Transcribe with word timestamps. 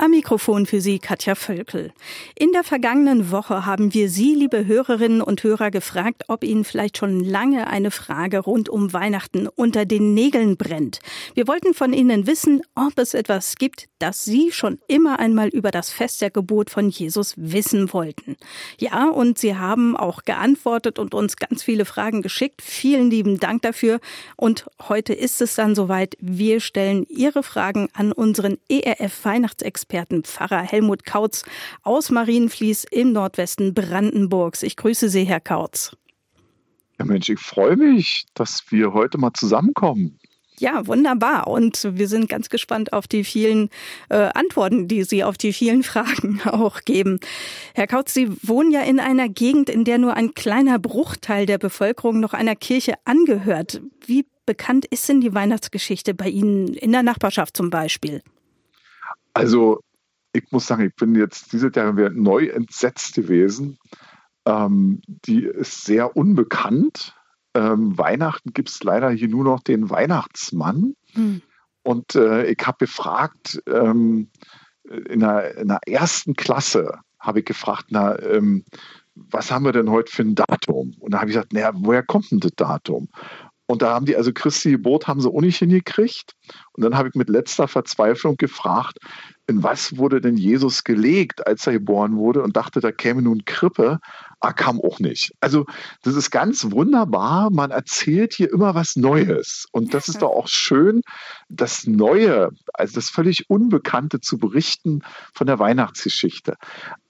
Am 0.00 0.12
Mikrofon 0.12 0.64
für 0.64 0.80
Sie 0.80 1.00
Katja 1.00 1.34
Völkel. 1.34 1.92
In 2.36 2.52
der 2.52 2.62
vergangenen 2.62 3.32
Woche 3.32 3.66
haben 3.66 3.92
wir 3.94 4.08
Sie, 4.08 4.32
liebe 4.32 4.64
Hörerinnen 4.64 5.20
und 5.20 5.42
Hörer, 5.42 5.72
gefragt, 5.72 6.22
ob 6.28 6.44
Ihnen 6.44 6.62
vielleicht 6.62 6.98
schon 6.98 7.24
lange 7.24 7.66
eine 7.66 7.90
Frage 7.90 8.38
rund 8.38 8.68
um 8.68 8.92
Weihnachten 8.92 9.48
unter 9.48 9.86
den 9.86 10.14
Nägeln 10.14 10.56
brennt. 10.56 11.00
Wir 11.34 11.48
wollten 11.48 11.74
von 11.74 11.92
Ihnen 11.92 12.28
wissen, 12.28 12.62
ob 12.76 12.96
es 12.96 13.12
etwas 13.12 13.56
gibt, 13.56 13.88
das 13.98 14.24
Sie 14.24 14.52
schon 14.52 14.78
immer 14.86 15.18
einmal 15.18 15.48
über 15.48 15.72
das 15.72 15.90
Fest 15.90 16.20
der 16.20 16.30
Geburt 16.30 16.70
von 16.70 16.90
Jesus 16.90 17.34
wissen 17.36 17.92
wollten. 17.92 18.36
Ja, 18.78 19.08
und 19.08 19.36
Sie 19.36 19.56
haben 19.56 19.96
auch 19.96 20.22
geantwortet 20.22 21.00
und 21.00 21.12
uns 21.12 21.34
ganz 21.34 21.64
viele 21.64 21.84
Fragen 21.84 22.22
geschickt. 22.22 22.62
Vielen 22.62 23.10
lieben 23.10 23.40
Dank 23.40 23.62
dafür. 23.62 23.98
Und 24.36 24.66
heute 24.88 25.12
ist 25.12 25.42
es 25.42 25.56
dann 25.56 25.74
soweit. 25.74 26.16
Wir 26.20 26.60
stellen 26.60 27.04
Ihre 27.08 27.42
Fragen 27.42 27.88
an 27.94 28.12
unseren 28.12 28.58
ERF 28.68 29.24
Weihnachtsexperten 29.24 29.87
Experten 29.88 30.22
Pfarrer 30.22 30.60
Helmut 30.60 31.06
Kautz 31.06 31.44
aus 31.82 32.10
Marienfließ 32.10 32.84
im 32.90 33.12
Nordwesten 33.12 33.72
Brandenburgs. 33.72 34.62
Ich 34.62 34.76
grüße 34.76 35.08
Sie, 35.08 35.24
Herr 35.24 35.40
Kautz. 35.40 35.96
Ja, 36.98 37.06
Mensch, 37.06 37.30
ich 37.30 37.40
freue 37.40 37.74
mich, 37.74 38.26
dass 38.34 38.64
wir 38.68 38.92
heute 38.92 39.16
mal 39.16 39.32
zusammenkommen. 39.32 40.18
Ja, 40.58 40.86
wunderbar. 40.86 41.46
Und 41.46 41.88
wir 41.90 42.06
sind 42.06 42.28
ganz 42.28 42.50
gespannt 42.50 42.92
auf 42.92 43.08
die 43.08 43.24
vielen 43.24 43.70
äh, 44.10 44.28
Antworten, 44.34 44.88
die 44.88 45.04
Sie 45.04 45.24
auf 45.24 45.38
die 45.38 45.54
vielen 45.54 45.82
Fragen 45.84 46.42
auch 46.44 46.82
geben. 46.82 47.18
Herr 47.74 47.86
Kautz, 47.86 48.12
Sie 48.12 48.28
wohnen 48.42 48.70
ja 48.70 48.82
in 48.82 49.00
einer 49.00 49.30
Gegend, 49.30 49.70
in 49.70 49.84
der 49.84 49.96
nur 49.96 50.12
ein 50.18 50.34
kleiner 50.34 50.78
Bruchteil 50.78 51.46
der 51.46 51.56
Bevölkerung 51.56 52.20
noch 52.20 52.34
einer 52.34 52.56
Kirche 52.56 52.92
angehört. 53.06 53.80
Wie 54.04 54.26
bekannt 54.44 54.84
ist 54.84 55.08
denn 55.08 55.22
die 55.22 55.32
Weihnachtsgeschichte 55.32 56.12
bei 56.12 56.28
Ihnen 56.28 56.74
in 56.74 56.92
der 56.92 57.02
Nachbarschaft 57.02 57.56
zum 57.56 57.70
Beispiel? 57.70 58.20
Also 59.38 59.80
ich 60.32 60.50
muss 60.50 60.66
sagen, 60.66 60.84
ich 60.84 60.94
bin 60.94 61.14
jetzt 61.14 61.52
dieses 61.52 61.74
Jahr 61.74 61.96
wieder 61.96 62.10
neu 62.10 62.46
entsetzt 62.46 63.14
gewesen. 63.14 63.78
Ähm, 64.44 65.00
die 65.06 65.44
ist 65.44 65.84
sehr 65.84 66.16
unbekannt. 66.16 67.14
Ähm, 67.54 67.96
Weihnachten 67.96 68.52
gibt 68.52 68.68
es 68.68 68.82
leider 68.82 69.10
hier 69.10 69.28
nur 69.28 69.44
noch 69.44 69.60
den 69.60 69.90
Weihnachtsmann. 69.90 70.94
Hm. 71.12 71.42
Und 71.82 72.14
äh, 72.14 72.46
ich 72.46 72.58
habe 72.66 72.78
gefragt, 72.78 73.62
ähm, 73.66 74.30
in, 74.84 75.20
der, 75.20 75.56
in, 75.56 75.68
der, 75.68 75.80
ersten 75.86 76.34
Klasse 76.34 77.00
habe 77.18 77.40
ich 77.40 77.44
gefragt, 77.46 77.86
na, 77.90 78.18
ähm, 78.20 78.64
was 79.14 79.50
haben 79.50 79.64
wir 79.64 79.72
denn 79.72 79.90
heute 79.90 80.12
für 80.12 80.22
ein 80.22 80.34
Datum? 80.34 80.94
Und 81.00 81.12
da 81.12 81.20
habe 81.20 81.30
ich 81.30 81.34
gesagt, 81.34 81.52
naja, 81.52 81.72
woher 81.74 82.02
kommt 82.02 82.30
denn 82.30 82.40
das 82.40 82.52
Datum? 82.54 83.08
Und 83.70 83.82
da 83.82 83.90
haben 83.92 84.06
die 84.06 84.16
also 84.16 84.32
Christi 84.32 84.70
Geburt 84.70 85.06
haben 85.06 85.20
sie 85.20 85.28
auch 85.28 85.42
nicht 85.42 85.58
hingekriegt. 85.58 86.32
Und 86.72 86.82
dann 86.82 86.96
habe 86.96 87.08
ich 87.08 87.14
mit 87.14 87.28
letzter 87.28 87.68
Verzweiflung 87.68 88.36
gefragt, 88.38 88.98
in 89.46 89.62
was 89.62 89.98
wurde 89.98 90.22
denn 90.22 90.38
Jesus 90.38 90.84
gelegt, 90.84 91.46
als 91.46 91.66
er 91.66 91.74
geboren 91.74 92.16
wurde 92.16 92.42
und 92.42 92.56
dachte, 92.56 92.80
da 92.80 92.92
käme 92.92 93.20
nun 93.20 93.44
Krippe. 93.44 93.98
Ah, 94.40 94.52
kam 94.52 94.80
auch 94.80 95.00
nicht. 95.00 95.32
Also 95.40 95.66
das 96.02 96.14
ist 96.14 96.30
ganz 96.30 96.70
wunderbar. 96.70 97.50
Man 97.50 97.70
erzählt 97.70 98.32
hier 98.32 98.50
immer 98.50 98.74
was 98.74 98.96
Neues. 98.96 99.66
Und 99.70 99.92
das 99.92 100.08
ist 100.08 100.22
doch 100.22 100.30
auch 100.30 100.48
schön, 100.48 101.02
das 101.50 101.86
Neue, 101.86 102.50
also 102.72 102.94
das 102.94 103.10
völlig 103.10 103.50
Unbekannte 103.50 104.20
zu 104.20 104.38
berichten 104.38 105.02
von 105.34 105.46
der 105.46 105.58
Weihnachtsgeschichte. 105.58 106.54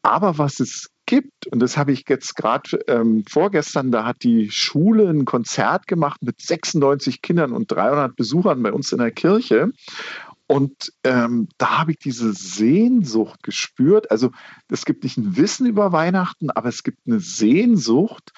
Aber 0.02 0.38
was 0.38 0.58
es 0.58 0.88
gibt, 1.08 1.46
und 1.46 1.60
das 1.60 1.78
habe 1.78 1.90
ich 1.90 2.04
jetzt 2.06 2.36
gerade 2.36 2.78
ähm, 2.86 3.24
vorgestern, 3.26 3.90
da 3.90 4.04
hat 4.04 4.22
die 4.22 4.50
Schule 4.50 5.08
ein 5.08 5.24
Konzert 5.24 5.86
gemacht 5.86 6.22
mit 6.22 6.40
96 6.40 7.22
Kindern 7.22 7.52
und 7.52 7.72
300 7.72 8.14
Besuchern 8.14 8.62
bei 8.62 8.72
uns 8.72 8.92
in 8.92 8.98
der 8.98 9.10
Kirche. 9.10 9.72
Und 10.46 10.92
ähm, 11.04 11.48
da 11.56 11.78
habe 11.78 11.92
ich 11.92 11.98
diese 11.98 12.34
Sehnsucht 12.34 13.42
gespürt. 13.42 14.10
Also 14.10 14.32
es 14.70 14.84
gibt 14.84 15.02
nicht 15.02 15.16
ein 15.16 15.36
Wissen 15.36 15.66
über 15.66 15.92
Weihnachten, 15.92 16.50
aber 16.50 16.68
es 16.68 16.82
gibt 16.82 16.98
eine 17.06 17.20
Sehnsucht 17.20 18.32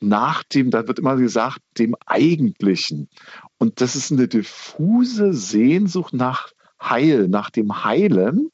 nach 0.00 0.44
dem, 0.44 0.70
da 0.70 0.86
wird 0.86 1.00
immer 1.00 1.16
gesagt, 1.16 1.60
dem 1.78 1.96
Eigentlichen. 2.06 3.08
Und 3.58 3.80
das 3.80 3.96
ist 3.96 4.12
eine 4.12 4.28
diffuse 4.28 5.34
Sehnsucht 5.34 6.14
nach 6.14 6.52
Heil, 6.80 7.26
nach 7.28 7.50
dem 7.50 7.84
Heilen. 7.84 8.50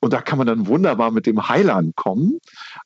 Und 0.00 0.12
da 0.12 0.20
kann 0.20 0.38
man 0.38 0.46
dann 0.46 0.66
wunderbar 0.66 1.10
mit 1.10 1.26
dem 1.26 1.48
Heiland 1.48 1.96
kommen. 1.96 2.38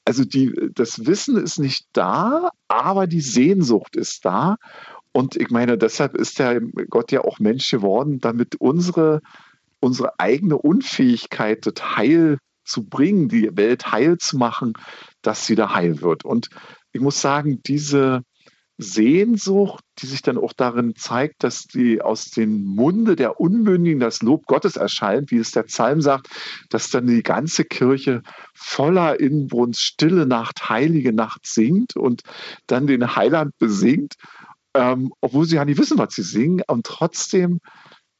Also 0.04 0.24
die, 0.24 0.54
das 0.74 1.06
Wissen 1.06 1.36
ist 1.36 1.58
nicht 1.58 1.86
da, 1.92 2.50
aber 2.68 3.06
die 3.06 3.20
Sehnsucht 3.20 3.96
ist 3.96 4.24
da. 4.24 4.56
Und 5.12 5.36
ich 5.36 5.50
meine, 5.50 5.78
deshalb 5.78 6.14
ist 6.14 6.38
der 6.38 6.60
Gott 6.60 7.10
ja 7.10 7.22
auch 7.22 7.38
Mensch 7.38 7.70
geworden, 7.70 8.20
damit 8.20 8.56
unsere, 8.56 9.22
unsere 9.80 10.18
eigene 10.20 10.58
Unfähigkeit, 10.58 11.66
das 11.66 11.96
Heil 11.96 12.38
zu 12.64 12.84
bringen, 12.84 13.28
die 13.28 13.56
Welt 13.56 13.92
heil 13.92 14.18
zu 14.18 14.36
machen, 14.36 14.74
dass 15.22 15.46
sie 15.46 15.54
da 15.54 15.74
heil 15.74 16.02
wird. 16.02 16.24
Und 16.24 16.50
ich 16.92 17.00
muss 17.00 17.20
sagen, 17.20 17.62
diese, 17.64 18.22
Sehnsucht, 18.78 19.82
die 19.98 20.06
sich 20.06 20.20
dann 20.20 20.36
auch 20.36 20.52
darin 20.52 20.94
zeigt, 20.96 21.42
dass 21.42 21.64
die 21.66 22.02
aus 22.02 22.26
dem 22.26 22.62
Munde 22.64 23.16
der 23.16 23.40
Unmündigen 23.40 24.00
das 24.00 24.20
Lob 24.22 24.46
Gottes 24.46 24.76
erscheint, 24.76 25.30
wie 25.30 25.38
es 25.38 25.52
der 25.52 25.62
Psalm 25.64 26.02
sagt, 26.02 26.28
dass 26.68 26.90
dann 26.90 27.06
die 27.06 27.22
ganze 27.22 27.64
Kirche 27.64 28.22
voller 28.54 29.18
Inbrunst 29.18 29.80
stille 29.80 30.26
Nacht, 30.26 30.68
heilige 30.68 31.14
Nacht 31.14 31.46
singt 31.46 31.96
und 31.96 32.22
dann 32.66 32.86
den 32.86 33.16
Heiland 33.16 33.56
besingt, 33.58 34.14
ähm, 34.74 35.12
obwohl 35.22 35.46
sie 35.46 35.56
ja 35.56 35.64
nicht 35.64 35.78
wissen, 35.78 35.98
was 35.98 36.14
sie 36.14 36.22
singen. 36.22 36.62
Und 36.66 36.84
trotzdem 36.84 37.60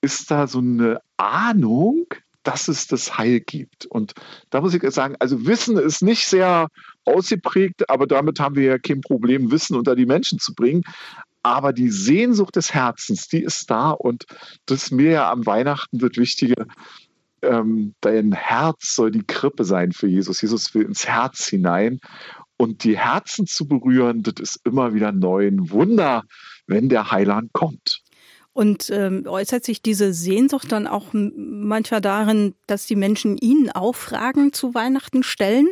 ist 0.00 0.30
da 0.30 0.46
so 0.46 0.60
eine 0.60 1.00
Ahnung, 1.18 2.06
dass 2.42 2.68
es 2.68 2.86
das 2.86 3.18
Heil 3.18 3.40
gibt. 3.40 3.86
Und 3.86 4.14
da 4.50 4.60
muss 4.60 4.72
ich 4.72 4.82
sagen, 4.92 5.16
also 5.18 5.46
Wissen 5.46 5.76
ist 5.76 6.02
nicht 6.02 6.26
sehr 6.26 6.68
ausgeprägt, 7.06 7.88
aber 7.88 8.06
damit 8.06 8.40
haben 8.40 8.56
wir 8.56 8.64
ja 8.64 8.78
kein 8.78 9.00
Problem, 9.00 9.50
Wissen 9.50 9.76
unter 9.76 9.96
die 9.96 10.06
Menschen 10.06 10.38
zu 10.38 10.54
bringen. 10.54 10.82
Aber 11.42 11.72
die 11.72 11.90
Sehnsucht 11.90 12.56
des 12.56 12.74
Herzens, 12.74 13.28
die 13.28 13.42
ist 13.42 13.70
da 13.70 13.90
und 13.90 14.24
das 14.66 14.84
ist 14.84 14.90
mir 14.90 15.10
ja 15.12 15.30
am 15.30 15.46
Weihnachten 15.46 16.00
wird 16.00 16.16
wichtiger. 16.16 16.66
Ähm, 17.42 17.94
dein 18.00 18.32
Herz 18.32 18.94
soll 18.94 19.12
die 19.12 19.24
Krippe 19.24 19.64
sein 19.64 19.92
für 19.92 20.08
Jesus. 20.08 20.42
Jesus 20.42 20.74
will 20.74 20.82
ins 20.82 21.06
Herz 21.06 21.46
hinein. 21.46 22.00
Und 22.56 22.84
die 22.84 22.98
Herzen 22.98 23.46
zu 23.46 23.68
berühren, 23.68 24.22
das 24.22 24.34
ist 24.40 24.60
immer 24.64 24.94
wieder 24.94 25.12
neu 25.12 25.46
ein 25.46 25.70
Wunder, 25.70 26.24
wenn 26.66 26.88
der 26.88 27.10
Heiland 27.10 27.52
kommt. 27.52 28.02
Und 28.52 28.88
ähm, 28.88 29.24
äußert 29.26 29.64
sich 29.64 29.82
diese 29.82 30.14
Sehnsucht 30.14 30.72
dann 30.72 30.86
auch 30.86 31.08
manchmal 31.12 32.00
darin, 32.00 32.54
dass 32.66 32.86
die 32.86 32.96
Menschen 32.96 33.36
Ihnen 33.36 33.70
auch 33.70 33.94
Fragen 33.94 34.54
zu 34.54 34.74
Weihnachten 34.74 35.22
stellen? 35.22 35.68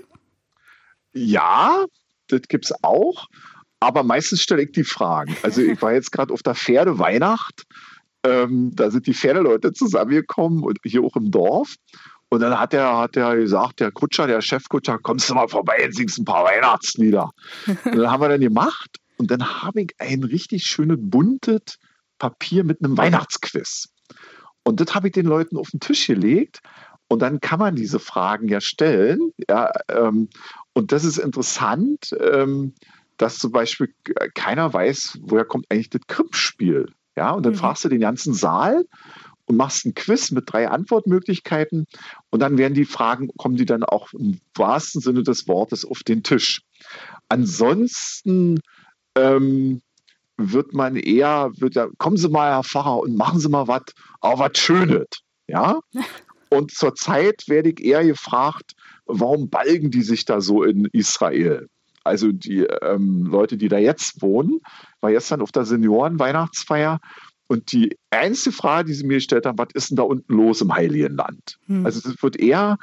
Ja, 1.15 1.85
das 2.29 2.43
gibt 2.49 2.67
es 2.67 2.75
auch. 2.83 3.27
Aber 3.81 4.03
meistens 4.03 4.41
stelle 4.41 4.63
ich 4.63 4.73
die 4.73 4.85
Fragen. 4.85 5.37
Also 5.43 5.61
ich 5.61 5.81
war 5.83 5.93
jetzt 5.93 6.11
gerade 6.11 6.33
auf 6.33 6.43
der 6.43 6.55
Pferdeweihnacht. 6.55 7.65
Ähm, 8.25 8.71
da 8.75 8.91
sind 8.91 9.07
die 9.07 9.15
Pferdeleute 9.15 9.73
zusammengekommen 9.73 10.63
und 10.63 10.79
hier 10.85 11.03
auch 11.03 11.17
im 11.17 11.31
Dorf. 11.31 11.75
Und 12.31 12.41
dann 12.41 12.59
hat 12.59 12.73
er 12.75 12.97
hat 12.97 13.17
er 13.17 13.37
gesagt, 13.37 13.81
der 13.81 13.93
Kutscher, 13.93 14.27
der 14.27 14.41
Chefkutscher, 14.41 14.99
kommst 14.99 15.29
du 15.29 15.35
mal 15.35 15.49
vorbei 15.49 15.85
und 15.85 15.95
singst 15.95 16.19
ein 16.19 16.25
paar 16.25 16.45
Weihnachtslieder. 16.45 17.31
und 17.67 17.97
dann 17.97 18.11
haben 18.11 18.23
wir 18.23 18.29
dann 18.31 18.41
gemacht. 18.41 18.97
Und 19.19 19.31
dann 19.31 19.63
habe 19.63 19.83
ich 19.83 19.91
ein 19.99 20.25
richtig 20.25 20.65
schönes 20.65 20.99
buntes 21.01 21.79
Papier 22.19 22.65
mit 22.65 22.83
einem 22.83 22.97
Weihnachtsquiz. 22.97 23.89
Und 24.65 24.81
das 24.81 24.95
habe 24.95 25.09
ich 25.09 25.13
den 25.13 25.27
Leuten 25.27 25.57
auf 25.57 25.71
den 25.71 25.81
Tisch 25.81 26.07
gelegt. 26.07 26.61
Und 27.07 27.21
dann 27.21 27.39
kann 27.41 27.59
man 27.59 27.77
diese 27.77 28.01
Fragen 28.01 28.49
ja 28.49 28.61
stellen. 28.61 29.33
Ja, 29.49 29.71
ähm, 29.89 30.31
und 30.75 30.93
das 30.93 31.05
ist 31.05 31.19
interessant, 31.19 32.15
ähm, 32.21 32.75
dass 33.17 33.39
zum 33.39 33.53
Beispiel 33.53 33.95
keiner 34.35 34.73
weiß, 34.73 35.21
woher 35.23 35.45
kommt 35.45 35.67
eigentlich 35.71 35.91
das 35.91 36.03
Krippspiel. 36.07 36.93
Ja, 37.17 37.31
und 37.31 37.47
dann 37.47 37.53
mhm. 37.53 37.59
fragst 37.59 37.85
du 37.85 37.89
den 37.89 38.01
ganzen 38.01 38.35
Saal 38.35 38.85
und 39.47 39.57
machst 39.57 39.87
ein 39.87 39.95
Quiz 39.95 40.33
mit 40.33 40.53
drei 40.53 40.69
Antwortmöglichkeiten. 40.69 41.87
Und 42.31 42.41
dann 42.41 42.59
werden 42.59 42.75
die 42.75 42.85
Fragen, 42.85 43.29
kommen 43.37 43.57
die 43.57 43.67
dann 43.67 43.85
auch 43.85 44.13
im 44.15 44.41
wahrsten 44.55 45.01
Sinne 45.01 45.23
des 45.23 45.47
Wortes 45.47 45.85
auf 45.85 46.03
den 46.03 46.25
Tisch. 46.25 46.63
Ansonsten 47.29 48.61
ähm, 49.15 49.81
wird 50.37 50.73
man 50.73 50.97
eher, 50.97 51.53
wird 51.57 51.77
ja, 51.77 51.89
kommen 51.99 52.17
Sie 52.17 52.29
mal, 52.29 52.51
Herr 52.51 52.65
Pfarrer, 52.65 52.99
und 52.99 53.17
machen 53.17 53.39
Sie 53.39 53.49
mal 53.49 53.69
was, 53.69 53.83
aber 54.21 54.51
was 54.51 54.59
Schönes. 54.59 55.07
Ja? 55.47 55.79
Und 56.51 56.71
zurzeit 56.71 57.49
werde 57.49 57.71
ich 57.71 57.85
eher 57.85 58.05
gefragt, 58.05 58.75
warum 59.07 59.49
balgen 59.49 59.91
die 59.91 60.03
sich 60.03 60.25
da 60.25 60.41
so 60.41 60.63
in 60.63 60.87
Israel? 60.93 61.69
Also 62.05 62.33
die 62.33 62.61
ähm, 62.83 63.25
Leute, 63.25 63.57
die 63.57 63.69
da 63.69 63.79
jetzt 63.79 64.21
wohnen, 64.21 64.61
war 65.01 65.11
gestern 65.11 65.41
auf 65.41 65.53
der 65.53 65.65
Senioren-Weihnachtsfeier 65.65 67.01
und 67.47 67.73
die 67.73 67.97
einzige 68.11 68.55
Frage, 68.55 68.89
die 68.89 68.95
sie 68.95 69.07
mir 69.07 69.15
gestellt 69.15 69.47
haben, 69.47 69.59
was 69.59 69.69
ist 69.75 69.91
denn 69.91 69.97
da 69.97 70.03
unten 70.03 70.33
los 70.33 70.61
im 70.61 70.75
Heiligen 70.75 71.17
Land? 71.17 71.59
Hm. 71.67 71.85
Also 71.87 72.09
es 72.09 72.23
wird 72.23 72.39
eher 72.39 72.79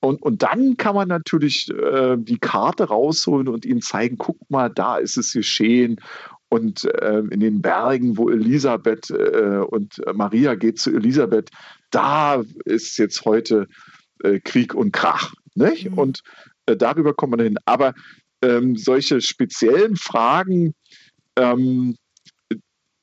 und, 0.00 0.22
und 0.22 0.42
dann 0.42 0.76
kann 0.76 0.94
man 0.94 1.08
natürlich 1.08 1.70
äh, 1.70 2.16
die 2.18 2.38
Karte 2.38 2.84
rausholen 2.84 3.48
und 3.48 3.64
ihnen 3.64 3.82
zeigen, 3.82 4.18
guck 4.18 4.38
mal, 4.50 4.68
da 4.68 4.98
ist 4.98 5.16
es 5.16 5.32
geschehen 5.32 6.00
und 6.48 6.84
äh, 6.84 7.18
in 7.30 7.40
den 7.40 7.62
Bergen, 7.62 8.16
wo 8.16 8.30
Elisabeth 8.30 9.10
äh, 9.10 9.62
und 9.68 10.00
Maria 10.14 10.54
geht 10.54 10.78
zu 10.78 10.94
Elisabeth, 10.94 11.50
da 11.90 12.42
ist 12.64 12.98
jetzt 12.98 13.24
heute 13.24 13.66
äh, 14.22 14.38
Krieg 14.40 14.74
und 14.74 14.92
Krach. 14.92 15.34
Nicht? 15.56 15.90
Mhm. 15.90 15.98
Und 15.98 16.22
äh, 16.66 16.76
darüber 16.76 17.14
kommt 17.14 17.32
man 17.32 17.40
hin. 17.40 17.58
Aber 17.64 17.94
ähm, 18.42 18.76
solche 18.76 19.20
speziellen 19.20 19.96
Fragen, 19.96 20.74
ähm, 21.36 21.96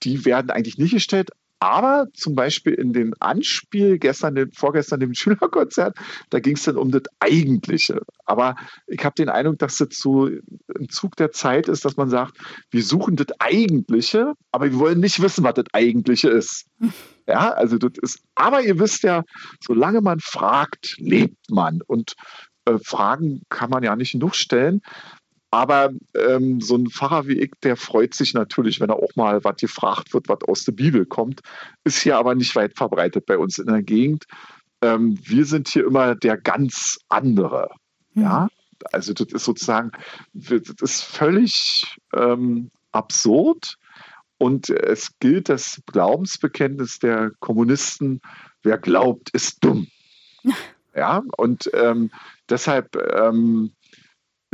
die 0.03 0.25
werden 0.25 0.51
eigentlich 0.51 0.77
nicht 0.77 0.93
gestellt. 0.93 1.31
Aber 1.63 2.07
zum 2.13 2.35
Beispiel 2.35 2.73
in 2.73 2.91
dem 2.91 3.13
Anspiel 3.21 3.97
gestern, 3.97 4.51
vorgestern 4.51 4.99
dem 4.99 5.13
Schülerkonzert, 5.13 5.97
da 6.29 6.41
ging 6.41 6.57
es 6.57 6.63
dann 6.63 6.75
um 6.75 6.91
das 6.91 7.03
Eigentliche. 7.21 8.01
Aber 8.25 8.57
ich 8.85 9.05
habe 9.05 9.15
den 9.15 9.29
Eindruck, 9.29 9.59
dass 9.59 9.77
das 9.77 9.91
so 9.91 10.27
im 10.27 10.89
Zug 10.89 11.15
der 11.15 11.31
Zeit 11.31 11.69
ist, 11.69 11.85
dass 11.85 11.95
man 11.95 12.09
sagt, 12.09 12.37
wir 12.69 12.83
suchen 12.83 13.15
das 13.15 13.27
Eigentliche, 13.39 14.33
aber 14.51 14.69
wir 14.69 14.77
wollen 14.77 14.99
nicht 14.99 15.21
wissen, 15.21 15.45
was 15.45 15.53
das 15.53 15.65
Eigentliche 15.71 16.29
ist. 16.29 16.65
Ja, 17.25 17.51
also 17.51 17.77
das 17.77 17.93
ist, 18.01 18.19
aber 18.35 18.63
ihr 18.63 18.79
wisst 18.79 19.03
ja, 19.03 19.23
solange 19.61 20.01
man 20.01 20.19
fragt, 20.19 20.97
lebt 20.97 21.49
man. 21.49 21.79
Und 21.87 22.15
äh, 22.65 22.77
Fragen 22.83 23.43
kann 23.47 23.69
man 23.69 23.81
ja 23.81 23.95
nicht 23.95 24.11
genug 24.11 24.35
stellen. 24.35 24.81
Aber 25.53 25.91
ähm, 26.15 26.61
so 26.61 26.75
ein 26.75 26.89
Pfarrer 26.89 27.27
wie 27.27 27.37
ich, 27.37 27.51
der 27.61 27.77
freut 27.77 28.15
sich 28.15 28.33
natürlich, 28.33 28.79
wenn 28.79 28.89
er 28.89 28.95
auch 28.95 29.15
mal 29.15 29.43
was 29.43 29.57
gefragt 29.57 30.11
wird, 30.11 30.27
was 30.27 30.41
aus 30.47 30.65
der 30.65 30.71
Bibel 30.71 31.05
kommt. 31.05 31.41
Ist 31.83 32.01
hier 32.01 32.17
aber 32.17 32.33
nicht 32.33 32.55
weit 32.55 32.75
verbreitet 32.75 33.27
bei 33.27 33.37
uns 33.37 33.59
in 33.59 33.67
der 33.67 33.83
Gegend. 33.83 34.25
Ähm, 34.81 35.15
wir 35.21 35.45
sind 35.45 35.67
hier 35.69 35.85
immer 35.85 36.15
der 36.15 36.37
ganz 36.37 36.97
andere. 37.07 37.69
Mhm. 38.15 38.23
Ja, 38.23 38.47
also 38.91 39.13
das 39.13 39.27
ist 39.27 39.45
sozusagen, 39.45 39.91
das 40.33 40.73
ist 40.81 41.03
völlig 41.03 41.99
ähm, 42.15 42.71
absurd. 42.91 43.75
Und 44.39 44.71
es 44.71 45.19
gilt 45.19 45.49
das 45.49 45.83
Glaubensbekenntnis 45.85 46.97
der 46.97 47.29
Kommunisten, 47.39 48.21
wer 48.63 48.79
glaubt, 48.79 49.29
ist 49.29 49.63
dumm. 49.63 49.87
Ja, 50.95 51.23
und 51.37 51.71
ähm, 51.73 52.11
deshalb 52.49 52.95
ähm, 52.95 53.71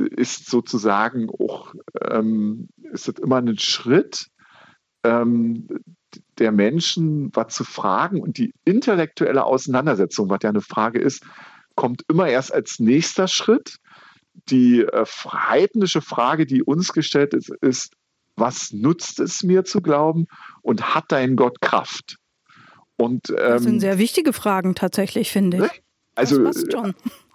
ist 0.06 0.50
sozusagen 0.50 1.30
auch, 1.30 1.74
ähm, 2.10 2.70
ist 2.92 3.08
es 3.08 3.20
immer 3.20 3.38
ein 3.38 3.58
Schritt 3.58 4.28
ähm, 5.04 5.68
der 6.38 6.52
Menschen, 6.52 7.30
was 7.36 7.54
zu 7.54 7.64
fragen 7.64 8.22
und 8.22 8.38
die 8.38 8.54
intellektuelle 8.66 9.44
Auseinandersetzung, 9.44 10.30
was 10.30 10.40
ja 10.44 10.50
eine 10.50 10.62
Frage 10.62 11.00
ist, 11.00 11.24
kommt 11.76 12.04
immer 12.10 12.28
erst 12.28 12.54
als 12.54 12.80
nächster 12.80 13.28
Schritt. 13.28 13.78
Die 14.50 14.82
äh, 14.82 15.06
heidnische 15.06 16.02
Frage, 16.02 16.46
die 16.46 16.64
uns 16.64 16.94
gestellt 16.94 17.34
ist, 17.34 17.50
ist, 17.62 17.94
was 18.36 18.72
nutzt 18.72 19.20
es 19.20 19.44
mir 19.44 19.66
zu 19.66 19.82
glauben 19.82 20.28
und 20.62 20.96
hat 20.96 21.12
dein 21.12 21.36
Gott 21.36 21.62
Kraft? 21.62 22.18
Und, 22.98 23.30
ähm, 23.30 23.36
das 23.38 23.64
sind 23.64 23.74
ähm, 23.76 23.80
sehr 23.80 23.98
wichtige 23.98 24.34
Fragen 24.34 24.76
tatsächlich, 24.76 25.32
finde 25.32 25.58
ich. 25.58 25.64
Ne? 25.64 25.70
Also, 26.16 26.52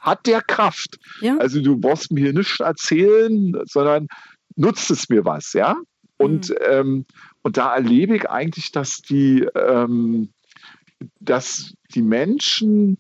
hat 0.05 0.27
der 0.27 0.43
Kraft. 0.43 0.99
Ja. 1.21 1.37
Also 1.39 1.61
du 1.61 1.79
brauchst 1.79 2.13
mir 2.13 2.33
nichts 2.33 2.61
erzählen, 2.61 3.57
sondern 3.65 4.07
nutzt 4.55 4.91
es 4.91 5.09
mir 5.09 5.25
was, 5.25 5.55
ja? 5.55 5.77
Und, 6.17 6.51
mhm. 6.51 6.57
ähm, 6.69 7.07
und 7.43 7.57
da 7.57 7.75
erlebe 7.75 8.17
ich 8.17 8.31
eigentlich, 8.31 8.71
dass 8.71 8.99
die, 8.99 9.49
ähm, 9.57 10.33
dass 11.21 11.75
die 11.95 12.03
Menschen 12.03 12.99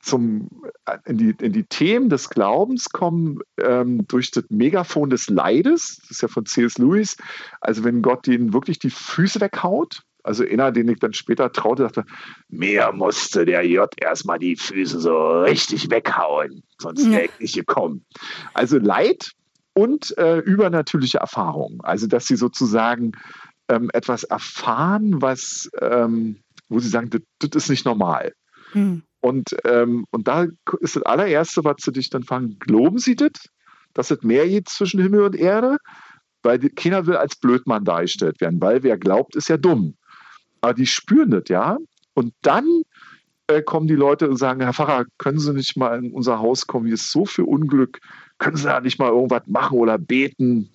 zum, 0.00 0.48
in, 1.06 1.16
die, 1.16 1.34
in 1.40 1.52
die 1.52 1.64
Themen 1.64 2.08
des 2.08 2.28
Glaubens 2.28 2.90
kommen 2.90 3.38
ähm, 3.56 4.04
durch 4.08 4.32
das 4.32 4.44
Megafon 4.50 5.10
des 5.10 5.28
Leides, 5.28 5.98
das 6.00 6.10
ist 6.10 6.22
ja 6.22 6.28
von 6.28 6.44
C.S. 6.44 6.76
Lewis, 6.78 7.16
also 7.60 7.84
wenn 7.84 8.02
Gott 8.02 8.26
ihnen 8.26 8.52
wirklich 8.52 8.80
die 8.80 8.90
Füße 8.90 9.40
weghaut, 9.40 10.02
also 10.22 10.44
einer, 10.44 10.70
den 10.70 10.88
ich 10.88 10.98
dann 11.00 11.12
später 11.12 11.52
traute, 11.52 11.82
dachte, 11.82 12.04
mir 12.48 12.92
musste 12.92 13.44
der 13.44 13.66
J 13.66 13.90
erstmal 14.00 14.38
die 14.38 14.56
Füße 14.56 15.00
so 15.00 15.40
richtig 15.42 15.90
weghauen, 15.90 16.62
sonst 16.78 17.10
wäre 17.10 17.24
ich 17.24 17.40
nicht 17.40 17.54
gekommen. 17.56 18.04
Also 18.54 18.78
Leid 18.78 19.32
und 19.74 20.16
äh, 20.18 20.38
übernatürliche 20.38 21.18
Erfahrungen. 21.18 21.80
Also 21.82 22.06
dass 22.06 22.26
sie 22.26 22.36
sozusagen 22.36 23.12
ähm, 23.68 23.90
etwas 23.92 24.24
erfahren, 24.24 25.20
was, 25.22 25.70
ähm, 25.80 26.38
wo 26.68 26.78
sie 26.78 26.88
sagen, 26.88 27.10
das, 27.38 27.50
ist 27.54 27.70
nicht 27.70 27.84
normal. 27.84 28.32
Hm. 28.72 29.02
Und, 29.20 29.56
ähm, 29.64 30.04
und 30.10 30.28
da 30.28 30.46
ist 30.80 30.96
das 30.96 31.02
allererste, 31.04 31.64
was 31.64 31.76
sie 31.78 31.92
dich 31.92 32.10
dann 32.10 32.24
fragen, 32.24 32.58
glauben 32.58 32.98
sie 32.98 33.14
das, 33.14 33.30
dass 33.94 34.10
es 34.10 34.22
mehr 34.22 34.48
geht 34.48 34.68
zwischen 34.68 35.00
Himmel 35.00 35.22
und 35.22 35.36
Erde? 35.36 35.78
Weil 36.42 36.58
keiner 36.70 37.06
will 37.06 37.16
als 37.16 37.36
Blödmann 37.36 37.84
dargestellt 37.84 38.40
werden, 38.40 38.60
weil 38.60 38.82
wer 38.82 38.98
glaubt, 38.98 39.36
ist 39.36 39.48
ja 39.48 39.56
dumm. 39.56 39.96
Aber 40.62 40.74
die 40.74 40.86
spüren 40.86 41.30
das, 41.30 41.44
ja. 41.48 41.76
Und 42.14 42.32
dann 42.42 42.66
äh, 43.48 43.62
kommen 43.62 43.86
die 43.86 43.94
Leute 43.94 44.28
und 44.30 44.36
sagen, 44.36 44.60
Herr 44.62 44.72
Pfarrer, 44.72 45.04
können 45.18 45.38
Sie 45.38 45.52
nicht 45.52 45.76
mal 45.76 46.02
in 46.02 46.12
unser 46.12 46.38
Haus 46.38 46.66
kommen? 46.66 46.86
Hier 46.86 46.94
ist 46.94 47.10
so 47.10 47.26
viel 47.26 47.44
Unglück. 47.44 48.00
Können 48.38 48.56
Sie 48.56 48.64
da 48.64 48.80
nicht 48.80 48.98
mal 48.98 49.10
irgendwas 49.10 49.42
machen 49.46 49.78
oder 49.78 49.98
beten? 49.98 50.70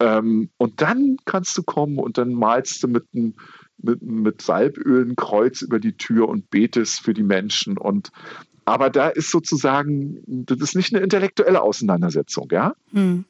Ähm, 0.00 0.50
und 0.56 0.80
dann 0.80 1.16
kannst 1.24 1.56
du 1.58 1.62
kommen 1.62 1.98
und 1.98 2.18
dann 2.18 2.32
malst 2.32 2.82
du 2.82 2.88
mit, 2.88 3.04
mit, 3.12 4.02
mit 4.02 4.42
Salböl 4.42 5.06
ein 5.06 5.16
Kreuz 5.16 5.62
über 5.62 5.78
die 5.78 5.96
Tür 5.96 6.28
und 6.28 6.50
betest 6.50 7.00
für 7.00 7.14
die 7.14 7.22
Menschen. 7.22 7.76
Und 7.76 8.10
aber 8.64 8.90
da 8.90 9.08
ist 9.08 9.30
sozusagen, 9.30 10.22
das 10.26 10.60
ist 10.60 10.76
nicht 10.76 10.94
eine 10.94 11.02
intellektuelle 11.02 11.62
Auseinandersetzung, 11.62 12.48
ja. 12.52 12.74
Hm. 12.92 13.24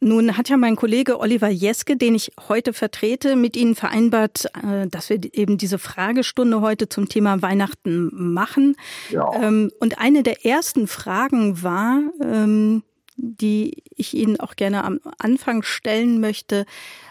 Nun 0.00 0.38
hat 0.38 0.48
ja 0.48 0.56
mein 0.56 0.76
Kollege 0.76 1.20
Oliver 1.20 1.48
Jeske, 1.48 1.96
den 1.96 2.14
ich 2.14 2.32
heute 2.48 2.72
vertrete, 2.72 3.36
mit 3.36 3.54
Ihnen 3.54 3.74
vereinbart, 3.74 4.46
äh, 4.62 4.86
dass 4.88 5.10
wir 5.10 5.20
eben 5.32 5.58
diese 5.58 5.78
Fragestunde 5.78 6.62
heute 6.62 6.88
zum 6.88 7.08
Thema 7.08 7.42
Weihnachten 7.42 8.10
machen. 8.12 8.76
Ja. 9.10 9.30
Ähm, 9.34 9.70
und 9.78 9.98
eine 9.98 10.22
der 10.22 10.46
ersten 10.46 10.86
Fragen 10.86 11.62
war, 11.62 12.00
ähm, 12.22 12.82
die 13.22 13.82
ich 13.96 14.14
Ihnen 14.14 14.40
auch 14.40 14.56
gerne 14.56 14.84
am 14.84 15.00
Anfang 15.18 15.62
stellen 15.62 16.20
möchte, 16.20 16.64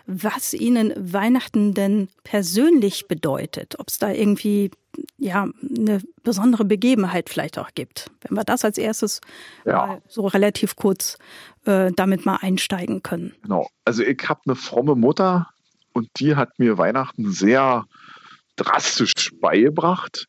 was 0.07 0.53
Ihnen 0.53 0.94
Weihnachten 0.97 1.73
denn 1.73 2.09
persönlich 2.23 3.07
bedeutet. 3.07 3.79
Ob 3.79 3.89
es 3.89 4.00
da 4.00 4.11
irgendwie 4.11 4.71
ja 5.17 5.47
eine 5.61 6.01
besondere 6.23 6.65
Begebenheit 6.65 7.29
vielleicht 7.29 7.59
auch 7.59 7.69
gibt. 7.75 8.09
Wenn 8.21 8.35
wir 8.35 8.44
das 8.44 8.65
als 8.65 8.77
erstes 8.77 9.21
ja. 9.65 10.00
so 10.07 10.27
relativ 10.27 10.75
kurz 10.75 11.17
äh, 11.65 11.91
damit 11.95 12.25
mal 12.25 12.38
einsteigen 12.41 13.03
können. 13.03 13.33
Genau. 13.44 13.69
Also 13.85 14.04
ich 14.04 14.28
habe 14.28 14.42
eine 14.45 14.56
fromme 14.56 14.95
Mutter 14.95 15.49
und 15.94 16.09
die 16.19 16.35
hat 16.35 16.57
mir 16.57 16.78
Weihnachten 16.78 17.31
sehr 17.31 17.85
drastisch 18.56 19.31
beigebracht. 19.39 20.28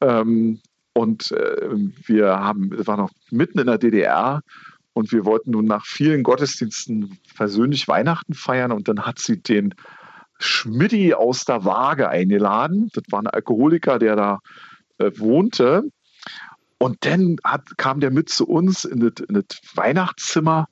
Ähm, 0.00 0.60
und 0.92 1.30
äh, 1.32 1.68
wir 2.06 2.38
haben, 2.38 2.72
es 2.72 2.86
war 2.86 2.96
noch 2.96 3.10
mitten 3.30 3.58
in 3.58 3.66
der 3.66 3.78
DDR 3.78 4.40
und 4.96 5.12
wir 5.12 5.26
wollten 5.26 5.50
nun 5.50 5.66
nach 5.66 5.84
vielen 5.84 6.22
Gottesdiensten 6.22 7.18
persönlich 7.36 7.86
Weihnachten 7.86 8.32
feiern 8.32 8.72
und 8.72 8.88
dann 8.88 9.02
hat 9.02 9.18
sie 9.18 9.42
den 9.42 9.74
Schmidti 10.38 11.12
aus 11.12 11.44
der 11.44 11.66
Waage 11.66 12.08
eingeladen. 12.08 12.88
Das 12.94 13.04
war 13.10 13.20
ein 13.20 13.26
Alkoholiker, 13.26 13.98
der 13.98 14.16
da 14.16 14.38
äh, 14.96 15.10
wohnte. 15.16 15.82
Und 16.78 17.04
dann 17.04 17.36
hat, 17.44 17.76
kam 17.76 18.00
der 18.00 18.10
mit 18.10 18.30
zu 18.30 18.48
uns 18.48 18.86
in 18.86 19.00
das, 19.00 19.22
in 19.28 19.34
das 19.34 19.60
Weihnachtszimmer 19.74 20.66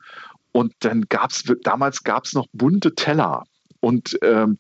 und 0.52 0.72
dann 0.78 1.02
gab 1.10 1.30
es, 1.30 1.44
damals 1.62 2.02
gab 2.02 2.24
es 2.24 2.32
noch 2.32 2.46
bunte 2.54 2.94
Teller. 2.94 3.44
Und 3.80 4.18
ähm, 4.22 4.56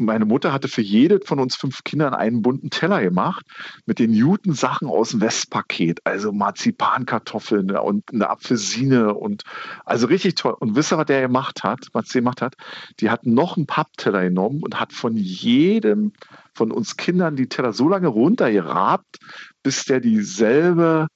meine 0.00 0.24
Mutter 0.24 0.52
hatte 0.52 0.68
für 0.68 0.82
jede 0.82 1.20
von 1.24 1.38
uns 1.38 1.56
fünf 1.56 1.84
Kindern 1.84 2.14
einen 2.14 2.42
bunten 2.42 2.70
Teller 2.70 3.00
gemacht 3.00 3.46
mit 3.86 3.98
den 3.98 4.12
Newton-Sachen 4.12 4.88
aus 4.88 5.10
dem 5.10 5.20
Westpaket, 5.20 6.00
also 6.04 6.32
Marzipankartoffeln 6.32 7.70
und 7.76 8.04
eine 8.12 8.28
Apfelsine 8.28 9.14
und 9.14 9.42
also 9.84 10.06
richtig 10.06 10.34
toll. 10.34 10.56
Und 10.58 10.76
wisst 10.76 10.92
ihr, 10.92 10.98
was 10.98 11.06
der 11.06 11.22
gemacht 11.22 11.62
hat, 11.62 11.86
was 11.92 12.08
sie 12.08 12.18
gemacht 12.18 12.42
hat? 12.42 12.54
Die 13.00 13.10
hat 13.10 13.26
noch 13.26 13.56
einen 13.56 13.66
Pappteller 13.66 14.22
genommen 14.22 14.62
und 14.62 14.80
hat 14.80 14.92
von 14.92 15.16
jedem 15.16 16.12
von 16.54 16.72
uns 16.72 16.96
Kindern 16.96 17.36
die 17.36 17.48
Teller 17.48 17.72
so 17.72 17.88
lange 17.88 18.08
runtergerabt, 18.08 19.18
bis 19.62 19.84
der 19.84 20.00
dieselbe 20.00 21.06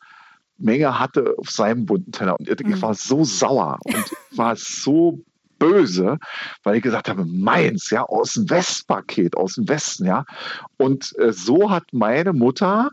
Menge 0.57 0.99
hatte 0.99 1.35
auf 1.39 1.51
seinem 1.51 1.87
bunten 1.87 2.13
Teller. 2.13 2.39
Und 2.39 2.49
ich 2.49 2.67
mhm. 2.67 2.83
war 2.83 2.95
so 2.95 3.25
sauer 3.25 3.79
und 3.85 4.13
war 4.37 4.57
so 4.57 5.25
böse, 5.59 6.19
weil 6.63 6.77
ich 6.77 6.83
gesagt 6.83 7.09
habe, 7.09 7.25
meins, 7.25 7.91
ja, 7.91 8.03
aus 8.03 8.35
dem 8.35 8.49
Westpaket, 8.51 9.37
aus 9.37 9.55
dem 9.55 9.69
Westen, 9.69 10.07
ja. 10.07 10.25
Und 10.77 11.17
äh, 11.19 11.33
so 11.33 11.71
hat 11.71 11.85
meine 11.93 12.33
Mutter 12.33 12.91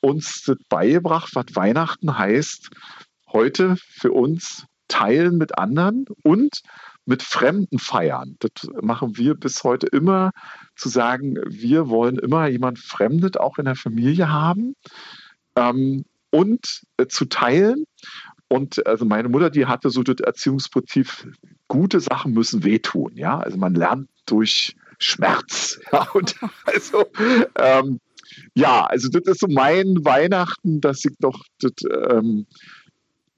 uns 0.00 0.44
das 0.44 0.56
beigebracht, 0.68 1.30
was 1.34 1.46
Weihnachten 1.54 2.16
heißt, 2.16 2.70
heute 3.32 3.76
für 3.76 4.12
uns 4.12 4.64
teilen 4.88 5.38
mit 5.38 5.58
anderen 5.58 6.06
und 6.22 6.62
mit 7.04 7.22
Fremden 7.22 7.78
feiern. 7.78 8.36
Das 8.40 8.68
machen 8.82 9.16
wir 9.16 9.34
bis 9.34 9.64
heute 9.64 9.86
immer, 9.86 10.30
zu 10.76 10.88
sagen, 10.88 11.36
wir 11.46 11.88
wollen 11.88 12.18
immer 12.18 12.48
jemand 12.48 12.78
Fremdet 12.78 13.40
auch 13.40 13.58
in 13.58 13.64
der 13.64 13.76
Familie 13.76 14.30
haben 14.30 14.74
ähm, 15.56 16.04
und 16.30 16.82
äh, 16.98 17.06
zu 17.06 17.24
teilen. 17.24 17.84
Und 18.48 18.86
also 18.86 19.04
meine 19.04 19.28
Mutter, 19.28 19.50
die 19.50 19.66
hatte 19.66 19.90
so 19.90 20.02
das 20.02 20.20
Erziehungsprinzip, 20.20 21.32
gute 21.68 22.00
Sachen 22.00 22.32
müssen 22.32 22.64
wehtun. 22.64 23.12
Ja, 23.16 23.38
also 23.38 23.58
man 23.58 23.74
lernt 23.74 24.08
durch 24.26 24.76
Schmerz. 24.98 25.80
Ja, 25.92 26.08
und 26.12 26.34
also, 26.66 27.06
ähm, 27.56 28.00
ja, 28.54 28.84
also 28.86 29.08
das 29.08 29.22
ist 29.24 29.40
so 29.40 29.46
mein 29.48 30.04
Weihnachten, 30.04 30.80
dass 30.80 31.04
ich 31.04 31.14
doch 31.18 31.44
das, 31.60 31.72
ähm, 32.10 32.46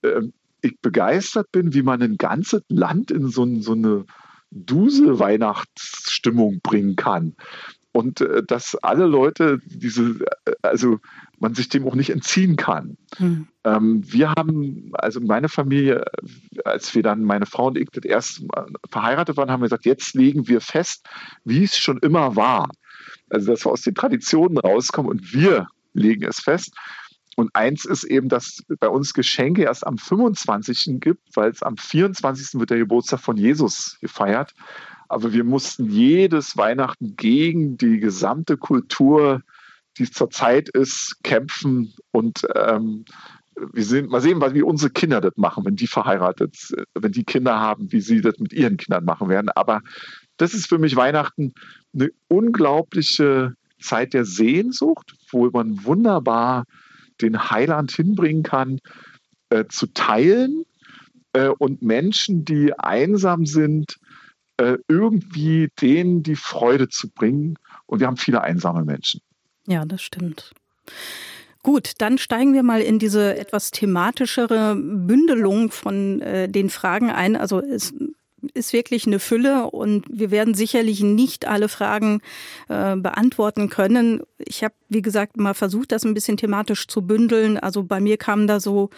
äh, 0.03 0.23
ich 0.63 0.79
begeistert 0.81 1.53
bin, 1.53 1.75
wie 1.75 1.83
man 1.83 2.03
ein 2.03 2.17
ganzes 2.17 2.63
Land 2.69 3.11
in 3.11 3.29
so, 3.29 3.47
so 3.61 3.73
eine 3.73 4.05
duse 4.51 5.19
Weihnachtsstimmung 5.19 6.61
bringen 6.63 6.97
kann. 6.97 7.37
Und 7.93 8.21
äh, 8.21 8.43
dass 8.45 8.77
alle 8.77 9.07
Leute 9.07 9.61
diese, 9.67 10.21
äh, 10.45 10.53
also 10.63 10.99
man 11.39 11.55
sich 11.55 11.69
dem 11.69 11.87
auch 11.87 11.95
nicht 11.95 12.11
entziehen 12.11 12.57
kann. 12.57 12.97
Hm. 13.17 13.49
Ähm, 13.65 14.03
wir 14.07 14.31
haben, 14.31 14.91
also 14.95 15.21
meine 15.21 15.49
Familie, 15.49 16.05
als 16.65 16.95
wir 16.95 17.03
dann, 17.03 17.25
meine 17.25 17.47
Frau 17.47 17.67
und 17.67 17.79
ich, 17.79 17.89
das 17.91 18.05
erste 18.05 18.45
Mal 18.47 18.67
verheiratet 18.91 19.37
waren, 19.37 19.51
haben 19.51 19.61
wir 19.61 19.67
gesagt, 19.67 19.87
jetzt 19.87 20.15
legen 20.15 20.47
wir 20.47 20.61
fest, 20.61 21.07
wie 21.45 21.65
es 21.65 21.77
schon 21.77 21.99
immer 21.99 22.37
war. 22.37 22.69
Also, 23.31 23.53
dass 23.53 23.65
wir 23.65 23.73
aus 23.73 23.83
den 23.83 23.95
Traditionen 23.95 24.59
rauskommen 24.59 25.11
und 25.11 25.33
wir 25.33 25.67
legen 25.93 26.25
es 26.25 26.41
fest. 26.41 26.75
Und 27.37 27.55
eins 27.55 27.85
ist 27.85 28.05
eben, 28.05 28.29
dass 28.29 28.63
bei 28.81 28.89
uns 28.89 29.15
Geschenke 29.15 29.63
erst 29.63 29.87
am 29.87 29.97
25. 29.97 31.01
gibt, 31.01 31.23
weil 31.35 31.51
es 31.51 31.63
am 31.63 31.77
24. 31.77 32.61
wird 32.61 32.71
der 32.71 32.79
Geburtstag 32.79 33.21
von 33.21 33.37
Jesus 33.37 33.97
gefeiert. 34.01 34.53
Aber 35.11 35.33
wir 35.33 35.43
mussten 35.43 35.91
jedes 35.91 36.57
Weihnachten 36.57 37.17
gegen 37.17 37.77
die 37.77 37.99
gesamte 37.99 38.57
Kultur, 38.57 39.43
die 39.99 40.05
es 40.05 40.13
zurzeit 40.13 40.69
ist, 40.69 41.17
kämpfen. 41.25 41.93
Und 42.13 42.47
ähm, 42.55 43.05
wir 43.73 43.85
sehen, 43.85 44.07
mal 44.07 44.21
sehen, 44.21 44.41
wie 44.55 44.63
unsere 44.63 44.93
Kinder 44.93 45.21
das 45.21 45.37
machen, 45.37 45.65
wenn 45.65 45.75
die 45.75 45.89
verheiratet, 45.89 46.57
wenn 46.95 47.11
die 47.11 47.25
Kinder 47.25 47.59
haben, 47.59 47.91
wie 47.91 48.01
sie 48.01 48.21
das 48.21 48.39
mit 48.39 48.53
ihren 48.53 48.77
Kindern 48.77 49.05
machen 49.05 49.29
werden. 49.29 49.49
Aber 49.49 49.83
das 50.37 50.55
ist 50.55 50.69
für 50.69 50.79
mich 50.79 50.95
Weihnachten 50.95 51.55
eine 51.93 52.11
unglaubliche 52.29 53.55
Zeit 53.81 54.15
der 54.15 54.25
Sehnsucht, 54.25 55.17
wo 55.33 55.51
man 55.51 55.85
wunderbar 55.85 56.67
den 57.21 57.51
Heiland 57.51 57.91
hinbringen 57.91 58.45
kann, 58.45 58.79
äh, 59.49 59.65
zu 59.69 59.89
teilen 59.89 60.67
äh, 61.33 61.49
und 61.49 61.83
Menschen, 61.83 62.45
die 62.45 62.79
einsam 62.79 63.45
sind, 63.45 63.99
äh, 64.61 64.79
irgendwie 64.89 65.71
denen 65.81 66.23
die 66.23 66.37
Freude 66.37 66.89
zu 66.89 67.09
bringen. 67.09 67.59
Und 67.87 68.01
wir 68.01 68.07
haben 68.07 68.19
viele 68.19 68.43
einsame 68.43 68.85
Menschen. 68.85 69.21
Ja, 69.67 69.85
das 69.85 70.03
stimmt. 70.03 70.53
Gut, 71.63 71.93
dann 71.99 72.19
steigen 72.19 72.55
wir 72.55 72.63
mal 72.63 72.81
in 72.81 72.99
diese 72.99 73.37
etwas 73.37 73.71
thematischere 73.71 74.77
Bündelung 74.77 75.71
von 75.71 76.21
äh, 76.21 76.49
den 76.49 76.71
Fragen 76.71 77.11
ein. 77.11 77.37
Also 77.37 77.61
es 77.61 77.93
ist 78.55 78.73
wirklich 78.73 79.07
eine 79.07 79.19
Fülle 79.19 79.71
und 79.71 80.05
wir 80.11 80.31
werden 80.31 80.55
sicherlich 80.55 81.01
nicht 81.01 81.47
alle 81.47 81.69
Fragen 81.69 82.21
äh, 82.69 82.97
beantworten 82.97 83.69
können. 83.69 84.23
Ich 84.39 84.65
habe, 84.65 84.75
wie 84.89 85.03
gesagt, 85.03 85.37
mal 85.37 85.55
versucht, 85.55 85.93
das 85.93 86.05
ein 86.05 86.15
bisschen 86.15 86.37
thematisch 86.37 86.87
zu 86.87 87.03
bündeln. 87.03 87.59
Also 87.59 87.83
bei 87.85 88.01
mir 88.01 88.17
kam 88.17 88.47
da 88.47 88.61
so 88.61 88.91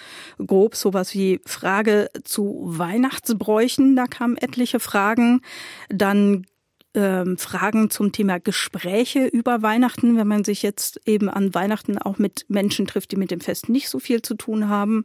grob 0.45 0.77
sowas 0.77 1.15
wie 1.15 1.41
Frage 1.45 2.11
zu 2.25 2.63
Weihnachtsbräuchen, 2.65 3.97
da 3.97 4.07
kamen 4.07 4.37
etliche 4.37 4.81
Fragen. 4.81 5.41
Dann 5.89 6.47
ähm, 6.95 7.39
Fragen 7.39 7.91
zum 7.91 8.13
Thema 8.13 8.39
Gespräche 8.39 9.27
über 9.27 9.63
Weihnachten, 9.63 10.17
wenn 10.17 10.29
man 10.29 10.45
sich 10.45 10.63
jetzt 10.63 11.01
eben 11.07 11.29
an 11.29 11.55
Weihnachten 11.55 11.99
auch 11.99 12.19
mit 12.19 12.45
Menschen 12.49 12.87
trifft, 12.87 13.13
die 13.13 13.17
mit 13.17 13.31
dem 13.31 13.41
Fest 13.41 13.69
nicht 13.69 13.89
so 13.89 13.99
viel 13.99 14.23
zu 14.23 14.35
tun 14.35 14.69
haben. 14.69 15.05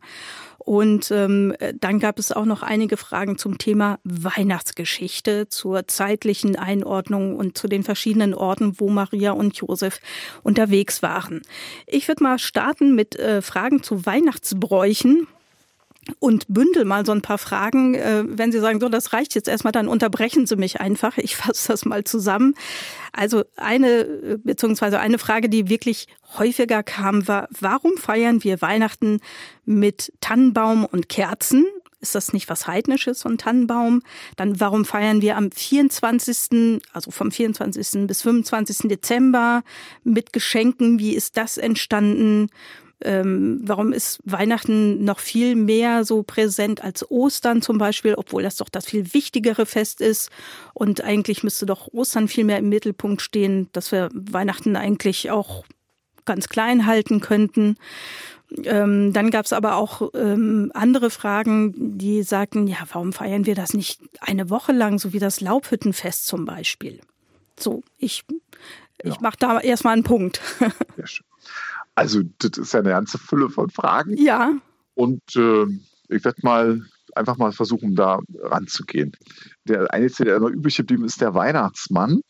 Und 0.58 1.12
ähm, 1.12 1.56
dann 1.80 2.00
gab 2.00 2.20
es 2.20 2.34
auch 2.34 2.44
noch 2.44 2.62
einige 2.62 2.98
Fragen 2.98 3.38
zum 3.38 3.58
Thema 3.58 4.00
Weihnachtsgeschichte, 4.04 5.48
zur 5.48 5.88
zeitlichen 5.88 6.58
Einordnung 6.58 7.38
und 7.38 7.58
zu 7.58 7.70
den 7.70 7.84
verschiedenen 7.84 8.34
Orten, 8.34 8.80
wo 8.80 8.90
Maria 8.90 9.32
und 9.32 9.56
Josef 9.56 10.02
unterwegs 10.44 11.02
waren. 11.02 11.42
Ich 11.86 12.08
würde 12.10 12.24
mal 12.24 12.38
starten 12.38 12.96
mit 12.96 13.18
äh, 13.18 13.42
Fragen 13.42 13.82
zu 13.82 14.06
Weihnachtsbräuchen 14.06 15.28
und 16.20 16.46
bündel 16.48 16.86
mal 16.86 17.06
so 17.06 17.12
ein 17.12 17.22
paar 17.22 17.38
Fragen. 17.38 17.96
Äh, 17.96 18.24
wenn 18.28 18.52
Sie 18.52 18.60
sagen, 18.60 18.80
so, 18.80 18.90
das 18.90 19.14
reicht 19.14 19.36
jetzt 19.36 19.48
erstmal, 19.48 19.72
dann 19.72 19.88
unterbrechen 19.88 20.46
Sie 20.48 20.56
mich 20.56 20.80
einfach. 20.80 21.18
Ich 21.18 21.36
fasse 21.36 21.70
das 21.70 21.86
mal 21.86 22.04
zusammen. 22.04 22.54
Also 23.12 23.44
eine, 23.56 24.02
äh, 24.02 24.38
beziehungsweise 24.42 25.00
eine 25.00 25.20
Frage, 25.20 25.50
die 25.50 25.70
wirklich 25.70 26.08
häufiger 26.38 26.84
kam, 26.84 27.28
war, 27.28 27.48
warum 27.60 27.98
feiern 27.98 28.44
wir 28.44 28.62
Weihnachten 28.62 29.20
mit 29.66 30.14
Tannenbaum 30.22 30.86
und 30.86 31.10
Kerzen? 31.10 31.66
Ist 32.00 32.14
das 32.14 32.32
nicht 32.32 32.48
was 32.48 32.68
Heidnisches, 32.68 33.26
ein 33.26 33.40
Tannenbaum? 33.40 34.04
Dann 34.36 34.60
warum 34.60 34.86
feiern 34.86 35.22
wir 35.22 35.36
am 35.36 35.52
24., 35.52 36.80
also 36.94 37.10
vom 37.10 37.32
24. 37.32 38.06
bis 38.06 38.22
25. 38.22 38.88
Dezember 38.88 39.64
mit 40.04 40.32
Geschenken? 40.32 41.00
Wie 41.00 41.16
ist 41.16 41.38
das 41.38 41.58
entstanden? 41.58 42.50
Ähm, 43.02 43.60
warum 43.64 43.94
ist 43.94 44.20
Weihnachten 44.26 45.04
noch 45.04 45.20
viel 45.20 45.56
mehr 45.56 46.04
so 46.04 46.24
präsent 46.24 46.84
als 46.84 47.10
Ostern 47.12 47.62
zum 47.62 47.78
Beispiel, 47.78 48.16
obwohl 48.16 48.42
das 48.42 48.56
doch 48.56 48.70
das 48.70 48.86
viel 48.86 49.14
wichtigere 49.14 49.66
Fest 49.66 50.02
ist? 50.02 50.32
Und 50.74 51.02
eigentlich 51.02 51.44
müsste 51.44 51.66
doch 51.66 51.88
Ostern 51.94 52.28
viel 52.28 52.44
mehr 52.44 52.58
im 52.58 52.70
Mittelpunkt 52.70 53.22
stehen, 53.22 53.70
dass 53.74 53.92
wir 53.92 54.10
Weihnachten 54.14 54.76
eigentlich 54.76 55.30
auch 55.30 55.64
ganz 56.26 56.50
klein 56.50 56.86
halten 56.86 57.22
könnten. 57.22 57.78
Ähm, 58.64 59.14
dann 59.14 59.30
gab 59.30 59.46
es 59.46 59.54
aber 59.54 59.76
auch 59.76 60.10
ähm, 60.14 60.72
andere 60.74 61.10
Fragen, 61.10 61.98
die 61.98 62.24
sagten, 62.24 62.68
ja, 62.68 62.78
warum 62.92 63.14
feiern 63.14 63.46
wir 63.46 63.56
das 63.56 63.74
nicht 63.74 64.02
eine 64.22 64.50
Woche 64.50 64.72
lang, 64.72 65.00
so 65.00 65.14
wie 65.14 65.20
das 65.20 65.42
Laubhüttenfest 65.42 66.26
zum 66.26 66.46
Beispiel? 66.46 67.02
So, 67.60 67.84
ich, 67.98 68.24
ja. 69.04 69.12
ich 69.12 69.20
mache 69.20 69.38
da 69.40 69.60
erstmal 69.60 69.94
einen 69.94 70.04
Punkt. 70.04 70.42
Ja, 70.98 71.06
schön. 71.06 71.26
Also, 71.98 72.22
das 72.38 72.60
ist 72.60 72.74
ja 72.74 72.82
eine 72.82 72.90
ganze 72.90 73.18
Fülle 73.18 73.50
von 73.50 73.72
Fragen. 73.72 74.16
Ja. 74.18 74.54
Und 74.94 75.22
äh, 75.36 75.66
ich 76.10 76.24
werde 76.24 76.42
mal 76.44 76.82
einfach 77.16 77.38
mal 77.38 77.52
versuchen, 77.52 77.96
da 77.96 78.20
ranzugehen. 78.40 79.14
Der 79.64 79.92
einzige, 79.92 80.30
der 80.30 80.40
noch 80.40 80.50
übrig 80.50 80.78
geblieben 80.78 81.06
ist, 81.06 81.22
der 81.22 81.34
Weihnachtsmann. 81.34 82.22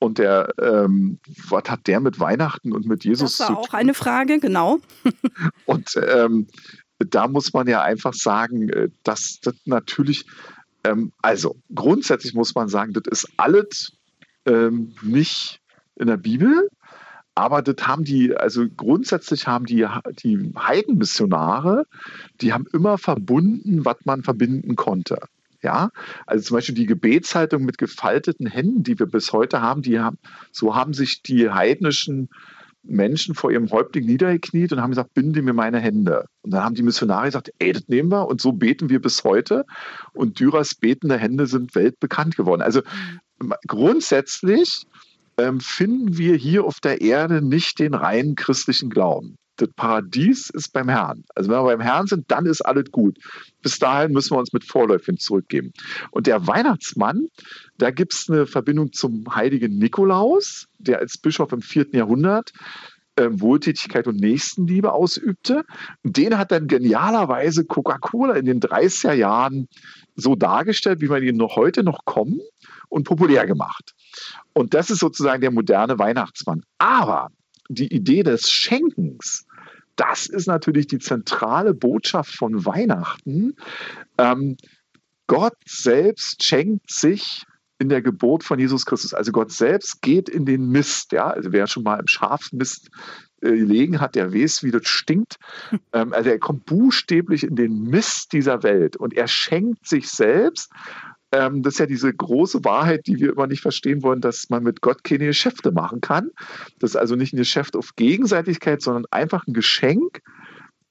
Und 0.00 0.18
der, 0.18 0.52
ähm, 0.60 1.20
was 1.48 1.64
hat 1.68 1.86
der 1.86 2.00
mit 2.00 2.18
Weihnachten 2.18 2.72
und 2.72 2.86
mit 2.86 3.04
Jesus 3.04 3.36
zu 3.36 3.46
tun? 3.46 3.54
Das 3.54 3.56
war 3.56 3.70
auch 3.70 3.74
eine 3.74 3.94
Frage, 3.94 4.40
genau. 4.40 4.80
und 5.66 5.90
ähm, 5.96 6.48
da 6.98 7.28
muss 7.28 7.52
man 7.52 7.68
ja 7.68 7.82
einfach 7.82 8.14
sagen, 8.14 8.68
äh, 8.68 8.88
dass 9.04 9.38
das 9.42 9.54
natürlich, 9.64 10.26
ähm, 10.82 11.12
also 11.22 11.56
grundsätzlich 11.72 12.34
muss 12.34 12.56
man 12.56 12.68
sagen, 12.68 12.94
das 12.94 13.04
ist 13.10 13.28
alles 13.36 13.92
ähm, 14.44 14.94
nicht 15.02 15.60
in 15.94 16.08
der 16.08 16.16
Bibel, 16.16 16.68
aber 17.38 17.62
das 17.62 17.86
haben 17.86 18.02
die, 18.02 18.36
also 18.36 18.66
grundsätzlich 18.76 19.46
haben 19.46 19.64
die, 19.64 19.86
die 20.24 20.52
Heidenmissionare, 20.58 21.84
die 22.40 22.52
haben 22.52 22.66
immer 22.72 22.98
verbunden, 22.98 23.84
was 23.84 23.98
man 24.04 24.24
verbinden 24.24 24.74
konnte. 24.74 25.20
Ja, 25.62 25.90
also 26.26 26.44
zum 26.44 26.56
Beispiel 26.56 26.74
die 26.74 26.86
Gebetshaltung 26.86 27.64
mit 27.64 27.78
gefalteten 27.78 28.48
Händen, 28.48 28.82
die 28.82 28.98
wir 28.98 29.06
bis 29.06 29.32
heute 29.32 29.62
haben, 29.62 29.82
die 29.82 30.00
haben, 30.00 30.18
so 30.50 30.74
haben 30.74 30.94
sich 30.94 31.22
die 31.22 31.48
heidnischen 31.48 32.28
Menschen 32.82 33.36
vor 33.36 33.52
ihrem 33.52 33.70
Häuptling 33.70 34.06
niedergekniet 34.06 34.72
und 34.72 34.80
haben 34.80 34.90
gesagt, 34.90 35.14
binde 35.14 35.40
mir 35.42 35.52
meine 35.52 35.78
Hände. 35.78 36.24
Und 36.42 36.52
dann 36.52 36.64
haben 36.64 36.74
die 36.74 36.82
Missionare 36.82 37.26
gesagt, 37.26 37.52
ey, 37.60 37.72
das 37.72 37.86
nehmen 37.86 38.10
wir 38.10 38.26
und 38.26 38.40
so 38.40 38.50
beten 38.50 38.88
wir 38.88 39.00
bis 39.00 39.22
heute. 39.22 39.64
Und 40.12 40.40
Dürers 40.40 40.74
betende 40.74 41.16
Hände 41.16 41.46
sind 41.46 41.76
weltbekannt 41.76 42.34
geworden. 42.34 42.62
Also 42.62 42.80
mhm. 43.40 43.52
grundsätzlich 43.68 44.86
ähm, 45.38 45.60
finden 45.60 46.18
wir 46.18 46.34
hier 46.36 46.64
auf 46.64 46.80
der 46.80 47.00
Erde 47.00 47.40
nicht 47.40 47.78
den 47.78 47.94
reinen 47.94 48.34
christlichen 48.34 48.90
Glauben. 48.90 49.36
Das 49.56 49.70
Paradies 49.74 50.50
ist 50.50 50.72
beim 50.72 50.88
Herrn. 50.88 51.24
Also 51.34 51.50
wenn 51.50 51.58
wir 51.58 51.76
beim 51.76 51.80
Herrn 51.80 52.06
sind, 52.06 52.30
dann 52.30 52.46
ist 52.46 52.60
alles 52.60 52.90
gut. 52.92 53.18
Bis 53.60 53.78
dahin 53.78 54.12
müssen 54.12 54.34
wir 54.34 54.38
uns 54.38 54.52
mit 54.52 54.64
Vorläufchen 54.64 55.18
zurückgeben. 55.18 55.72
Und 56.12 56.26
der 56.28 56.46
Weihnachtsmann, 56.46 57.26
da 57.76 57.90
gibt 57.90 58.14
es 58.14 58.28
eine 58.28 58.46
Verbindung 58.46 58.92
zum 58.92 59.24
heiligen 59.34 59.78
Nikolaus, 59.78 60.66
der 60.78 61.00
als 61.00 61.18
Bischof 61.18 61.52
im 61.52 61.60
vierten 61.60 61.96
Jahrhundert 61.96 62.52
äh, 63.16 63.28
Wohltätigkeit 63.32 64.06
und 64.06 64.20
Nächstenliebe 64.20 64.92
ausübte. 64.92 65.64
Den 66.04 66.38
hat 66.38 66.52
dann 66.52 66.68
genialerweise 66.68 67.64
Coca-Cola 67.64 68.34
in 68.34 68.46
den 68.46 68.60
30er 68.60 69.12
Jahren 69.12 69.66
so 70.14 70.36
dargestellt, 70.36 71.00
wie 71.00 71.08
man 71.08 71.22
ihn 71.24 71.36
noch 71.36 71.56
heute 71.56 71.82
noch 71.82 72.04
kommen 72.04 72.40
und 72.88 73.04
populär 73.04 73.46
gemacht. 73.46 73.94
Und 74.52 74.74
das 74.74 74.90
ist 74.90 75.00
sozusagen 75.00 75.40
der 75.40 75.50
moderne 75.50 75.98
Weihnachtsmann. 75.98 76.62
Aber 76.78 77.28
die 77.68 77.92
Idee 77.92 78.22
des 78.22 78.50
Schenkens, 78.50 79.46
das 79.96 80.26
ist 80.26 80.46
natürlich 80.46 80.86
die 80.86 80.98
zentrale 80.98 81.74
Botschaft 81.74 82.34
von 82.34 82.64
Weihnachten. 82.64 83.56
Ähm, 84.16 84.56
Gott 85.26 85.56
selbst 85.66 86.42
schenkt 86.42 86.90
sich 86.90 87.44
in 87.78 87.88
der 87.88 88.02
Geburt 88.02 88.42
von 88.42 88.58
Jesus 88.58 88.86
Christus. 88.86 89.14
Also 89.14 89.30
Gott 89.32 89.52
selbst 89.52 90.02
geht 90.02 90.28
in 90.28 90.46
den 90.46 90.68
Mist. 90.68 91.12
Ja? 91.12 91.28
Also 91.28 91.52
wer 91.52 91.66
schon 91.66 91.84
mal 91.84 92.00
im 92.00 92.08
Schafmist 92.08 92.90
äh, 93.40 93.50
gelegen 93.50 94.00
hat, 94.00 94.16
der 94.16 94.34
weiß, 94.34 94.64
wie 94.64 94.70
das 94.70 94.86
stinkt. 94.86 95.36
Ähm, 95.92 96.12
also 96.12 96.28
er 96.28 96.38
kommt 96.38 96.66
buchstäblich 96.66 97.44
in 97.44 97.56
den 97.56 97.84
Mist 97.84 98.32
dieser 98.32 98.62
Welt 98.62 98.96
und 98.96 99.14
er 99.14 99.26
schenkt 99.26 99.86
sich 99.86 100.10
selbst 100.10 100.70
ähm, 101.32 101.62
das 101.62 101.74
ist 101.74 101.80
ja 101.80 101.86
diese 101.86 102.12
große 102.12 102.64
Wahrheit, 102.64 103.06
die 103.06 103.18
wir 103.18 103.32
immer 103.32 103.46
nicht 103.46 103.60
verstehen 103.60 104.02
wollen, 104.02 104.20
dass 104.20 104.48
man 104.48 104.62
mit 104.62 104.80
Gott 104.80 105.04
keine 105.04 105.26
Geschäfte 105.26 105.72
machen 105.72 106.00
kann. 106.00 106.30
Das 106.78 106.90
ist 106.90 106.96
also 106.96 107.16
nicht 107.16 107.32
ein 107.32 107.38
Geschäft 107.38 107.76
auf 107.76 107.96
Gegenseitigkeit, 107.96 108.80
sondern 108.80 109.04
einfach 109.10 109.46
ein 109.46 109.52
Geschenk, 109.52 110.22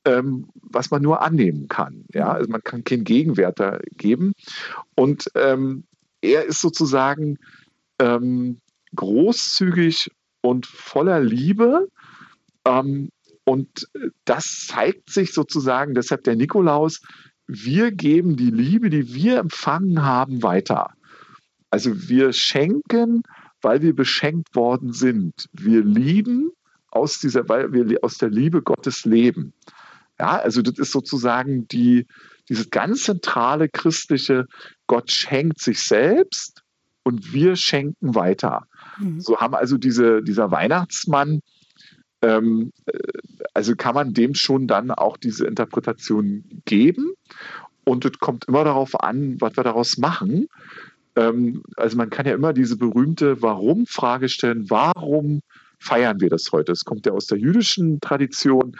ähm, 0.05 0.47
was 0.61 0.91
man 0.91 1.01
nur 1.01 1.21
annehmen 1.21 1.67
kann. 1.67 2.05
Ja? 2.13 2.31
Also 2.31 2.49
man 2.51 2.63
kann 2.63 2.83
keinen 2.83 3.03
Gegenwert 3.03 3.59
da 3.59 3.79
geben. 3.97 4.33
Und 4.95 5.29
ähm, 5.35 5.85
er 6.21 6.45
ist 6.45 6.61
sozusagen 6.61 7.37
ähm, 7.99 8.59
großzügig 8.95 10.11
und 10.41 10.67
voller 10.67 11.19
Liebe. 11.19 11.87
Ähm, 12.65 13.09
und 13.43 13.87
das 14.25 14.65
zeigt 14.67 15.09
sich 15.09 15.33
sozusagen, 15.33 15.93
deshalb 15.95 16.23
der 16.25 16.35
Nikolaus, 16.35 17.01
wir 17.47 17.91
geben 17.91 18.35
die 18.35 18.51
Liebe, 18.51 18.89
die 18.89 19.13
wir 19.13 19.39
empfangen 19.39 20.03
haben, 20.03 20.43
weiter. 20.43 20.91
Also 21.69 22.09
wir 22.09 22.33
schenken, 22.33 23.23
weil 23.61 23.81
wir 23.81 23.95
beschenkt 23.95 24.55
worden 24.55 24.93
sind. 24.93 25.47
Wir 25.53 25.83
lieben 25.83 26.51
aus 26.89 27.19
dieser, 27.19 27.47
weil 27.49 27.71
wir 27.73 28.03
aus 28.03 28.17
der 28.17 28.29
Liebe 28.29 28.61
Gottes 28.61 29.05
leben. 29.05 29.53
Ja, 30.19 30.37
also 30.37 30.61
das 30.61 30.77
ist 30.77 30.91
sozusagen 30.91 31.67
die, 31.67 32.07
dieses 32.49 32.69
ganz 32.69 33.03
zentrale 33.03 33.69
christliche, 33.69 34.47
Gott 34.87 35.11
schenkt 35.11 35.59
sich 35.59 35.81
selbst 35.81 36.63
und 37.03 37.33
wir 37.33 37.55
schenken 37.55 38.15
weiter. 38.15 38.67
Mhm. 38.99 39.21
So 39.21 39.37
haben 39.37 39.53
also 39.53 39.77
diese, 39.77 40.23
dieser 40.23 40.51
Weihnachtsmann, 40.51 41.41
ähm, 42.21 42.71
äh, 42.85 42.97
also 43.53 43.75
kann 43.75 43.95
man 43.95 44.13
dem 44.13 44.35
schon 44.35 44.67
dann 44.67 44.91
auch 44.91 45.17
diese 45.17 45.45
Interpretation 45.45 46.43
geben. 46.65 47.13
Und 47.83 48.05
es 48.05 48.19
kommt 48.19 48.45
immer 48.45 48.63
darauf 48.63 48.99
an, 49.01 49.39
was 49.39 49.55
wir 49.55 49.63
daraus 49.63 49.97
machen. 49.97 50.47
Ähm, 51.15 51.63
also 51.75 51.97
man 51.97 52.09
kann 52.09 52.25
ja 52.25 52.33
immer 52.33 52.53
diese 52.53 52.77
berühmte 52.77 53.41
Warum-Frage 53.41 54.29
stellen. 54.29 54.69
Warum 54.69 55.41
feiern 55.79 56.19
wir 56.19 56.29
das 56.29 56.51
heute? 56.51 56.71
Das 56.71 56.85
kommt 56.85 57.05
ja 57.05 57.13
aus 57.13 57.27
der 57.27 57.37
jüdischen 57.37 57.99
Tradition, 58.01 58.75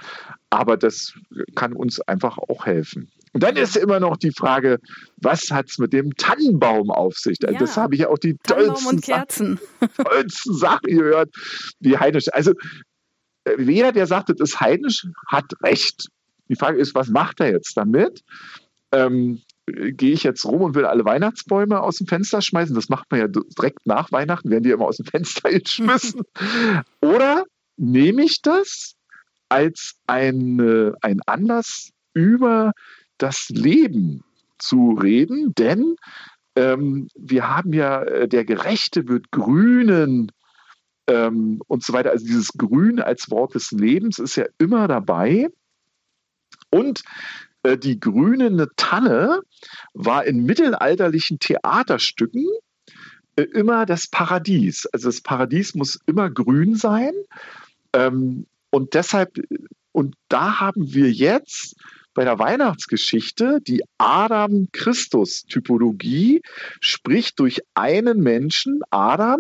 aber 0.50 0.78
das 0.78 1.14
kann 1.56 1.74
uns 1.74 2.02
einfach 2.02 2.38
auch 2.38 2.66
helfen. 2.66 3.10
Und 3.34 3.44
dann 3.44 3.56
ist 3.56 3.78
immer 3.78 4.00
noch 4.00 4.18
die 4.18 4.32
Frage, 4.32 4.80
was 5.18 5.52
hat 5.52 5.68
es 5.70 5.78
mit 5.78 5.94
dem 5.94 6.16
Tannenbaum 6.16 6.90
auf 6.90 7.16
sich? 7.18 7.38
Also 7.44 7.54
ja, 7.54 7.60
das 7.60 7.78
habe 7.78 7.94
ich 7.94 8.02
ja 8.02 8.10
auch 8.10 8.18
die 8.18 8.36
tollsten, 8.38 9.00
Sachen, 9.00 9.60
tollsten 9.96 10.54
Sachen 10.56 10.88
gehört, 10.88 11.30
wie 11.80 11.98
heidnisch. 11.98 12.34
Also 12.34 12.54
jeder, 13.58 13.92
der 13.92 14.08
sagt, 14.08 14.30
das 14.30 14.40
ist 14.40 14.60
heidnisch, 14.60 15.08
hat 15.28 15.54
recht. 15.64 16.10
Die 16.50 16.56
Frage 16.56 16.80
ist, 16.80 16.96
was 16.96 17.10
macht 17.10 17.40
er 17.40 17.52
jetzt 17.52 17.76
damit? 17.76 18.24
Ähm, 18.92 19.42
gehe 19.66 20.14
ich 20.14 20.24
jetzt 20.24 20.46
rum 20.46 20.62
und 20.62 20.76
will 20.76 20.86
alle 20.86 21.04
Weihnachtsbäume 21.04 21.82
aus 21.82 21.98
dem 21.98 22.08
Fenster 22.08 22.42
schmeißen? 22.42 22.74
Das 22.74 22.90
macht 22.90 23.12
man 23.12 23.20
ja 23.20 23.28
direkt 23.28 23.86
nach 23.86 24.12
Weihnachten, 24.12 24.50
werden 24.50 24.64
die 24.64 24.72
immer 24.72 24.86
aus 24.86 24.98
dem 24.98 25.06
Fenster 25.06 25.50
geschmissen. 25.60 26.22
Oder 27.02 27.44
nehme 27.76 28.24
ich 28.24 28.42
das 28.42 28.96
als 29.50 29.96
ein, 30.08 30.94
ein 31.02 31.20
Anlass 31.26 31.90
über 32.14 32.72
das 33.18 33.50
Leben 33.50 34.24
zu 34.58 34.92
reden? 34.92 35.54
Denn 35.58 35.96
ähm, 36.56 37.10
wir 37.16 37.50
haben 37.50 37.74
ja, 37.74 38.04
äh, 38.04 38.28
der 38.28 38.46
Gerechte 38.46 39.08
wird 39.08 39.32
grünen 39.32 40.32
ähm, 41.08 41.62
und 41.68 41.84
so 41.84 41.94
weiter. 41.94 42.12
Also 42.12 42.26
dieses 42.26 42.54
Grün 42.54 43.00
als 43.00 43.32
Wort 43.32 43.56
des 43.56 43.72
Lebens 43.72 44.20
ist 44.20 44.36
ja 44.36 44.46
immer 44.58 44.88
dabei. 44.88 45.50
Und 46.70 47.04
äh, 47.64 47.78
die 47.78 48.00
grüne 48.00 48.68
Tanne 48.76 49.42
war 49.94 50.26
in 50.26 50.44
mittelalterlichen 50.44 51.40
Theaterstücken 51.40 52.46
äh, 53.36 53.44
immer 53.44 53.86
das 53.86 54.08
Paradies. 54.08 54.86
Also 54.88 55.10
das 55.10 55.22
Paradies 55.22 55.76
muss 55.76 56.00
immer 56.06 56.30
grün 56.30 56.76
sein. 56.76 57.14
Ähm, 57.94 58.46
und 58.70 58.94
deshalb, 58.94 59.40
und 59.94 60.16
da 60.28 60.60
haben 60.60 60.94
wir 60.94 61.10
jetzt 61.12 61.78
bei 62.14 62.26
der 62.26 62.38
Weihnachtsgeschichte 62.40 63.62
die 63.62 63.84
Adam-Christus-Typologie, 64.00 66.42
sprich 66.82 67.36
durch 67.36 67.62
einen 67.76 68.20
Menschen, 68.22 68.82
Adam, 68.90 69.40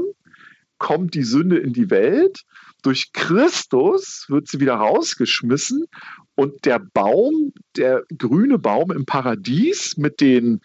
kommt 0.77 1.13
die 1.13 1.23
Sünde 1.23 1.57
in 1.57 1.73
die 1.73 1.89
Welt. 1.89 2.43
Durch 2.83 3.11
Christus 3.13 4.25
wird 4.29 4.47
sie 4.47 4.59
wieder 4.59 4.75
rausgeschmissen 4.75 5.85
und 6.35 6.65
der 6.65 6.79
Baum, 6.79 7.53
der 7.75 8.03
grüne 8.17 8.59
Baum 8.59 8.91
im 8.91 9.05
Paradies 9.05 9.97
mit 9.97 10.21
den 10.21 10.61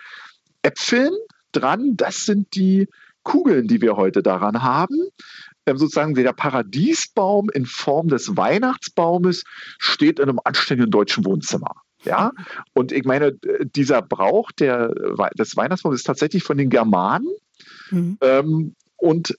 Äpfeln 0.63 1.13
dran, 1.53 1.97
das 1.97 2.25
sind 2.25 2.55
die 2.55 2.89
Kugeln, 3.23 3.69
die 3.69 3.81
wir 3.81 3.97
heute 3.97 4.23
daran 4.23 4.63
haben. 4.63 5.09
Ähm, 5.65 5.79
sozusagen 5.79 6.15
der 6.15 6.33
Paradiesbaum 6.33 7.49
in 7.51 7.67
Form 7.67 8.09
des 8.09 8.37
Weihnachtsbaumes 8.37 9.45
steht 9.79 10.19
in 10.19 10.29
einem 10.29 10.41
anständigen 10.45 10.91
deutschen 10.91 11.25
Wohnzimmer. 11.25 11.73
Ja, 12.05 12.33
und 12.75 12.91
ich 12.91 13.05
meine, 13.05 13.33
dieser 13.77 14.03
Brauch 14.03 14.51
der, 14.51 14.93
des 15.39 15.57
Weihnachtsbaums 15.57 16.01
ist 16.01 16.07
tatsächlich 16.07 16.43
von 16.43 16.59
den 16.59 16.69
Germanen. 16.69 17.29
Mhm. 17.91 18.19
Ähm, 18.21 18.75
und 18.97 19.31
äh, 19.31 19.35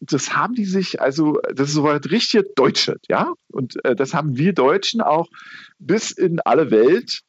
das 0.00 0.36
haben 0.36 0.54
die 0.54 0.64
sich, 0.64 1.00
also 1.00 1.40
das 1.54 1.68
ist 1.68 1.74
so 1.74 1.84
was 1.84 2.10
richtig 2.10 2.54
Deutsche, 2.56 2.96
ja. 3.08 3.32
Und 3.50 3.82
äh, 3.84 3.96
das 3.96 4.14
haben 4.14 4.36
wir 4.36 4.52
Deutschen 4.52 5.00
auch 5.00 5.28
bis 5.78 6.10
in 6.10 6.40
alle 6.40 6.70
Welt 6.70 7.22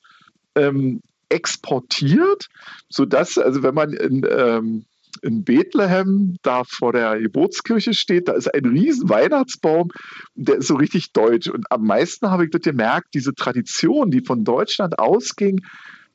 ähm, 0.56 1.02
exportiert, 1.30 2.48
sodass, 2.90 3.38
also 3.38 3.64
wenn 3.64 3.74
man 3.74 3.94
in, 3.94 4.26
ähm, 4.30 4.86
in 5.22 5.44
Bethlehem 5.44 6.38
da 6.42 6.64
vor 6.64 6.94
der 6.94 7.20
Geburtskirche 7.20 7.94
steht, 7.94 8.28
da 8.28 8.34
ist 8.34 8.54
ein 8.54 8.66
riesen 8.66 9.10
Weihnachtsbaum, 9.10 9.92
der 10.36 10.58
ist 10.58 10.68
so 10.68 10.76
richtig 10.76 11.12
deutsch. 11.14 11.48
Und 11.48 11.72
am 11.72 11.86
meisten 11.86 12.30
habe 12.30 12.46
ich 12.46 12.52
das 12.52 12.62
gemerkt, 12.62 13.14
diese 13.14 13.34
Tradition, 13.34 14.12
die 14.12 14.22
von 14.22 14.44
Deutschland 14.44 15.00
ausging, 15.00 15.62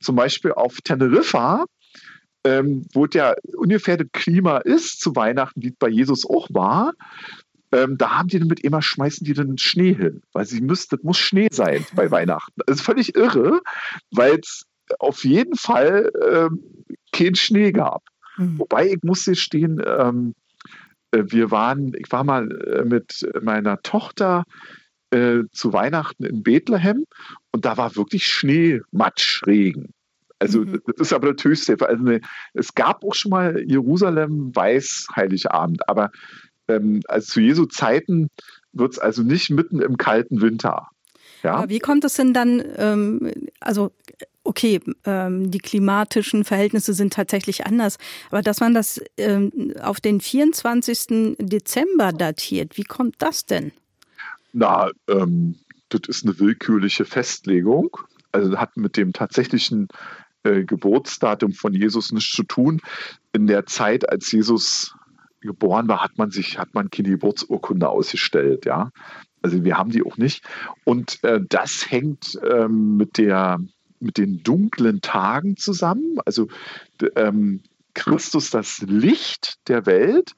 zum 0.01 0.17
Beispiel 0.17 0.53
auf 0.53 0.81
Teneriffa, 0.83 1.65
ähm, 2.45 2.87
wo 2.93 3.07
ja 3.07 3.35
ungefähr 3.57 3.97
das 3.97 4.09
Klima 4.13 4.59
ist 4.59 5.01
zu 5.01 5.15
Weihnachten, 5.15 5.63
wie 5.63 5.69
es 5.69 5.77
bei 5.79 5.89
Jesus 5.89 6.29
auch 6.29 6.49
war, 6.51 6.93
ähm, 7.73 7.97
da 7.97 8.19
haben 8.19 8.29
die 8.29 8.39
dann 8.39 8.49
mit 8.49 8.61
immer, 8.61 8.83
schmeißen 8.83 9.25
die 9.25 9.33
dann 9.33 9.57
Schnee 9.59 9.95
hin, 9.95 10.23
weil 10.33 10.45
sie 10.45 10.61
müssten, 10.61 10.97
das 10.97 11.05
muss 11.05 11.19
Schnee 11.19 11.49
sein 11.51 11.85
bei 11.95 12.11
Weihnachten. 12.11 12.61
Das 12.67 12.77
ist 12.77 12.83
völlig 12.83 13.17
irre, 13.17 13.61
weil 14.11 14.39
es 14.41 14.67
auf 14.99 15.25
jeden 15.25 15.57
Fall 15.57 16.11
ähm, 16.31 16.63
keinen 17.13 17.35
Schnee 17.35 17.73
gab. 17.73 18.03
Mhm. 18.37 18.59
Wobei 18.59 18.89
ich 18.89 19.03
musste 19.03 19.35
stehen, 19.35 19.83
ähm, 19.87 20.35
äh, 21.13 21.25
wir 21.27 21.51
waren, 21.51 21.95
ich 21.95 22.11
war 22.13 22.25
mal 22.25 22.51
äh, 22.51 22.85
mit 22.85 23.27
meiner 23.41 23.81
Tochter 23.83 24.45
äh, 25.11 25.41
zu 25.53 25.73
Weihnachten 25.73 26.25
in 26.25 26.43
Bethlehem 26.43 27.05
und 27.53 27.65
da 27.65 27.77
war 27.77 27.97
wirklich 27.97 28.27
Schnee, 28.27 28.81
Matsch, 28.91 29.43
Regen. 29.47 29.95
Also 30.43 30.63
mhm. 30.63 30.83
das 30.87 31.07
ist 31.07 31.13
aber 31.13 31.33
das 31.33 31.45
Höchste. 31.45 31.77
Also 31.81 32.05
eine, 32.05 32.21
es 32.53 32.75
gab 32.75 33.05
auch 33.05 33.15
schon 33.15 33.31
mal 33.31 33.63
Jerusalem 33.65 34.55
Weiß 34.55 35.07
Heiligabend, 35.15 35.89
aber 35.89 36.11
ähm, 36.67 37.01
also 37.07 37.35
zu 37.35 37.41
Jesu 37.41 37.67
Zeiten 37.67 38.29
wird 38.73 38.95
es 38.95 38.99
also 38.99 39.23
nicht 39.23 39.51
mitten 39.51 39.81
im 39.81 39.97
kalten 39.97 40.41
Winter. 40.41 40.89
Ja? 41.45 41.55
Aber 41.55 41.69
wie 41.69 41.79
kommt 41.79 42.05
es 42.05 42.15
denn 42.15 42.35
dann, 42.35 42.61
ähm, 42.77 43.31
also 43.61 43.93
okay, 44.43 44.81
ähm, 45.05 45.53
die 45.53 45.61
klimatischen 45.61 46.45
Verhältnisse 46.45 46.93
sind 46.93 47.13
tatsächlich 47.13 47.65
anders, 47.65 47.99
aber 48.31 48.43
dass 48.43 48.59
man 48.59 48.75
das 48.75 49.01
ähm, 49.19 49.73
auf 49.81 50.01
den 50.01 50.21
24. 50.21 51.37
Dezember 51.39 52.13
datiert, 52.13 52.77
wie 52.77 52.83
kommt 52.83 53.15
das 53.21 53.47
denn? 53.47 53.71
Na, 54.53 54.91
ähm, 55.09 55.55
das 55.91 56.01
ist 56.09 56.25
eine 56.25 56.37
willkürliche 56.41 57.05
Festlegung. 57.05 57.97
Also 58.33 58.57
hat 58.57 58.77
mit 58.79 58.97
dem 58.97 59.13
tatsächlichen 59.13 59.89
äh, 60.45 60.65
Geburtsdatum 60.65 61.53
von 61.53 61.75
Jesus 61.75 62.13
nichts 62.13 62.33
zu 62.33 62.45
tun. 62.45 62.81
In 63.33 63.47
der 63.47 63.67
Zeit, 63.67 64.09
als 64.09 64.31
Jesus 64.31 64.95
geboren 65.41 65.89
war, 65.89 66.03
hat 66.03 66.19
man 66.19 66.31
sich, 66.31 66.59
hat 66.59 66.75
man 66.75 66.91
keine 66.91 67.11
Geburtsurkunde 67.11 67.89
ausgestellt, 67.89 68.65
ja. 68.65 68.91
Also 69.43 69.65
wir 69.65 69.77
haben 69.77 69.91
die 69.91 70.05
auch 70.05 70.17
nicht. 70.17 70.45
Und 70.85 71.23
äh, 71.25 71.41
das 71.49 71.91
hängt 71.91 72.39
ähm, 72.49 72.97
mit 72.97 73.19
der 73.19 73.59
mit 74.03 74.19
den 74.19 74.43
dunklen 74.43 75.01
Tagen 75.01 75.57
zusammen. 75.57 76.19
Also 76.27 76.49
ähm, 77.17 77.63
Christus 77.95 78.51
das 78.51 78.83
Licht 78.83 79.57
der 79.69 79.87
Welt. 79.87 80.33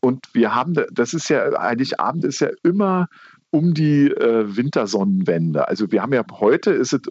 Und 0.00 0.26
wir 0.34 0.54
haben, 0.54 0.74
das 0.90 1.14
ist 1.14 1.30
ja, 1.30 1.44
eigentlich 1.54 1.98
Abend 2.00 2.24
ist 2.24 2.40
ja 2.40 2.50
immer 2.62 3.08
um 3.54 3.72
die 3.72 4.10
äh, 4.10 4.56
Wintersonnenwende. 4.56 5.68
Also 5.68 5.92
wir 5.92 6.02
haben 6.02 6.12
ja 6.12 6.24
heute 6.32 6.72
ist 6.72 6.92
es 6.92 7.02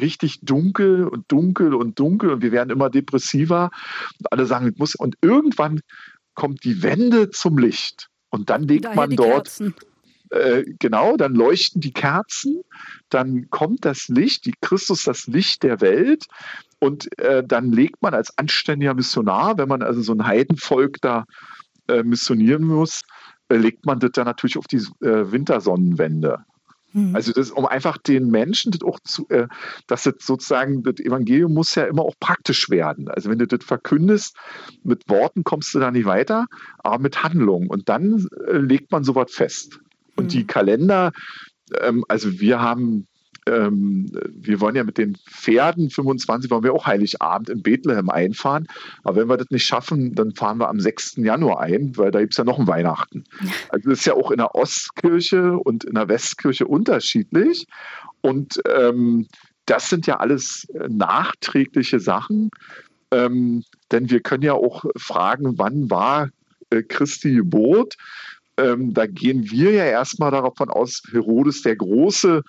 richtig 0.00 0.40
dunkel 0.42 1.06
und 1.06 1.30
dunkel 1.30 1.72
und 1.72 2.00
dunkel 2.00 2.30
und 2.30 2.42
wir 2.42 2.50
werden 2.50 2.70
immer 2.70 2.90
depressiver. 2.90 3.70
Und 4.18 4.32
alle 4.32 4.44
sagen, 4.44 4.66
es 4.66 4.76
muss 4.76 4.96
und 4.96 5.14
irgendwann 5.22 5.82
kommt 6.34 6.64
die 6.64 6.82
Wende 6.82 7.30
zum 7.30 7.58
Licht 7.58 8.08
und 8.30 8.50
dann 8.50 8.64
legt 8.64 8.86
Daher 8.86 8.96
man 8.96 9.10
dort 9.10 9.56
äh, 10.30 10.64
genau, 10.80 11.16
dann 11.16 11.36
leuchten 11.36 11.80
die 11.80 11.92
Kerzen, 11.92 12.62
dann 13.08 13.48
kommt 13.50 13.84
das 13.84 14.08
Licht, 14.08 14.46
die 14.46 14.54
Christus 14.60 15.04
das 15.04 15.28
Licht 15.28 15.62
der 15.62 15.80
Welt 15.80 16.24
und 16.80 17.16
äh, 17.20 17.44
dann 17.46 17.70
legt 17.70 18.02
man 18.02 18.14
als 18.14 18.36
anständiger 18.36 18.94
Missionar, 18.94 19.58
wenn 19.58 19.68
man 19.68 19.82
also 19.82 20.02
so 20.02 20.12
ein 20.12 20.26
Heidenvolk 20.26 21.00
da 21.02 21.24
äh, 21.86 22.02
missionieren 22.02 22.64
muss, 22.64 23.02
legt 23.48 23.86
man 23.86 24.00
das 24.00 24.12
dann 24.12 24.26
natürlich 24.26 24.58
auf 24.58 24.66
die 24.66 24.78
äh, 25.04 25.30
Wintersonnenwende. 25.30 26.44
Mhm. 26.94 27.14
Also 27.14 27.32
das, 27.32 27.50
um 27.50 27.66
einfach 27.66 27.98
den 27.98 28.30
Menschen 28.30 28.72
das 28.72 28.82
auch 28.82 29.00
zu, 29.00 29.28
äh, 29.28 29.48
dass 29.86 30.04
das 30.04 30.14
sozusagen, 30.20 30.82
das 30.82 31.00
Evangelium 31.00 31.52
muss 31.52 31.74
ja 31.74 31.84
immer 31.84 32.02
auch 32.02 32.14
praktisch 32.18 32.70
werden. 32.70 33.08
Also 33.08 33.28
wenn 33.30 33.38
du 33.38 33.46
das 33.46 33.64
verkündest, 33.64 34.36
mit 34.84 35.08
Worten 35.08 35.44
kommst 35.44 35.74
du 35.74 35.80
da 35.80 35.90
nicht 35.90 36.06
weiter, 36.06 36.46
aber 36.78 36.98
mit 37.00 37.22
Handlungen. 37.22 37.68
Und 37.68 37.88
dann 37.88 38.28
äh, 38.46 38.58
legt 38.58 38.92
man 38.92 39.04
sowas 39.04 39.32
fest. 39.32 39.80
Und 40.16 40.26
mhm. 40.26 40.28
die 40.28 40.46
Kalender, 40.46 41.12
ähm, 41.80 42.04
also 42.08 42.40
wir 42.40 42.60
haben 42.60 43.08
ähm, 43.46 44.10
wir 44.26 44.60
wollen 44.60 44.76
ja 44.76 44.84
mit 44.84 44.96
den 44.96 45.16
Pferden 45.16 45.90
25 45.90 46.50
wollen 46.50 46.64
wir 46.64 46.72
auch 46.72 46.86
Heiligabend 46.86 47.50
in 47.50 47.62
Bethlehem 47.62 48.08
einfahren. 48.08 48.66
Aber 49.02 49.16
wenn 49.16 49.28
wir 49.28 49.36
das 49.36 49.50
nicht 49.50 49.66
schaffen, 49.66 50.14
dann 50.14 50.34
fahren 50.34 50.58
wir 50.58 50.68
am 50.68 50.80
6. 50.80 51.16
Januar 51.16 51.60
ein, 51.60 51.96
weil 51.96 52.10
da 52.10 52.20
gibt 52.20 52.32
es 52.32 52.38
ja 52.38 52.44
noch 52.44 52.58
ein 52.58 52.66
Weihnachten. 52.66 53.24
Also 53.68 53.90
das 53.90 54.00
ist 54.00 54.06
ja 54.06 54.14
auch 54.14 54.30
in 54.30 54.38
der 54.38 54.54
Ostkirche 54.54 55.58
und 55.58 55.84
in 55.84 55.94
der 55.94 56.08
Westkirche 56.08 56.66
unterschiedlich. 56.66 57.66
Und 58.20 58.60
ähm, 58.68 59.26
das 59.66 59.88
sind 59.88 60.06
ja 60.06 60.18
alles 60.18 60.66
äh, 60.74 60.88
nachträgliche 60.88 61.98
Sachen. 61.98 62.50
Ähm, 63.10 63.64
denn 63.90 64.10
wir 64.10 64.20
können 64.20 64.42
ja 64.42 64.52
auch 64.54 64.84
fragen, 64.96 65.58
wann 65.58 65.90
war 65.90 66.30
äh, 66.70 66.82
Christi 66.82 67.34
Geburt? 67.34 67.96
Ähm, 68.56 68.94
da 68.94 69.06
gehen 69.06 69.50
wir 69.50 69.72
ja 69.72 69.84
erstmal 69.84 70.30
davon 70.30 70.70
aus, 70.70 71.02
Herodes 71.10 71.62
der 71.62 71.76
Große 71.76 72.42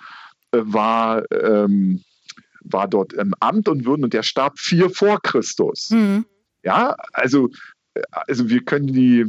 war, 0.52 1.24
ähm, 1.32 2.04
war 2.62 2.88
dort 2.88 3.14
im 3.14 3.34
Amt 3.40 3.68
und 3.68 3.86
Würden 3.86 4.04
und 4.04 4.14
der 4.14 4.24
starb 4.24 4.60
vier 4.60 4.90
vor 4.90 5.22
Christus. 5.22 5.90
Mhm. 5.92 6.26
Ja, 6.64 6.96
also, 7.14 7.50
also 8.12 8.50
wir 8.50 8.64
können 8.64 8.88
die, 8.88 9.26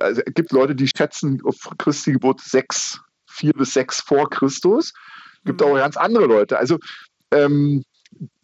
also 0.00 0.22
es 0.24 0.34
gibt 0.34 0.52
Leute, 0.52 0.74
die 0.74 0.88
schätzen 0.88 1.40
auf 1.44 1.56
Christi 1.78 2.12
Geburt 2.12 2.40
sechs, 2.40 3.00
vier 3.26 3.52
bis 3.52 3.72
sechs 3.72 4.00
vor 4.00 4.30
Christus. 4.30 4.92
Es 5.34 5.44
gibt 5.44 5.60
mhm. 5.60 5.66
auch 5.66 5.74
ganz 5.76 5.96
andere 5.96 6.26
Leute. 6.26 6.58
Also 6.58 6.78
ähm, 7.32 7.84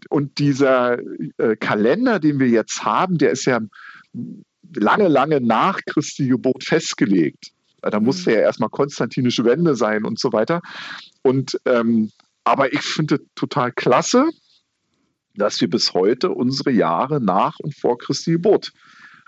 und 0.09 0.39
dieser 0.39 0.99
äh, 1.39 1.57
Kalender, 1.57 2.19
den 2.19 2.39
wir 2.39 2.49
jetzt 2.49 2.85
haben, 2.85 3.19
der 3.19 3.31
ist 3.31 3.45
ja 3.45 3.61
lange, 4.75 5.09
lange 5.09 5.41
nach 5.41 5.81
Christi 5.87 6.29
Geburt 6.29 6.65
festgelegt. 6.65 7.53
Da 7.83 8.01
musste 8.01 8.31
mhm. 8.31 8.37
ja 8.37 8.43
erstmal 8.43 8.71
konstantinische 8.71 9.45
Wende 9.45 9.77
sein 9.77 10.05
und 10.05 10.19
so 10.19 10.33
weiter. 10.33 10.61
Und 11.23 11.61
ähm, 11.65 12.11
aber 12.45 12.73
ich 12.73 12.83
finde 12.83 13.21
total 13.35 13.73
klasse, 13.73 14.29
dass 15.35 15.61
wir 15.61 15.69
bis 15.69 15.95
heute 15.95 16.31
unsere 16.31 16.71
Jahre 16.71 17.21
nach 17.21 17.59
und 17.59 17.77
vor 17.77 17.99
Christi 17.99 18.33
Geburt 18.33 18.73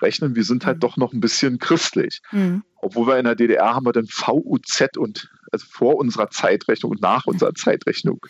rechnen. 0.01 0.37
Wir 0.37 0.45
sind 0.45 0.65
halt 0.65 0.77
mhm. 0.77 0.81
doch 0.81 0.97
noch 0.97 1.13
ein 1.13 1.21
bisschen 1.21 1.59
christlich. 1.59 2.21
Mhm. 2.33 2.63
Obwohl 2.77 3.09
wir 3.09 3.19
in 3.19 3.25
der 3.25 3.35
DDR 3.35 3.75
haben 3.75 3.87
wir 3.87 3.93
dann 3.93 4.07
VUZ 4.07 4.97
und 4.97 5.29
also 5.53 5.67
vor 5.69 5.97
unserer 5.97 6.31
Zeitrechnung 6.31 6.93
und 6.93 7.03
nach 7.03 7.27
unserer 7.27 7.55
Zeitrechnung. 7.55 8.21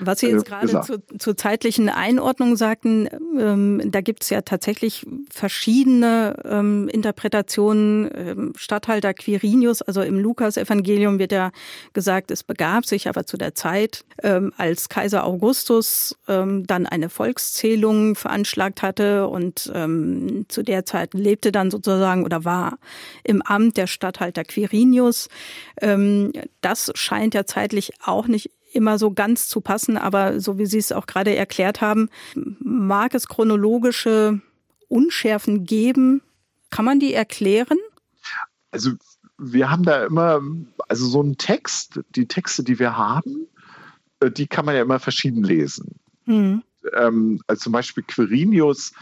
Was 0.00 0.20
Sie 0.20 0.28
jetzt 0.28 0.46
äh, 0.46 0.50
gerade 0.50 0.80
zu, 0.82 1.02
zur 1.18 1.36
zeitlichen 1.36 1.88
Einordnung 1.88 2.56
sagten, 2.56 3.08
ähm, 3.38 3.82
da 3.84 4.00
gibt 4.00 4.22
es 4.22 4.30
ja 4.30 4.42
tatsächlich 4.42 5.06
verschiedene 5.30 6.36
ähm, 6.44 6.88
Interpretationen. 6.88 8.10
Ähm, 8.14 8.52
Statthalter 8.56 9.14
Quirinius, 9.14 9.82
also 9.82 10.02
im 10.02 10.18
Lukas-Evangelium 10.18 11.18
wird 11.18 11.32
ja 11.32 11.50
gesagt, 11.92 12.30
es 12.30 12.42
begab 12.42 12.86
sich 12.86 13.08
aber 13.08 13.26
zu 13.26 13.36
der 13.36 13.54
Zeit, 13.54 14.04
ähm, 14.22 14.52
als 14.56 14.88
Kaiser 14.88 15.24
Augustus 15.24 16.16
ähm, 16.28 16.66
dann 16.66 16.86
eine 16.86 17.08
Volkszählung 17.08 18.14
veranschlagt 18.14 18.82
hatte 18.82 19.28
und 19.28 19.70
ähm, 19.74 20.46
zu 20.48 20.62
der 20.62 20.84
Zeit 20.84 21.14
lebte 21.14 21.52
dann 21.52 21.70
sozusagen 21.70 22.24
oder 22.24 22.44
war 22.44 22.78
im 23.24 23.42
Amt 23.42 23.76
der 23.76 23.86
Statthalter 23.86 24.44
Quirinius. 24.44 25.28
Das 26.66 26.90
scheint 26.96 27.32
ja 27.32 27.46
zeitlich 27.46 27.92
auch 28.02 28.26
nicht 28.26 28.50
immer 28.72 28.98
so 28.98 29.12
ganz 29.12 29.46
zu 29.46 29.60
passen, 29.60 29.96
aber 29.96 30.40
so 30.40 30.58
wie 30.58 30.66
Sie 30.66 30.78
es 30.78 30.90
auch 30.90 31.06
gerade 31.06 31.32
erklärt 31.36 31.80
haben, 31.80 32.10
mag 32.34 33.14
es 33.14 33.28
chronologische 33.28 34.40
Unschärfen 34.88 35.64
geben? 35.64 36.22
Kann 36.70 36.84
man 36.84 36.98
die 36.98 37.14
erklären? 37.14 37.78
Also 38.72 38.94
wir 39.38 39.70
haben 39.70 39.84
da 39.84 40.06
immer, 40.06 40.42
also 40.88 41.06
so 41.06 41.22
einen 41.22 41.38
Text, 41.38 42.00
die 42.16 42.26
Texte, 42.26 42.64
die 42.64 42.80
wir 42.80 42.96
haben, 42.96 43.46
äh, 44.18 44.28
die 44.28 44.48
kann 44.48 44.64
man 44.64 44.74
ja 44.74 44.82
immer 44.82 44.98
verschieden 44.98 45.44
lesen. 45.44 46.00
Mhm. 46.24 46.64
Ähm, 46.94 47.40
also 47.46 47.62
zum 47.62 47.74
Beispiel 47.74 48.02
Quirinius 48.02 48.92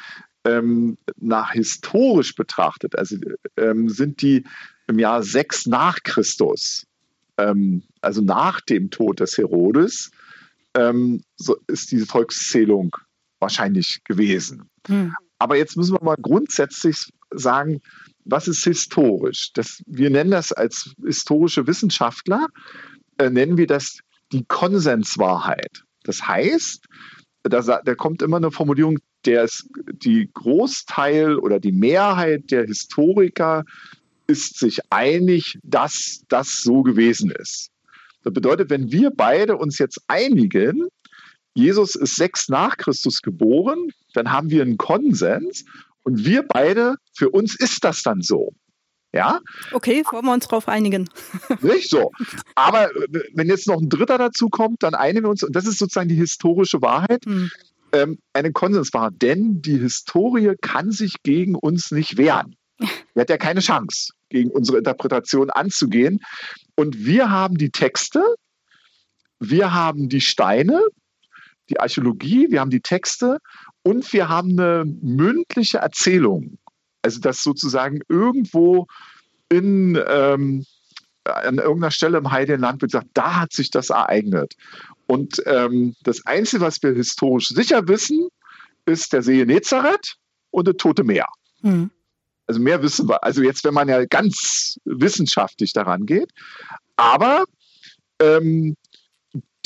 ähm, 0.44 0.98
nach 1.16 1.53
historisch 1.53 2.35
betrachtet, 2.35 2.94
also 2.98 3.16
ähm, 3.57 3.88
sind 3.88 4.20
die 4.20 4.44
im 4.87 4.98
Jahr 4.98 5.22
6 5.22 5.64
nach 5.64 6.03
Christus 6.03 6.87
ähm, 7.38 7.83
also 8.01 8.20
nach 8.20 8.61
dem 8.61 8.90
Tod 8.90 9.20
des 9.20 9.38
Herodes, 9.38 10.11
ähm, 10.75 11.23
so 11.37 11.57
ist 11.66 11.92
diese 11.92 12.07
Volkszählung 12.07 12.97
wahrscheinlich 13.40 14.03
gewesen. 14.05 14.68
Hm. 14.87 15.14
Aber 15.38 15.57
jetzt 15.57 15.77
müssen 15.77 15.94
wir 15.94 16.03
mal 16.03 16.16
grundsätzlich 16.20 17.11
sagen, 17.31 17.81
was 18.25 18.49
ist 18.49 18.64
historisch? 18.64 19.53
Das, 19.55 19.83
wir 19.87 20.11
nennen 20.11 20.31
das 20.31 20.53
als 20.53 20.94
historische 21.05 21.66
Wissenschaftler, 21.66 22.47
äh, 23.18 23.31
nennen 23.31 23.59
wir 23.59 23.66
das 23.66 23.99
die 24.33 24.44
Konsenswahrheit. 24.44 25.83
Das 26.05 26.27
heißt, 26.27 26.87
da, 27.42 27.61
da 27.61 27.94
kommt 27.94 28.23
immer 28.23 28.38
eine 28.38 28.51
Formulierung, 28.51 28.99
der 29.27 29.44
ist 29.44 29.68
die 29.87 30.31
Großteil 30.33 31.38
oder 31.38 31.61
die 31.61 31.73
Mehrheit 31.73 32.51
der 32.51 32.64
Historiker 32.64 33.64
ist 34.27 34.59
sich 34.59 34.81
einig, 34.91 35.59
dass 35.63 36.23
das 36.29 36.61
so 36.63 36.83
gewesen 36.83 37.31
ist. 37.31 37.71
Das 38.23 38.33
bedeutet, 38.33 38.71
wenn 38.71 38.91
wir 38.91 39.11
beide 39.11 39.57
uns 39.57 39.79
jetzt 39.79 40.01
einigen, 40.09 40.89
Jesus 41.55 41.95
ist 41.95 42.17
sechs 42.17 42.49
nach 42.49 42.77
Christus 42.77 43.21
geboren, 43.23 43.91
dann 44.15 44.33
haben 44.33 44.51
wir 44.51 44.63
einen 44.63 44.77
Konsens 44.77 45.65
und 46.03 46.25
wir 46.25 46.43
beide, 46.43 46.97
für 47.15 47.31
uns 47.31 47.55
ist 47.55 47.85
das 47.85 48.03
dann 48.03 48.23
so. 48.23 48.53
Ja? 49.13 49.41
Okay, 49.73 50.03
wollen 50.11 50.25
wir 50.25 50.33
uns 50.33 50.49
darauf 50.49 50.67
einigen. 50.67 51.09
Nicht 51.63 51.89
so. 51.89 52.11
Aber 52.57 52.91
wenn 53.35 53.49
jetzt 53.49 53.69
noch 53.69 53.81
ein 53.81 53.89
Dritter 53.89 54.19
dazu 54.19 54.49
kommt, 54.49 54.83
dann 54.83 54.95
einigen 54.95 55.27
wir 55.27 55.31
uns, 55.31 55.45
und 55.45 55.55
das 55.55 55.67
ist 55.67 55.79
sozusagen 55.79 56.09
die 56.09 56.17
historische 56.17 56.83
Wahrheit, 56.83 57.25
hm. 57.25 57.51
ähm, 57.93 58.19
eine 58.33 58.51
Konsenswahrheit. 58.51 59.15
Denn 59.23 59.63
die 59.63 59.79
Historie 59.79 60.55
kann 60.61 60.91
sich 60.91 61.23
gegen 61.23 61.55
uns 61.55 61.93
nicht 61.93 62.17
wehren. 62.17 62.57
Er 62.79 63.21
hat 63.21 63.31
ja 63.31 63.39
keine 63.39 63.61
Chance, 63.61 64.13
gegen 64.29 64.51
unsere 64.51 64.79
Interpretation 64.79 65.51
anzugehen. 65.51 66.21
Und 66.75 67.05
wir 67.05 67.31
haben 67.31 67.57
die 67.57 67.71
Texte, 67.71 68.23
wir 69.39 69.73
haben 69.73 70.09
die 70.09 70.21
Steine, 70.21 70.81
die 71.69 71.81
Archäologie, 71.81 72.49
wir 72.51 72.61
haben 72.61 72.71
die 72.71 72.81
Texte 72.81 73.39
und 73.83 74.13
wir 74.13 74.29
haben 74.29 74.59
eine 74.59 74.85
mündliche 74.85 75.79
Erzählung. 75.79 76.59
Also 77.03 77.21
dass 77.21 77.43
sozusagen 77.43 78.01
irgendwo 78.09 78.87
in, 79.49 80.01
ähm, 80.09 80.65
an 81.25 81.59
irgendeiner 81.59 81.91
Stelle 81.91 82.19
im 82.19 82.31
Heiligen 82.31 82.61
Land 82.61 82.83
wird 82.83 82.93
gesagt, 82.93 83.11
da 83.15 83.41
hat 83.41 83.53
sich 83.53 83.71
das 83.71 83.91
ereignet. 83.91 84.55
Und 85.07 85.43
ähm, 85.47 85.95
das 86.03 86.25
Einzige, 86.27 86.63
was 86.63 86.83
wir 86.83 86.95
historisch 86.95 87.49
sicher 87.49 87.87
wissen, 87.89 88.29
ist 88.87 89.13
der 89.13 89.23
See 89.23 89.45
Nezareth 89.45 90.17
und 90.51 90.67
das 90.67 90.77
Tote 90.77 91.05
Meer. 91.05 91.27
Mhm. 91.63 91.91
Also 92.46 92.61
mehr 92.61 92.83
wissen 92.83 93.09
wir. 93.09 93.22
Also 93.24 93.42
jetzt, 93.42 93.64
wenn 93.64 93.74
man 93.74 93.88
ja 93.88 94.04
ganz 94.04 94.78
wissenschaftlich 94.85 95.72
daran 95.72 96.07
geht. 96.07 96.30
Aber 96.96 97.44
ähm, 98.20 98.76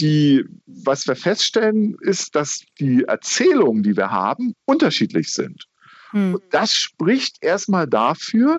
die, 0.00 0.44
was 0.66 1.06
wir 1.06 1.16
feststellen, 1.16 1.96
ist, 2.00 2.34
dass 2.34 2.60
die 2.78 3.04
Erzählungen, 3.04 3.82
die 3.82 3.96
wir 3.96 4.10
haben, 4.10 4.54
unterschiedlich 4.64 5.32
sind. 5.32 5.64
Hm. 6.10 6.34
Und 6.34 6.44
das 6.50 6.72
spricht 6.74 7.36
erstmal 7.40 7.86
dafür, 7.86 8.58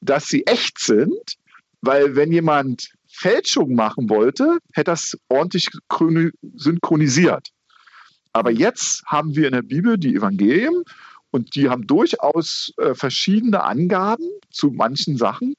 dass 0.00 0.26
sie 0.26 0.46
echt 0.46 0.78
sind, 0.78 1.36
weil 1.80 2.16
wenn 2.16 2.32
jemand 2.32 2.90
Fälschung 3.08 3.74
machen 3.74 4.10
wollte, 4.10 4.58
hätte 4.72 4.90
das 4.90 5.16
ordentlich 5.28 5.68
synchronisiert. 6.54 7.48
Aber 8.32 8.50
jetzt 8.50 9.04
haben 9.06 9.36
wir 9.36 9.46
in 9.46 9.52
der 9.52 9.62
Bibel 9.62 9.96
die 9.96 10.16
Evangelien 10.16 10.82
und 11.34 11.56
die 11.56 11.68
haben 11.68 11.88
durchaus 11.88 12.72
äh, 12.76 12.94
verschiedene 12.94 13.64
Angaben 13.64 14.24
zu 14.52 14.70
manchen 14.70 15.16
Sachen, 15.16 15.56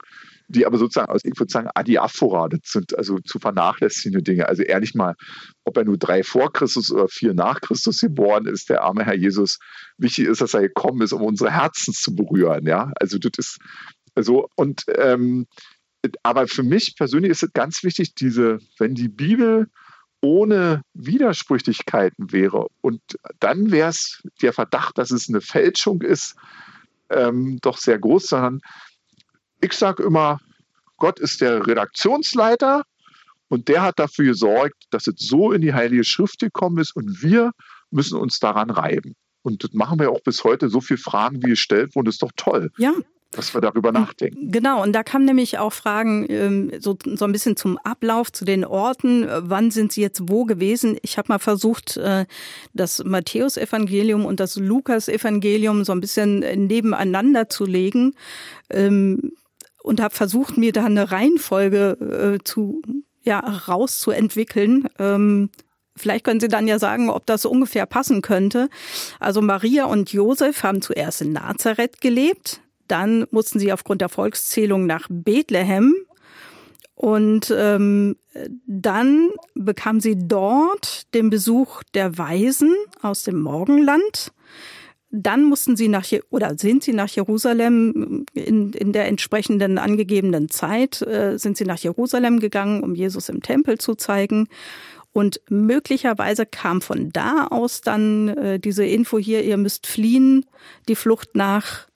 die 0.47 0.65
aber 0.65 0.77
sozusagen, 0.77 1.11
also 1.11 1.27
ich 1.27 1.37
würde 1.37 1.51
sagen, 1.51 1.67
Adiaphora, 1.75 2.47
das 2.47 2.61
sind 2.63 2.97
also 2.97 3.19
zu 3.19 3.39
vernachlässigende 3.39 4.23
Dinge. 4.23 4.47
Also 4.47 4.63
ehrlich 4.63 4.95
mal, 4.95 5.15
ob 5.65 5.75
er 5.75 5.83
nur 5.83 5.97
drei 5.97 6.23
vor 6.23 6.53
Christus 6.53 6.93
oder 6.93 7.09
vier 7.09 7.33
nach 7.33 7.59
Christus 7.59 7.99
geboren 7.99 8.45
ist, 8.45 8.69
der 8.69 8.83
arme 8.83 9.03
Herr 9.03 9.15
Jesus, 9.15 9.59
wichtig 9.97 10.27
ist, 10.27 10.39
dass 10.39 10.53
er 10.53 10.61
gekommen 10.61 11.01
ist, 11.01 11.11
um 11.11 11.23
unsere 11.23 11.51
Herzen 11.51 11.93
zu 11.93 12.15
berühren. 12.15 12.65
Ja, 12.65 12.93
also 13.01 13.17
das 13.17 13.31
ist 13.37 13.57
so, 14.17 14.47
und 14.55 14.85
ähm, 14.97 15.45
aber 16.23 16.47
für 16.47 16.63
mich 16.63 16.95
persönlich 16.95 17.31
ist 17.31 17.43
es 17.43 17.51
ganz 17.51 17.83
wichtig, 17.83 18.15
diese, 18.15 18.59
wenn 18.79 18.95
die 18.95 19.09
Bibel 19.09 19.67
ohne 20.25 20.81
Widersprüchlichkeiten 20.93 22.31
wäre 22.31 22.67
und 22.81 23.01
dann 23.39 23.71
wäre 23.71 23.89
es 23.89 24.23
der 24.41 24.53
Verdacht, 24.53 24.97
dass 24.97 25.11
es 25.11 25.29
eine 25.29 25.41
Fälschung 25.41 26.01
ist, 26.01 26.35
ähm, 27.09 27.59
doch 27.61 27.77
sehr 27.77 27.99
groß, 27.99 28.27
sondern 28.27 28.59
ich 29.61 29.73
sage 29.73 30.03
immer, 30.03 30.39
Gott 30.97 31.19
ist 31.19 31.41
der 31.41 31.65
Redaktionsleiter 31.67 32.83
und 33.49 33.67
der 33.67 33.83
hat 33.83 33.99
dafür 33.99 34.25
gesorgt, 34.25 34.85
dass 34.89 35.07
es 35.07 35.15
so 35.17 35.51
in 35.51 35.61
die 35.61 35.73
Heilige 35.73 36.03
Schrift 36.03 36.39
gekommen 36.39 36.79
ist 36.79 36.95
und 36.95 37.21
wir 37.21 37.51
müssen 37.91 38.17
uns 38.17 38.39
daran 38.39 38.71
reiben. 38.71 39.15
Und 39.43 39.63
das 39.63 39.73
machen 39.73 39.99
wir 39.99 40.09
auch 40.09 40.21
bis 40.23 40.43
heute. 40.43 40.69
So 40.69 40.81
viele 40.81 40.97
Fragen, 40.97 41.43
wie 41.43 41.49
gestellt 41.49 41.95
wurden, 41.95 42.09
ist 42.09 42.23
doch 42.23 42.31
toll. 42.35 42.71
Ja, 42.77 42.93
dass 43.35 43.53
wir 43.53 43.61
darüber 43.61 43.91
nachdenken. 43.91 44.51
Genau, 44.51 44.81
und 44.81 44.93
da 44.93 45.03
kamen 45.03 45.25
nämlich 45.25 45.57
auch 45.57 45.73
Fragen 45.73 46.25
ähm, 46.29 46.71
so, 46.79 46.97
so 47.03 47.25
ein 47.25 47.31
bisschen 47.31 47.55
zum 47.57 47.77
Ablauf, 47.79 48.31
zu 48.31 48.45
den 48.45 48.65
Orten. 48.65 49.27
Wann 49.29 49.71
sind 49.71 49.91
sie 49.91 50.01
jetzt 50.01 50.29
wo 50.29 50.45
gewesen? 50.45 50.97
Ich 51.01 51.17
habe 51.17 51.27
mal 51.29 51.39
versucht, 51.39 51.97
äh, 51.97 52.25
das 52.73 53.03
Matthäusevangelium 53.03 54.25
und 54.25 54.39
das 54.39 54.55
Lukas-Evangelium 54.55 55.83
so 55.83 55.91
ein 55.91 56.01
bisschen 56.01 56.39
nebeneinander 56.39 57.49
zu 57.49 57.65
legen 57.65 58.13
ähm, 58.69 59.33
und 59.83 60.01
habe 60.01 60.15
versucht, 60.15 60.57
mir 60.57 60.71
da 60.71 60.85
eine 60.85 61.11
Reihenfolge 61.11 62.37
äh, 62.39 62.43
zu 62.43 62.81
ja, 63.23 63.39
rauszuentwickeln. 63.39 64.87
Ähm, 64.99 65.49
Vielleicht 65.97 66.25
können 66.25 66.41
Sie 66.41 66.49
dann 66.49 66.67
ja 66.67 66.77
sagen, 66.77 67.09
ob 67.09 67.25
das 67.25 67.45
ungefähr 67.45 67.85
passen 67.85 68.21
könnte. 68.21 68.69
Also 69.21 69.41
Maria 69.41 69.85
und 69.85 70.11
Josef 70.11 70.61
haben 70.63 70.81
zuerst 70.81 71.21
in 71.21 71.31
Nazareth 71.31 72.01
gelebt. 72.01 72.59
Dann 72.87 73.25
mussten 73.31 73.59
sie 73.59 73.73
aufgrund 73.73 74.01
der 74.01 74.09
Volkszählung 74.09 74.85
nach 74.85 75.07
Bethlehem. 75.09 75.95
Und 76.95 77.53
ähm, 77.55 78.15
dann 78.65 79.29
bekam 79.53 79.99
sie 79.99 80.17
dort 80.17 81.13
den 81.13 81.29
Besuch 81.29 81.83
der 81.93 82.17
Weisen 82.17 82.73
aus 83.01 83.23
dem 83.23 83.41
Morgenland. 83.41 84.31
Dann 85.11 85.43
mussten 85.43 85.75
sie 85.75 85.87
nach 85.87 86.05
oder 86.29 86.57
sind 86.57 86.83
sie 86.83 86.93
nach 86.93 87.09
Jerusalem 87.09 88.25
in, 88.33 88.73
in 88.73 88.91
der 88.91 89.07
entsprechenden 89.07 89.77
angegebenen 89.77 90.49
Zeit 90.49 91.01
äh, 91.01 91.37
sind 91.37 91.57
sie 91.57 91.63
nach 91.63 91.79
Jerusalem 91.79 92.39
gegangen, 92.39 92.83
um 92.83 92.95
Jesus 92.95 93.29
im 93.29 93.41
Tempel 93.41 93.77
zu 93.77 93.95
zeigen. 93.95 94.47
Und 95.13 95.39
möglicherweise 95.49 96.45
kam 96.45 96.81
von 96.81 97.11
da 97.13 97.47
aus 97.47 97.79
dann 97.79 98.27
äh, 98.29 98.59
diese 98.59 98.85
Info 98.85 99.17
hier, 99.17 99.45
ihr 99.45 99.55
müsst 99.55 99.87
fliehen, 99.87 100.45
die 100.89 100.95
Flucht 100.95 101.35
nach 101.35 101.87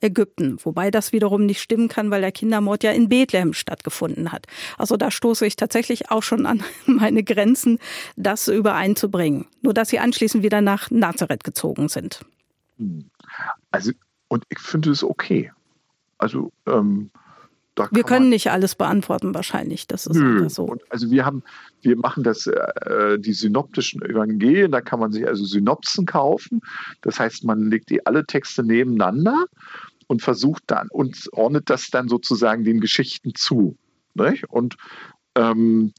Ägypten, 0.00 0.58
wobei 0.62 0.90
das 0.90 1.12
wiederum 1.12 1.44
nicht 1.44 1.60
stimmen 1.60 1.88
kann, 1.88 2.10
weil 2.10 2.20
der 2.20 2.32
Kindermord 2.32 2.84
ja 2.84 2.92
in 2.92 3.08
Bethlehem 3.08 3.52
stattgefunden 3.52 4.32
hat. 4.32 4.46
Also 4.76 4.96
da 4.96 5.10
stoße 5.10 5.46
ich 5.46 5.56
tatsächlich 5.56 6.10
auch 6.10 6.22
schon 6.22 6.46
an 6.46 6.62
meine 6.86 7.22
Grenzen, 7.24 7.78
das 8.16 8.48
übereinzubringen. 8.48 9.46
Nur 9.62 9.74
dass 9.74 9.88
sie 9.88 9.98
anschließend 9.98 10.42
wieder 10.42 10.60
nach 10.60 10.90
Nazareth 10.90 11.44
gezogen 11.44 11.88
sind. 11.88 12.24
Hm. 12.78 13.10
Also, 13.70 13.92
und 14.28 14.44
ich 14.48 14.58
finde 14.58 14.90
es 14.90 15.02
okay. 15.02 15.52
Also, 16.18 16.52
ähm, 16.66 17.10
wir 17.90 18.02
können 18.02 18.28
nicht 18.28 18.50
alles 18.50 18.74
beantworten, 18.74 19.34
wahrscheinlich. 19.34 19.86
Das 19.86 20.06
ist 20.06 20.16
Nö. 20.16 20.48
so. 20.48 20.64
Und 20.64 20.82
also 20.90 21.10
wir 21.10 21.24
haben, 21.24 21.42
wir 21.82 21.96
machen 21.96 22.22
das, 22.22 22.46
äh, 22.46 23.18
die 23.18 23.32
synoptischen 23.32 24.02
Evangelien, 24.02 24.72
da 24.72 24.80
kann 24.80 25.00
man 25.00 25.12
sich 25.12 25.26
also 25.26 25.44
Synopsen 25.44 26.06
kaufen. 26.06 26.60
Das 27.02 27.18
heißt, 27.20 27.44
man 27.44 27.70
legt 27.70 27.90
die 27.90 28.04
alle 28.06 28.26
Texte 28.26 28.62
nebeneinander 28.62 29.46
und 30.06 30.22
versucht 30.22 30.64
dann 30.66 30.88
und 30.90 31.28
ordnet 31.32 31.70
das 31.70 31.90
dann 31.90 32.08
sozusagen 32.08 32.64
den 32.64 32.80
Geschichten 32.80 33.34
zu. 33.34 33.76
Nicht? 34.14 34.48
Und 34.48 34.76
ähm, 35.34 35.92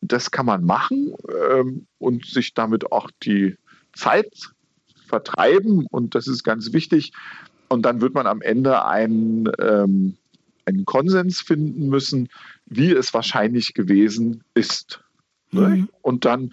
das 0.00 0.30
kann 0.30 0.46
man 0.46 0.64
machen 0.64 1.14
ähm, 1.50 1.86
und 1.98 2.26
sich 2.26 2.54
damit 2.54 2.90
auch 2.92 3.10
die 3.22 3.56
Zeit 3.94 4.32
vertreiben. 5.06 5.86
Und 5.90 6.14
das 6.14 6.26
ist 6.26 6.42
ganz 6.42 6.72
wichtig. 6.72 7.12
Und 7.68 7.82
dann 7.82 8.00
wird 8.00 8.14
man 8.14 8.26
am 8.26 8.42
Ende 8.42 8.84
einen, 8.84 9.50
ähm, 9.58 10.18
einen 10.66 10.84
Konsens 10.84 11.40
finden 11.40 11.88
müssen, 11.88 12.28
wie 12.66 12.92
es 12.92 13.12
wahrscheinlich 13.14 13.74
gewesen 13.74 14.44
ist. 14.54 15.02
Mhm. 15.50 15.88
Und 16.00 16.24
dann 16.24 16.50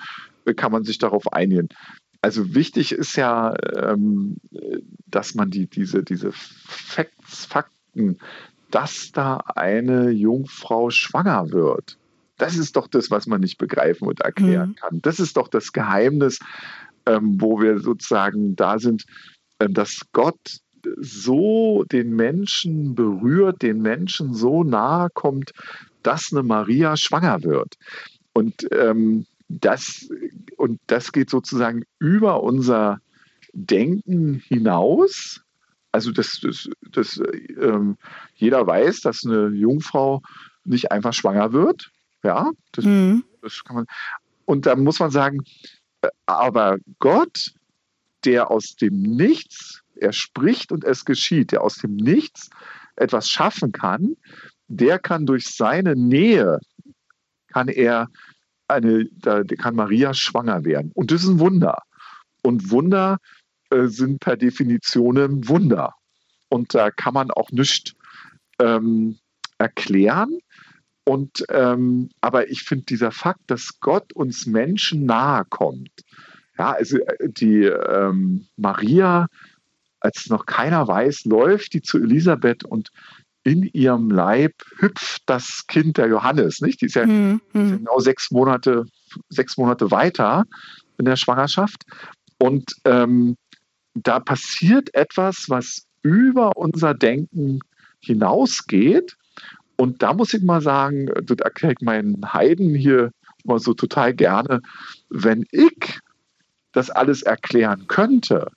kann 0.55 0.71
man 0.71 0.83
sich 0.83 0.97
darauf 0.97 1.31
einigen. 1.33 1.69
Also 2.21 2.53
wichtig 2.53 2.91
ist 2.91 3.15
ja, 3.15 3.53
ähm, 3.75 4.37
dass 5.07 5.35
man 5.35 5.49
die, 5.49 5.67
diese, 5.67 6.03
diese 6.03 6.31
Facts, 6.33 7.45
Fakten, 7.45 8.17
dass 8.71 9.11
da 9.11 9.37
eine 9.55 10.09
Jungfrau 10.11 10.89
schwanger 10.89 11.51
wird. 11.51 11.97
Das 12.37 12.57
ist 12.57 12.75
doch 12.75 12.87
das, 12.87 13.09
was 13.09 13.27
man 13.27 13.41
nicht 13.41 13.57
begreifen 13.57 14.07
und 14.07 14.21
erklären 14.21 14.69
mhm. 14.69 14.75
kann. 14.75 15.01
Das 15.01 15.19
ist 15.19 15.37
doch 15.37 15.47
das 15.47 15.71
Geheimnis, 15.71 16.39
ähm, 17.05 17.39
wo 17.39 17.61
wir 17.61 17.79
sozusagen 17.79 18.55
da 18.55 18.79
sind, 18.79 19.05
äh, 19.59 19.69
dass 19.69 20.01
Gott 20.11 20.59
so 20.97 21.83
den 21.91 22.15
Menschen 22.15 22.95
berührt, 22.95 23.61
den 23.61 23.81
Menschen 23.81 24.33
so 24.33 24.63
nahe 24.63 25.09
kommt, 25.13 25.51
dass 26.03 26.31
eine 26.31 26.43
Maria 26.43 26.97
schwanger 26.97 27.43
wird. 27.43 27.75
Und 28.33 28.67
ähm, 28.71 29.25
das, 29.49 30.09
und 30.57 30.79
das 30.87 31.11
geht 31.11 31.29
sozusagen 31.29 31.83
über 31.99 32.43
unser 32.43 32.99
Denken 33.53 34.41
hinaus. 34.47 35.41
Also 35.91 36.11
das, 36.11 36.39
das, 36.41 36.69
das 36.91 37.21
ähm, 37.59 37.97
jeder 38.35 38.65
weiß, 38.65 39.01
dass 39.01 39.25
eine 39.25 39.49
Jungfrau 39.49 40.21
nicht 40.63 40.91
einfach 40.91 41.13
schwanger 41.13 41.51
wird. 41.51 41.91
Ja, 42.23 42.51
das, 42.73 42.85
mhm. 42.85 43.23
das 43.41 43.63
kann 43.63 43.77
man. 43.77 43.85
Und 44.45 44.65
da 44.65 44.75
muss 44.75 44.99
man 44.99 45.09
sagen, 45.09 45.43
äh, 46.01 46.09
aber 46.25 46.77
Gott, 46.99 47.53
der 48.25 48.51
aus 48.51 48.75
dem 48.75 49.01
Nichts, 49.01 49.81
er 50.01 50.13
spricht 50.13 50.71
und 50.71 50.83
es 50.83 51.05
geschieht, 51.05 51.51
der 51.51 51.61
aus 51.61 51.75
dem 51.75 51.95
Nichts 51.95 52.49
etwas 52.95 53.29
schaffen 53.29 53.71
kann, 53.71 54.15
der 54.67 54.99
kann 54.99 55.25
durch 55.25 55.47
seine 55.47 55.95
Nähe, 55.95 56.59
kann 57.47 57.67
er 57.67 58.09
eine, 58.67 59.05
da 59.13 59.43
kann 59.43 59.75
Maria 59.75 60.13
schwanger 60.13 60.63
werden. 60.63 60.91
Und 60.93 61.11
das 61.11 61.23
ist 61.23 61.29
ein 61.29 61.39
Wunder. 61.39 61.81
Und 62.43 62.71
Wunder 62.71 63.17
äh, 63.71 63.87
sind 63.87 64.19
per 64.19 64.37
Definition 64.37 65.47
Wunder. 65.47 65.95
Und 66.49 66.73
da 66.73 66.91
kann 66.91 67.13
man 67.13 67.31
auch 67.31 67.51
nichts 67.51 67.93
ähm, 68.59 69.17
erklären. 69.57 70.39
Und, 71.03 71.43
ähm, 71.49 72.09
aber 72.21 72.49
ich 72.49 72.63
finde 72.63 72.85
dieser 72.85 73.11
Fakt, 73.11 73.41
dass 73.47 73.79
Gott 73.79 74.13
uns 74.13 74.45
Menschen 74.45 75.05
nahe 75.05 75.43
kommt. 75.49 75.91
Ja, 76.57 76.73
also 76.73 76.99
äh, 76.99 77.29
die 77.29 77.63
ähm, 77.63 78.47
Maria, 78.57 79.27
als 79.99 80.29
noch 80.29 80.45
keiner 80.45 80.87
weiß, 80.87 81.25
läuft 81.25 81.73
die 81.73 81.81
zu 81.81 81.97
Elisabeth 81.97 82.63
und 82.63 82.89
in 83.43 83.63
ihrem 83.63 84.11
Leib 84.11 84.53
hüpft 84.77 85.23
das 85.25 85.65
Kind 85.67 85.97
der 85.97 86.07
Johannes, 86.07 86.61
nicht? 86.61 86.81
Die 86.81 86.87
ist 86.87 86.95
ja 86.95 87.05
mhm. 87.05 87.41
genau 87.53 87.99
sechs 87.99 88.31
Monate, 88.31 88.85
sechs 89.29 89.57
Monate 89.57 89.91
weiter 89.91 90.45
in 90.97 91.05
der 91.05 91.15
Schwangerschaft. 91.15 91.83
Und 92.37 92.73
ähm, 92.85 93.35
da 93.93 94.19
passiert 94.19 94.93
etwas, 94.93 95.45
was 95.47 95.85
über 96.01 96.57
unser 96.57 96.93
Denken 96.93 97.59
hinausgeht. 98.01 99.15
Und 99.77 100.03
da 100.03 100.13
muss 100.13 100.33
ich 100.33 100.43
mal 100.43 100.61
sagen, 100.61 101.09
das 101.23 101.37
erkläre 101.39 101.73
ich 101.73 101.85
meinen 101.85 102.33
Heiden 102.33 102.75
hier 102.75 103.11
immer 103.43 103.59
so 103.59 103.73
total 103.73 104.13
gerne, 104.13 104.61
wenn 105.09 105.45
ich 105.51 105.99
das 106.73 106.89
alles 106.89 107.23
erklären 107.23 107.87
könnte, 107.87 108.51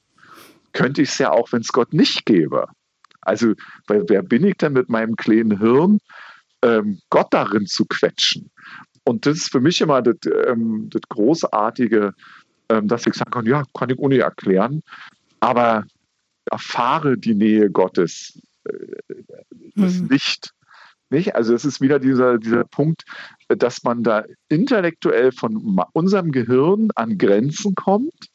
könnte 0.73 1.03
ich 1.03 1.11
es 1.11 1.19
ja 1.19 1.31
auch, 1.31 1.53
wenn 1.53 1.61
es 1.61 1.73
Gott 1.73 1.93
nicht 1.93 2.27
gäbe. 2.27 2.67
Also, 3.21 3.55
weil 3.87 4.05
wer 4.09 4.23
bin 4.23 4.45
ich 4.45 4.57
denn 4.57 4.73
mit 4.73 4.89
meinem 4.89 5.17
kleinen 5.17 5.59
Hirn, 5.59 5.99
ähm, 6.63 7.01
Gott 7.11 7.29
darin 7.31 7.67
zu 7.67 7.85
quetschen? 7.85 8.51
Und 9.05 9.27
das 9.27 9.39
ist 9.39 9.53
für 9.53 9.61
mich 9.61 9.81
immer 9.81 10.03
das, 10.03 10.17
ähm, 10.47 10.89
das 10.91 11.03
Großartige, 11.09 12.15
ähm, 12.69 12.89
dass 12.89 13.07
ich 13.07 13.15
sagen 13.15 13.31
kann, 13.31 13.47
ja, 13.47 13.65
kann 13.75 13.91
ich 13.91 13.99
ohne 13.99 14.19
erklären, 14.19 14.83
aber 15.41 15.85
erfahre 16.51 17.17
die 17.17 17.35
Nähe 17.35 17.71
Gottes, 17.71 18.41
äh, 18.65 19.15
das 19.77 19.99
mhm. 19.99 20.09
Licht. 20.09 20.53
Nicht? 21.11 21.35
Also 21.35 21.55
es 21.55 21.65
ist 21.65 21.81
wieder 21.81 21.99
dieser, 21.99 22.39
dieser 22.39 22.65
Punkt, 22.65 23.05
dass 23.49 23.83
man 23.85 24.03
da 24.03 24.25
intellektuell 24.49 25.31
von 25.31 25.79
unserem 25.93 26.33
Gehirn 26.33 26.89
an 26.95 27.19
Grenzen 27.19 27.75
kommt, 27.75 28.31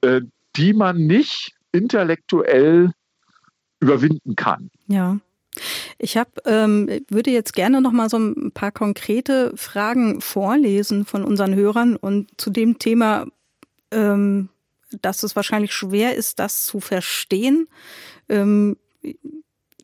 äh, 0.00 0.20
die 0.56 0.74
man 0.74 1.06
nicht 1.06 1.54
intellektuell 1.74 2.92
überwinden 3.80 4.36
kann. 4.36 4.70
Ja. 4.86 5.18
Ich 5.98 6.16
hab, 6.16 6.46
ähm, 6.46 6.88
würde 7.08 7.30
jetzt 7.30 7.52
gerne 7.52 7.80
noch 7.80 7.92
mal 7.92 8.08
so 8.08 8.18
ein 8.18 8.50
paar 8.52 8.72
konkrete 8.72 9.52
Fragen 9.56 10.20
vorlesen 10.20 11.04
von 11.04 11.24
unseren 11.24 11.54
Hörern 11.54 11.94
und 11.96 12.28
zu 12.40 12.50
dem 12.50 12.78
Thema, 12.78 13.26
ähm, 13.92 14.48
dass 15.00 15.22
es 15.22 15.36
wahrscheinlich 15.36 15.72
schwer 15.72 16.16
ist, 16.16 16.40
das 16.40 16.64
zu 16.64 16.80
verstehen. 16.80 17.68
Ähm, 18.28 18.76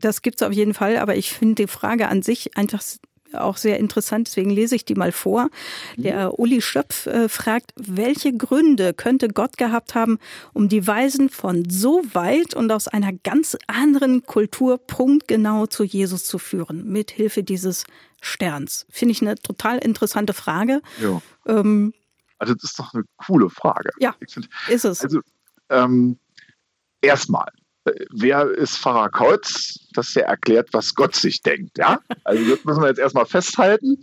das 0.01 0.23
gibt 0.23 0.41
es 0.41 0.47
auf 0.47 0.53
jeden 0.53 0.75
Fall, 0.75 0.97
aber 0.97 1.15
ich 1.17 1.33
finde 1.33 1.63
die 1.63 1.69
Frage 1.69 2.09
an 2.09 2.23
sich 2.23 2.57
einfach 2.57 2.83
auch 3.33 3.57
sehr 3.57 3.79
interessant, 3.79 4.29
deswegen 4.29 4.51
lese 4.51 4.77
ich 4.77 4.85
die 4.85 4.95
mal 4.95 5.13
vor. 5.13 5.49
Der 5.97 6.39
Uli 6.39 6.61
Schöpf 6.63 7.07
äh, 7.07 7.29
fragt, 7.29 7.73
welche 7.77 8.33
Gründe 8.37 8.95
könnte 8.95 9.29
Gott 9.29 9.57
gehabt 9.57 9.95
haben, 9.95 10.19
um 10.53 10.69
die 10.69 10.87
Weisen 10.87 11.29
von 11.29 11.69
so 11.69 12.03
weit 12.13 12.55
und 12.55 12.71
aus 12.73 12.89
einer 12.89 13.13
ganz 13.13 13.57
anderen 13.67 14.25
Kultur 14.25 14.79
punktgenau 14.79 15.67
zu 15.67 15.85
Jesus 15.85 16.25
zu 16.25 16.39
führen, 16.39 16.87
mit 16.87 17.11
Hilfe 17.11 17.43
dieses 17.43 17.85
Sterns? 18.21 18.87
Finde 18.91 19.13
ich 19.13 19.23
eine 19.23 19.37
total 19.37 19.79
interessante 19.79 20.33
Frage. 20.33 20.83
Ja. 21.01 21.21
Ähm, 21.47 21.95
also 22.39 22.55
das 22.55 22.65
ist 22.65 22.79
doch 22.79 22.95
eine 22.95 23.05
coole 23.17 23.51
Frage. 23.51 23.91
Ja, 23.99 24.15
ist 24.69 24.85
es. 24.85 25.03
Also 25.03 25.21
ähm, 25.69 26.19
erstmal, 27.03 27.51
wer 28.11 28.51
ist 28.51 28.79
Pfarrer 28.79 29.11
Kautz, 29.11 29.89
dass 29.95 30.15
er 30.17 30.25
erklärt, 30.25 30.69
was 30.73 30.95
Gott 30.95 31.15
sich 31.15 31.43
denkt. 31.43 31.79
Ja? 31.79 32.01
Also 32.25 32.45
das 32.45 32.65
müssen 32.65 32.83
wir 32.83 32.89
jetzt 32.89 32.99
erstmal 32.99 33.27
festhalten. 33.27 33.99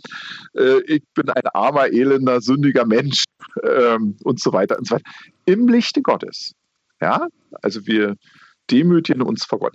Äh, 0.54 0.80
ich 0.82 1.02
bin 1.14 1.28
ein 1.30 1.46
armer, 1.54 1.86
elender, 1.86 2.40
sündiger 2.40 2.84
Mensch 2.84 3.24
ähm, 3.62 4.16
und 4.24 4.40
so 4.40 4.52
weiter 4.52 4.78
und 4.78 4.86
so 4.86 4.96
weiter. 4.96 5.10
Im 5.44 5.68
Lichte 5.68 6.02
Gottes. 6.02 6.52
Ja, 7.00 7.28
also 7.62 7.86
wir 7.86 8.16
demütigen 8.70 9.22
uns 9.22 9.44
vor 9.44 9.60
Gott. 9.60 9.74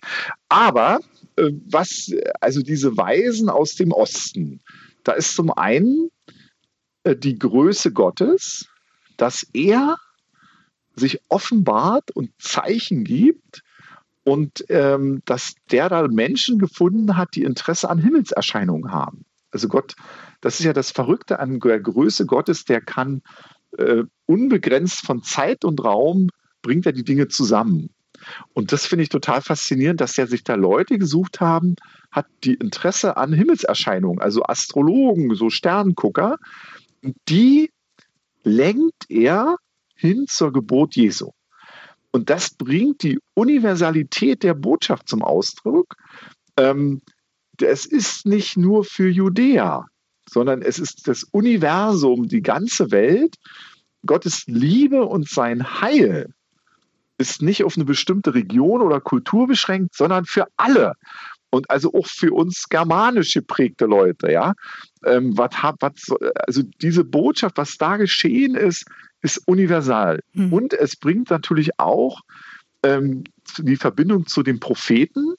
Aber 0.49 0.99
äh, 1.36 1.52
was, 1.71 2.12
also 2.41 2.62
diese 2.62 2.95
Weisen 2.97 3.49
aus 3.49 3.76
dem 3.76 3.91
Osten, 3.91 4.62
da 5.04 5.13
ist 5.13 5.36
zum 5.36 5.52
einen 5.52 6.10
äh, 7.04 7.15
die 7.15 7.38
Größe 7.38 7.91
Gottes, 7.91 8.67
dass 9.17 9.45
er 9.54 9.97
sich 10.95 11.19
offenbart 11.30 12.12
und 12.12 12.30
Zeichen 12.39 13.04
gibt, 13.04 13.62
und 14.23 14.63
ähm, 14.69 15.21
dass 15.25 15.55
der 15.71 15.89
da 15.89 16.07
Menschen 16.07 16.59
gefunden 16.59 17.17
hat, 17.17 17.29
die 17.36 17.43
Interesse 17.43 17.89
an 17.89 17.99
Himmelserscheinungen 17.99 18.91
haben. 18.91 19.25
Also 19.51 19.67
Gott, 19.67 19.95
das 20.41 20.59
ist 20.59 20.65
ja 20.65 20.73
das 20.73 20.91
Verrückte 20.91 21.39
an 21.39 21.59
der 21.59 21.79
Größe 21.79 22.25
Gottes, 22.25 22.65
der 22.65 22.81
kann 22.81 23.21
äh, 23.77 24.03
unbegrenzt 24.25 25.05
von 25.05 25.23
Zeit 25.23 25.65
und 25.65 25.83
Raum, 25.83 26.29
bringt 26.62 26.86
er 26.86 26.93
die 26.93 27.03
Dinge 27.03 27.27
zusammen. 27.27 27.89
Und 28.53 28.71
das 28.71 28.86
finde 28.86 29.03
ich 29.03 29.09
total 29.09 29.41
faszinierend, 29.41 29.99
dass 29.99 30.17
er 30.17 30.27
sich 30.27 30.43
da 30.43 30.55
Leute 30.55 30.97
gesucht 30.97 31.41
haben, 31.41 31.75
hat 32.12 32.27
die 32.43 32.53
Interesse 32.53 33.17
an 33.17 33.33
Himmelserscheinungen, 33.33 34.21
also 34.21 34.43
Astrologen, 34.43 35.36
so 35.36 35.49
Sternengucker, 35.49 36.38
die 37.27 37.71
lenkt 38.43 39.09
er 39.09 39.57
hin 39.95 40.25
zur 40.27 40.53
Geburt 40.53 40.95
Jesu. 40.95 41.31
Und 42.13 42.30
das 42.30 42.52
bringt 42.52 43.02
die 43.02 43.19
Universalität 43.34 44.43
der 44.43 44.54
Botschaft 44.54 45.10
zum 45.10 45.23
Ausdruck. 45.23 45.95
Ähm, 46.58 47.02
es 47.60 47.86
ist 47.86 48.26
nicht 48.28 48.56
nur 48.56 48.86
für 48.86 49.10
Judäa, 49.10 49.88
sondern 50.30 50.62
es 50.62 50.78
ist 50.78 51.08
das 51.08 51.23
Universum, 51.23 52.28
die 52.28 52.41
ganze 52.41 52.91
Welt. 52.91 53.36
Gottes 54.06 54.43
Liebe 54.45 55.04
und 55.06 55.28
sein 55.28 55.82
Heil 55.82 56.34
ist 57.17 57.41
nicht 57.41 57.63
auf 57.63 57.78
eine 57.78 57.86
bestimmte 57.86 58.36
Region 58.36 58.82
oder 58.82 59.02
Kultur 59.02 59.47
beschränkt, 59.47 59.95
sondern 59.95 60.26
für 60.26 60.45
alle. 60.56 60.93
Und 61.53 61.69
also 61.69 61.93
auch 61.93 62.07
für 62.07 62.33
uns 62.33 62.67
germanisch 62.67 63.35
geprägte 63.35 63.85
Leute, 63.85 64.31
ja. 64.31 64.53
Ähm, 65.05 65.37
was, 65.37 65.51
was, 65.79 65.93
also 66.47 66.63
diese 66.81 67.03
Botschaft, 67.03 67.57
was 67.57 67.77
da 67.77 67.97
geschehen 67.97 68.55
ist, 68.55 68.85
ist 69.21 69.39
universal. 69.45 70.21
Mhm. 70.33 70.51
Und 70.51 70.73
es 70.73 70.95
bringt 70.95 71.29
natürlich 71.29 71.79
auch 71.79 72.21
ähm, 72.81 73.23
die 73.59 73.75
Verbindung 73.75 74.25
zu 74.25 74.41
den 74.41 74.59
Propheten. 74.59 75.35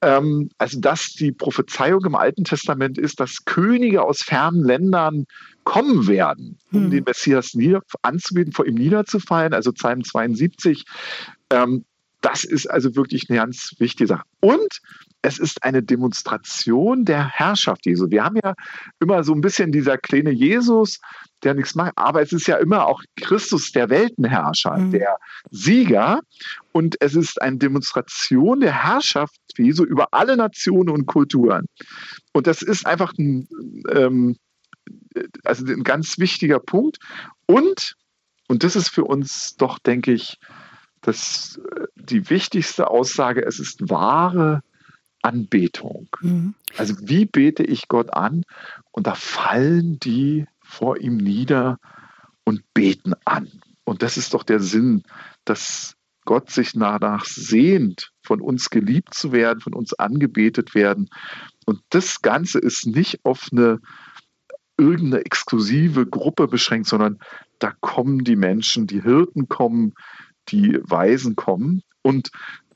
Ähm, 0.00 0.48
also, 0.58 0.78
dass 0.78 1.08
die 1.08 1.32
Prophezeiung 1.32 2.04
im 2.04 2.14
Alten 2.14 2.44
Testament 2.44 2.96
ist, 2.96 3.18
dass 3.18 3.44
Könige 3.44 4.04
aus 4.04 4.22
fernen 4.22 4.62
Ländern 4.62 5.24
kommen 5.64 6.06
werden, 6.06 6.56
um 6.72 6.84
mhm. 6.84 6.90
den 6.92 7.04
Messias 7.04 7.54
nieder, 7.54 7.82
anzubieten, 8.02 8.52
vor 8.52 8.64
ihm 8.64 8.76
niederzufallen. 8.76 9.54
Also 9.54 9.72
Psalm 9.72 10.04
72. 10.04 10.84
Ähm, 11.50 11.84
das 12.20 12.44
ist 12.44 12.70
also 12.70 12.94
wirklich 12.94 13.28
eine 13.28 13.40
ganz 13.40 13.74
wichtige 13.78 14.06
Sache. 14.06 14.22
Und 14.40 14.80
es 15.22 15.38
ist 15.38 15.62
eine 15.62 15.82
Demonstration 15.82 17.04
der 17.04 17.28
Herrschaft 17.28 17.86
Jesu. 17.86 18.10
Wir 18.10 18.24
haben 18.24 18.38
ja 18.42 18.54
immer 19.00 19.22
so 19.22 19.32
ein 19.32 19.40
bisschen 19.40 19.70
dieser 19.70 19.96
kleine 19.96 20.32
Jesus, 20.32 20.98
der 21.44 21.54
nichts 21.54 21.76
macht, 21.76 21.92
aber 21.96 22.22
es 22.22 22.32
ist 22.32 22.48
ja 22.48 22.56
immer 22.56 22.86
auch 22.86 23.02
Christus, 23.16 23.70
der 23.70 23.88
Weltenherrscher, 23.88 24.76
mhm. 24.76 24.90
der 24.90 25.16
Sieger. 25.50 26.20
Und 26.72 26.96
es 27.00 27.14
ist 27.14 27.40
eine 27.40 27.56
Demonstration 27.56 28.60
der 28.60 28.72
Herrschaft 28.72 29.38
Jesu 29.56 29.84
über 29.84 30.08
alle 30.10 30.36
Nationen 30.36 30.90
und 30.90 31.06
Kulturen. 31.06 31.66
Und 32.32 32.48
das 32.48 32.62
ist 32.62 32.84
einfach 32.84 33.12
ein, 33.16 33.46
ähm, 33.90 34.36
also 35.44 35.64
ein 35.66 35.84
ganz 35.84 36.18
wichtiger 36.18 36.58
Punkt. 36.58 36.98
Und, 37.46 37.94
und 38.48 38.64
das 38.64 38.74
ist 38.74 38.88
für 38.88 39.04
uns 39.04 39.56
doch, 39.56 39.78
denke 39.78 40.12
ich, 40.12 40.38
das, 41.00 41.60
die 41.96 42.28
wichtigste 42.30 42.88
Aussage, 42.88 43.44
es 43.44 43.60
ist 43.60 43.88
wahre 43.88 44.62
Anbetung. 45.22 46.08
Mhm. 46.20 46.54
Also 46.76 46.94
wie 47.00 47.26
bete 47.26 47.62
ich 47.62 47.88
Gott 47.88 48.12
an? 48.12 48.44
Und 48.90 49.06
da 49.06 49.14
fallen 49.14 49.98
die 50.00 50.46
vor 50.60 50.98
ihm 50.98 51.16
nieder 51.16 51.78
und 52.44 52.62
beten 52.74 53.14
an. 53.24 53.50
Und 53.84 54.02
das 54.02 54.16
ist 54.16 54.34
doch 54.34 54.42
der 54.42 54.60
Sinn, 54.60 55.02
dass 55.44 55.96
Gott 56.24 56.50
sich 56.50 56.72
danach 56.72 57.24
sehnt, 57.24 58.12
von 58.22 58.40
uns 58.40 58.70
geliebt 58.70 59.14
zu 59.14 59.32
werden, 59.32 59.60
von 59.60 59.74
uns 59.74 59.92
angebetet 59.94 60.74
werden. 60.74 61.08
Und 61.66 61.80
das 61.90 62.22
Ganze 62.22 62.58
ist 62.58 62.86
nicht 62.86 63.24
auf 63.24 63.48
eine 63.50 63.80
irgendeine 64.78 65.24
exklusive 65.24 66.06
Gruppe 66.06 66.48
beschränkt, 66.48 66.88
sondern 66.88 67.18
da 67.58 67.72
kommen 67.80 68.24
die 68.24 68.36
Menschen, 68.36 68.86
die 68.86 69.02
Hirten 69.02 69.48
kommen, 69.48 69.94
die 70.48 70.78
Weisen 70.82 71.36
kommen. 71.36 71.82
Und 72.02 72.30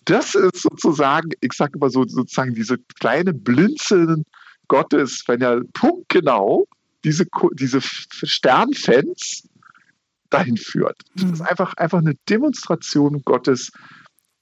das 0.06 0.34
ist 0.34 0.62
sozusagen, 0.62 1.30
ich 1.40 1.52
sage 1.52 1.72
immer 1.76 1.90
so, 1.90 2.06
sozusagen 2.06 2.54
diese 2.54 2.78
kleine 2.98 3.34
Blinzeln 3.34 4.24
Gottes, 4.68 5.22
wenn 5.26 5.42
er 5.42 5.62
punktgenau 5.74 6.66
diese, 7.04 7.26
diese 7.52 7.80
Sternfans 7.80 9.48
dahin 10.30 10.56
führt. 10.56 11.02
Das 11.14 11.30
ist 11.30 11.40
mhm. 11.40 11.46
einfach, 11.46 11.74
einfach 11.74 11.98
eine 11.98 12.14
Demonstration 12.28 13.22
Gottes. 13.22 13.70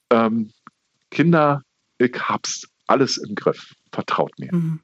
Ähm, 0.09 0.51
Kinder, 1.11 1.61
ich 1.97 2.15
hab's 2.19 2.67
alles 2.87 3.17
im 3.17 3.35
Griff. 3.35 3.73
Vertraut 3.91 4.37
mir. 4.39 4.53
Mhm. 4.53 4.79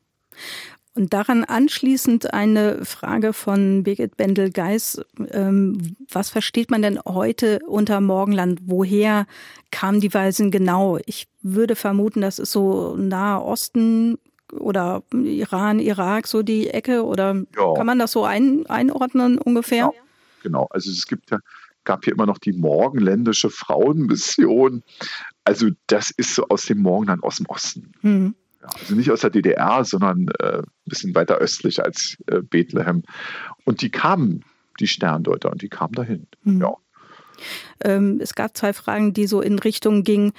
Und 0.94 1.14
daran 1.14 1.46
anschließend 1.46 2.34
eine 2.34 2.84
Frage 2.84 3.32
von 3.32 3.84
Birgit 3.84 4.18
Bendel-Geis. 4.18 5.02
Ähm, 5.30 5.96
was 6.12 6.30
versteht 6.30 6.70
man 6.70 6.82
denn 6.82 7.00
heute 7.06 7.60
unter 7.66 8.02
Morgenland? 8.02 8.60
Woher 8.66 9.26
kamen 9.72 10.02
die 10.02 10.14
Weisen 10.14 10.52
genau? 10.52 11.00
Ich 11.06 11.30
würde 11.42 11.78
vermuten, 11.78 12.20
das 12.20 12.40
ist 12.40 12.52
so 12.52 12.98
Nahe 12.98 13.42
Osten 13.42 14.18
oder 14.52 15.04
Iran, 15.14 15.80
Irak, 15.80 16.28
so 16.28 16.44
die 16.44 16.70
Ecke. 16.70 17.06
Oder 17.06 17.42
ja. 17.56 17.74
kann 17.74 17.86
man 17.86 18.00
das 18.00 18.12
so 18.12 18.26
ein, 18.26 18.66
einordnen 18.68 19.38
ungefähr? 19.38 19.92
Genau. 19.92 20.04
genau. 20.44 20.68
Also 20.72 20.92
es 20.92 21.08
gibt 21.08 21.32
ja, 21.32 21.40
gab 21.86 22.04
hier 22.04 22.14
immer 22.14 22.26
noch 22.26 22.38
die 22.38 22.54
morgenländische 22.54 23.50
Frauenmission. 23.50 24.84
Also 25.46 25.70
das 25.88 26.12
ist 26.12 26.36
so 26.36 26.48
aus 26.50 26.66
dem 26.66 26.80
Morgenland 26.80 27.24
aus 27.24 27.38
dem 27.38 27.46
Osten. 27.46 27.94
Mhm. 28.02 28.36
Also 28.64 28.96
nicht 28.96 29.12
aus 29.12 29.22
der 29.22 29.30
DDR, 29.30 29.84
sondern 29.84 30.28
äh, 30.40 30.60
ein 30.60 30.64
bisschen 30.86 31.16
weiter 31.16 31.38
östlich 31.38 31.84
als 31.84 32.18
äh, 32.28 32.42
Bethlehem. 32.42 33.04
Und 33.66 33.82
die 33.82 33.90
kamen, 33.90 34.44
die 34.80 34.88
Sterndeuter, 34.88 35.52
und 35.52 35.62
die 35.62 35.70
kamen 35.70 35.94
dahin. 35.94 36.28
Mhm. 36.44 36.62
Ja. 36.62 36.76
Ähm, 37.84 38.20
es 38.22 38.36
gab 38.36 38.56
zwei 38.56 38.74
Fragen, 38.74 39.14
die 39.14 39.28
so 39.28 39.42
in 39.42 39.60
Richtung 39.60 40.04
gingen, 40.04 40.34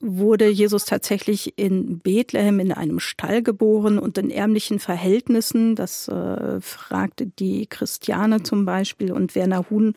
wurde 0.00 0.48
Jesus 0.48 0.84
tatsächlich 0.84 1.58
in 1.58 2.00
Bethlehem 2.00 2.58
in 2.58 2.72
einem 2.72 2.98
Stall 2.98 3.42
geboren 3.42 3.98
und 3.98 4.18
in 4.18 4.30
ärmlichen 4.30 4.78
Verhältnissen? 4.78 5.76
Das 5.76 6.08
äh, 6.08 6.60
fragte 6.60 7.26
die 7.26 7.66
Christiane 7.66 8.42
zum 8.42 8.64
Beispiel 8.64 9.12
und 9.12 9.34
Werner 9.34 9.70
Huhn 9.70 9.94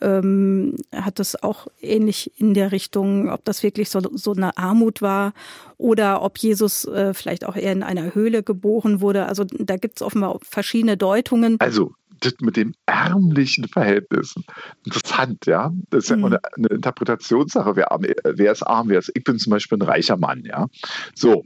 ähm, 0.00 0.76
hat 0.92 1.20
es 1.20 1.40
auch 1.42 1.68
ähnlich 1.80 2.32
in 2.36 2.54
der 2.54 2.72
Richtung, 2.72 3.30
ob 3.30 3.44
das 3.44 3.62
wirklich 3.62 3.90
so, 3.90 4.00
so 4.12 4.32
eine 4.32 4.56
Armut 4.58 5.02
war 5.02 5.32
oder 5.76 6.22
ob 6.22 6.38
Jesus 6.38 6.84
äh, 6.86 7.14
vielleicht 7.14 7.44
auch 7.44 7.56
eher 7.56 7.72
in 7.72 7.84
einer 7.84 8.14
Höhle 8.14 8.42
geboren 8.42 9.00
wurde. 9.00 9.26
Also 9.26 9.44
da 9.44 9.76
gibt 9.76 10.00
es 10.00 10.06
offenbar 10.06 10.38
verschiedene 10.42 10.96
Deutungen. 10.96 11.56
Also 11.60 11.92
das 12.20 12.34
mit 12.40 12.56
den 12.56 12.74
ärmlichen 12.86 13.68
Verhältnissen. 13.68 14.44
Interessant, 14.84 15.46
ja. 15.46 15.72
Das 15.90 16.04
ist 16.04 16.10
ja 16.10 16.16
mhm. 16.16 16.24
eine, 16.26 16.40
eine, 16.56 16.68
Interpretationssache. 16.68 17.76
Wer, 17.76 17.92
arm, 17.92 18.04
wer 18.24 18.52
ist 18.52 18.62
arm, 18.62 18.88
wer 18.88 18.98
ist. 18.98 19.10
Ich 19.14 19.24
bin 19.24 19.38
zum 19.38 19.50
Beispiel 19.50 19.78
ein 19.78 19.82
reicher 19.82 20.16
Mann, 20.16 20.44
ja. 20.44 20.66
So. 21.14 21.44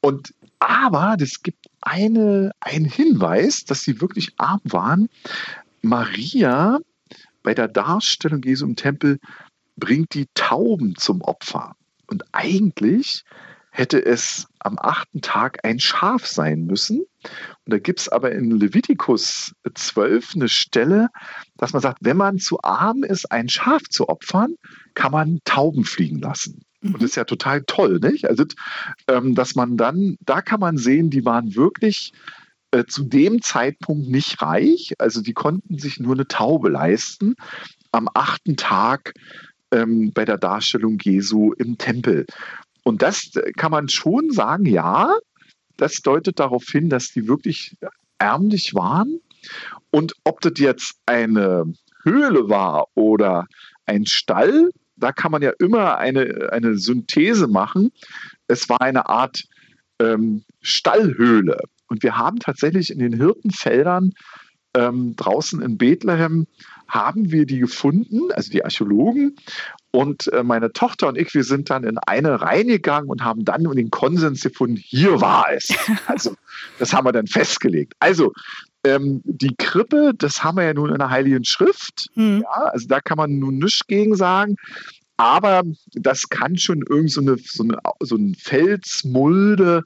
Und 0.00 0.34
aber 0.60 1.16
es 1.20 1.42
gibt 1.42 1.66
eine, 1.80 2.52
einen 2.60 2.84
Hinweis, 2.84 3.64
dass 3.64 3.82
sie 3.82 4.00
wirklich 4.00 4.32
arm 4.36 4.60
waren. 4.64 5.08
Maria 5.82 6.78
bei 7.42 7.54
der 7.54 7.68
Darstellung 7.68 8.42
Jesu 8.42 8.66
im 8.66 8.76
Tempel 8.76 9.18
bringt 9.76 10.14
die 10.14 10.26
Tauben 10.34 10.94
zum 10.96 11.22
Opfer. 11.22 11.74
Und 12.06 12.24
eigentlich 12.32 13.24
hätte 13.70 14.04
es 14.04 14.46
am 14.58 14.76
achten 14.78 15.20
Tag 15.20 15.64
ein 15.64 15.78
Schaf 15.78 16.26
sein 16.26 16.64
müssen. 16.66 17.00
Und 17.00 17.72
da 17.72 17.78
gibt 17.78 18.00
es 18.00 18.08
aber 18.08 18.32
in 18.32 18.50
Levitikus 18.50 19.54
12 19.72 20.34
eine 20.34 20.48
Stelle, 20.48 21.08
dass 21.56 21.72
man 21.72 21.82
sagt, 21.82 21.98
wenn 22.02 22.16
man 22.16 22.38
zu 22.38 22.60
arm 22.62 23.04
ist, 23.04 23.30
ein 23.30 23.48
Schaf 23.48 23.82
zu 23.88 24.08
opfern, 24.08 24.54
kann 24.94 25.12
man 25.12 25.38
Tauben 25.44 25.84
fliegen 25.84 26.20
lassen. 26.20 26.62
Und 26.82 26.94
das 26.94 27.10
ist 27.10 27.16
ja 27.16 27.24
total 27.24 27.62
toll, 27.64 28.00
nicht? 28.00 28.26
Also, 28.26 28.44
ähm, 29.06 29.34
dass 29.34 29.54
man 29.54 29.76
dann, 29.76 30.16
da 30.20 30.40
kann 30.40 30.60
man 30.60 30.78
sehen, 30.78 31.10
die 31.10 31.24
waren 31.24 31.54
wirklich 31.54 32.12
äh, 32.70 32.84
zu 32.86 33.04
dem 33.04 33.42
Zeitpunkt 33.42 34.08
nicht 34.08 34.40
reich. 34.40 34.94
Also, 34.98 35.20
die 35.20 35.34
konnten 35.34 35.78
sich 35.78 36.00
nur 36.00 36.14
eine 36.14 36.26
Taube 36.26 36.70
leisten 36.70 37.34
am 37.92 38.08
achten 38.14 38.56
Tag 38.56 39.12
ähm, 39.72 40.12
bei 40.14 40.24
der 40.24 40.38
Darstellung 40.38 40.98
Jesu 41.02 41.52
im 41.52 41.76
Tempel. 41.76 42.26
Und 42.84 43.02
das 43.02 43.34
äh, 43.36 43.52
kann 43.52 43.70
man 43.70 43.88
schon 43.88 44.30
sagen, 44.30 44.66
ja, 44.66 45.14
das 45.76 45.96
deutet 46.02 46.38
darauf 46.38 46.64
hin, 46.64 46.88
dass 46.88 47.12
die 47.12 47.26
wirklich 47.26 47.76
ärmlich 48.18 48.74
waren. 48.74 49.20
Und 49.90 50.14
ob 50.24 50.40
das 50.40 50.52
jetzt 50.58 50.94
eine 51.06 51.72
Höhle 52.02 52.48
war 52.48 52.88
oder 52.94 53.46
ein 53.86 54.06
Stall, 54.06 54.70
da 54.96 55.12
kann 55.12 55.32
man 55.32 55.42
ja 55.42 55.52
immer 55.58 55.96
eine, 55.96 56.50
eine 56.52 56.76
Synthese 56.76 57.48
machen. 57.48 57.90
Es 58.46 58.68
war 58.68 58.82
eine 58.82 59.08
Art 59.08 59.44
ähm, 59.98 60.44
Stallhöhle. 60.60 61.62
Und 61.88 62.02
wir 62.02 62.16
haben 62.16 62.38
tatsächlich 62.38 62.90
in 62.90 62.98
den 62.98 63.14
Hirtenfeldern 63.14 64.12
ähm, 64.74 65.16
draußen 65.16 65.60
in 65.62 65.78
Bethlehem 65.78 66.46
haben 66.86 67.32
wir 67.32 67.46
die 67.46 67.58
gefunden, 67.58 68.30
also 68.32 68.50
die 68.50 68.64
Archäologen. 68.64 69.36
Und 69.92 70.32
äh, 70.32 70.44
meine 70.44 70.72
Tochter 70.72 71.08
und 71.08 71.18
ich, 71.18 71.34
wir 71.34 71.42
sind 71.42 71.68
dann 71.68 71.84
in 71.84 71.98
eine 71.98 72.40
reingegangen 72.40 73.10
und 73.10 73.24
haben 73.24 73.44
dann 73.44 73.64
den 73.64 73.90
Konsens 73.90 74.42
gefunden, 74.42 74.76
hier 74.76 75.20
war 75.20 75.46
es. 75.52 75.68
Also 76.06 76.34
das 76.78 76.92
haben 76.92 77.06
wir 77.06 77.12
dann 77.12 77.26
festgelegt. 77.26 77.94
Also 77.98 78.32
ähm, 78.84 79.20
die 79.24 79.54
Krippe, 79.56 80.12
das 80.16 80.42
haben 80.42 80.56
wir 80.58 80.64
ja 80.64 80.74
nun 80.74 80.90
in 80.90 80.98
der 80.98 81.10
Heiligen 81.10 81.44
Schrift. 81.44 82.08
Mhm. 82.14 82.42
Ja, 82.42 82.64
also 82.72 82.86
da 82.88 83.00
kann 83.00 83.16
man 83.16 83.38
nun 83.38 83.58
nichts 83.58 83.86
gegen 83.86 84.14
sagen. 84.14 84.56
Aber 85.16 85.62
das 85.92 86.28
kann 86.28 86.56
schon 86.56 86.82
irgend 86.88 87.10
so, 87.10 87.20
eine, 87.20 87.36
so, 87.38 87.62
eine, 87.62 87.78
so 88.00 88.16
ein 88.16 88.34
Felsmulde 88.34 89.84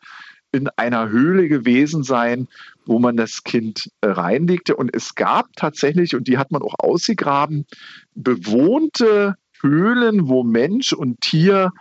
in 0.52 0.68
einer 0.76 1.08
Höhle 1.08 1.48
gewesen 1.48 2.04
sein, 2.04 2.46
wo 2.86 3.00
man 3.00 3.16
das 3.16 3.42
Kind 3.42 3.90
äh, 4.00 4.08
reinlegte. 4.08 4.76
Und 4.76 4.94
es 4.94 5.16
gab 5.16 5.48
tatsächlich, 5.56 6.14
und 6.14 6.28
die 6.28 6.38
hat 6.38 6.52
man 6.52 6.62
auch 6.62 6.74
ausgegraben, 6.78 7.66
bewohnte 8.14 9.34
Höhlen, 9.60 10.28
wo 10.28 10.42
Mensch 10.42 10.92
und 10.92 11.20
Tier 11.20 11.72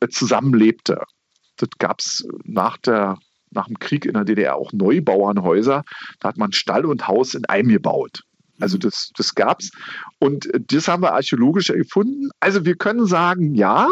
äh, 0.00 0.08
zusammenlebte. 0.08 1.02
Das 1.56 1.70
gab 1.78 2.00
es 2.00 2.26
nach, 2.44 2.78
nach 2.86 3.66
dem 3.66 3.78
Krieg 3.78 4.04
in 4.04 4.14
der 4.14 4.24
DDR 4.24 4.56
auch 4.56 4.72
Neubauernhäuser. 4.72 5.84
Da 6.20 6.28
hat 6.28 6.36
man 6.36 6.52
Stall 6.52 6.84
und 6.84 7.08
Haus 7.08 7.34
in 7.34 7.44
einem 7.46 7.70
gebaut. 7.70 8.22
Also 8.60 8.76
mhm. 8.76 8.80
das, 8.80 9.10
das 9.16 9.34
gab 9.34 9.60
es. 9.60 9.70
Und 10.18 10.46
äh, 10.52 10.60
das 10.60 10.88
haben 10.88 11.02
wir 11.02 11.14
archäologisch 11.14 11.68
gefunden. 11.68 12.30
Also 12.40 12.64
wir 12.64 12.76
können 12.76 13.06
sagen, 13.06 13.54
ja, 13.54 13.88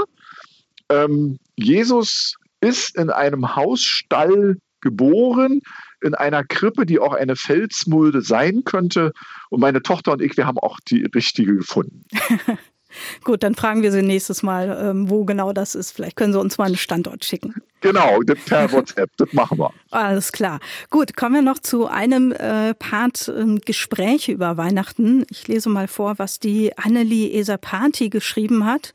ähm, 0.88 1.38
Jesus 1.56 2.36
ist 2.60 2.96
in 2.96 3.10
einem 3.10 3.56
Hausstall 3.56 4.56
geboren, 4.80 5.60
in 6.02 6.14
einer 6.14 6.44
Krippe, 6.44 6.86
die 6.86 6.98
auch 6.98 7.14
eine 7.14 7.36
Felsmulde 7.36 8.22
sein 8.22 8.64
könnte. 8.64 9.12
Und 9.50 9.60
meine 9.60 9.82
Tochter 9.82 10.12
und 10.12 10.22
ich, 10.22 10.36
wir 10.36 10.46
haben 10.46 10.58
auch 10.58 10.78
die 10.80 11.04
richtige 11.14 11.56
gefunden. 11.56 12.04
Gut, 13.24 13.42
dann 13.42 13.54
fragen 13.54 13.82
wir 13.82 13.92
Sie 13.92 14.02
nächstes 14.02 14.42
Mal, 14.42 14.76
ähm, 14.80 15.10
wo 15.10 15.24
genau 15.24 15.52
das 15.52 15.74
ist. 15.74 15.92
Vielleicht 15.92 16.16
können 16.16 16.32
Sie 16.32 16.40
uns 16.40 16.58
mal 16.58 16.66
einen 16.66 16.76
Standort 16.76 17.24
schicken. 17.24 17.54
Genau, 17.80 18.18
per 18.46 18.72
WhatsApp, 18.72 19.10
das 19.18 19.32
machen 19.32 19.58
wir. 19.58 19.70
Alles 19.90 20.32
klar. 20.32 20.60
Gut, 20.90 21.16
kommen 21.16 21.34
wir 21.34 21.42
noch 21.42 21.58
zu 21.58 21.86
einem 21.86 22.32
äh, 22.32 22.74
Part 22.74 23.28
äh, 23.28 23.58
Gespräche 23.64 24.32
über 24.32 24.56
Weihnachten. 24.56 25.24
Ich 25.30 25.46
lese 25.46 25.68
mal 25.68 25.86
vor, 25.86 26.18
was 26.18 26.40
die 26.40 26.76
Annelie 26.78 27.38
Esapati 27.38 28.08
geschrieben 28.08 28.64
hat. 28.64 28.94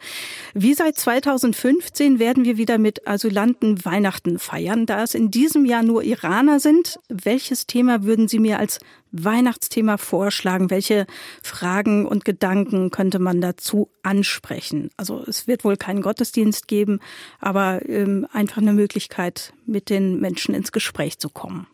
Wie 0.54 0.74
seit 0.74 0.98
2015 0.98 2.20
werden 2.20 2.44
wir 2.44 2.58
wieder 2.58 2.80
mit 2.80 3.08
Asylanten 3.08 3.86
Weihnachten 3.86 4.40
feiern. 4.40 4.86
Da 4.86 5.04
es 5.04 5.14
in 5.14 5.32
diesem 5.32 5.66
Jahr 5.66 5.84
nur 5.84 6.04
Iraner 6.04 6.60
sind, 6.60 7.00
welches 7.08 7.68
Thema 7.68 8.04
würden 8.04 8.28
Sie 8.28 8.40
mir 8.40 8.60
als 8.60 8.80
Weihnachtsthema 9.12 9.98
vorschlagen? 9.98 10.70
Welche 10.70 11.06
Fragen 11.44 12.06
und 12.06 12.26
Gedanken 12.26 12.92
könnte 12.92 13.20
man 13.20 13.42
dazu 13.42 13.90
ansprechen? 14.04 14.90
Also 14.98 15.24
es 15.28 15.48
wird 15.48 15.64
wohl 15.64 15.78
keinen 15.78 16.02
Gottesdienst 16.02 16.68
geben, 16.68 17.00
aber 17.40 17.82
ähm, 17.88 18.26
einfach 18.32 18.62
eine 18.62 18.71
Möglichkeit, 18.74 19.54
mit 19.66 19.90
den 19.90 20.20
Menschen 20.20 20.56
ins 20.56 20.72
Gespräch 20.72 21.20
zu 21.20 21.30
kommen. 21.30 21.68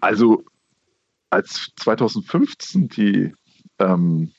Also 0.00 0.44
als 1.30 1.70
2015 1.76 2.88
die 2.88 3.34
ähm, 3.78 4.32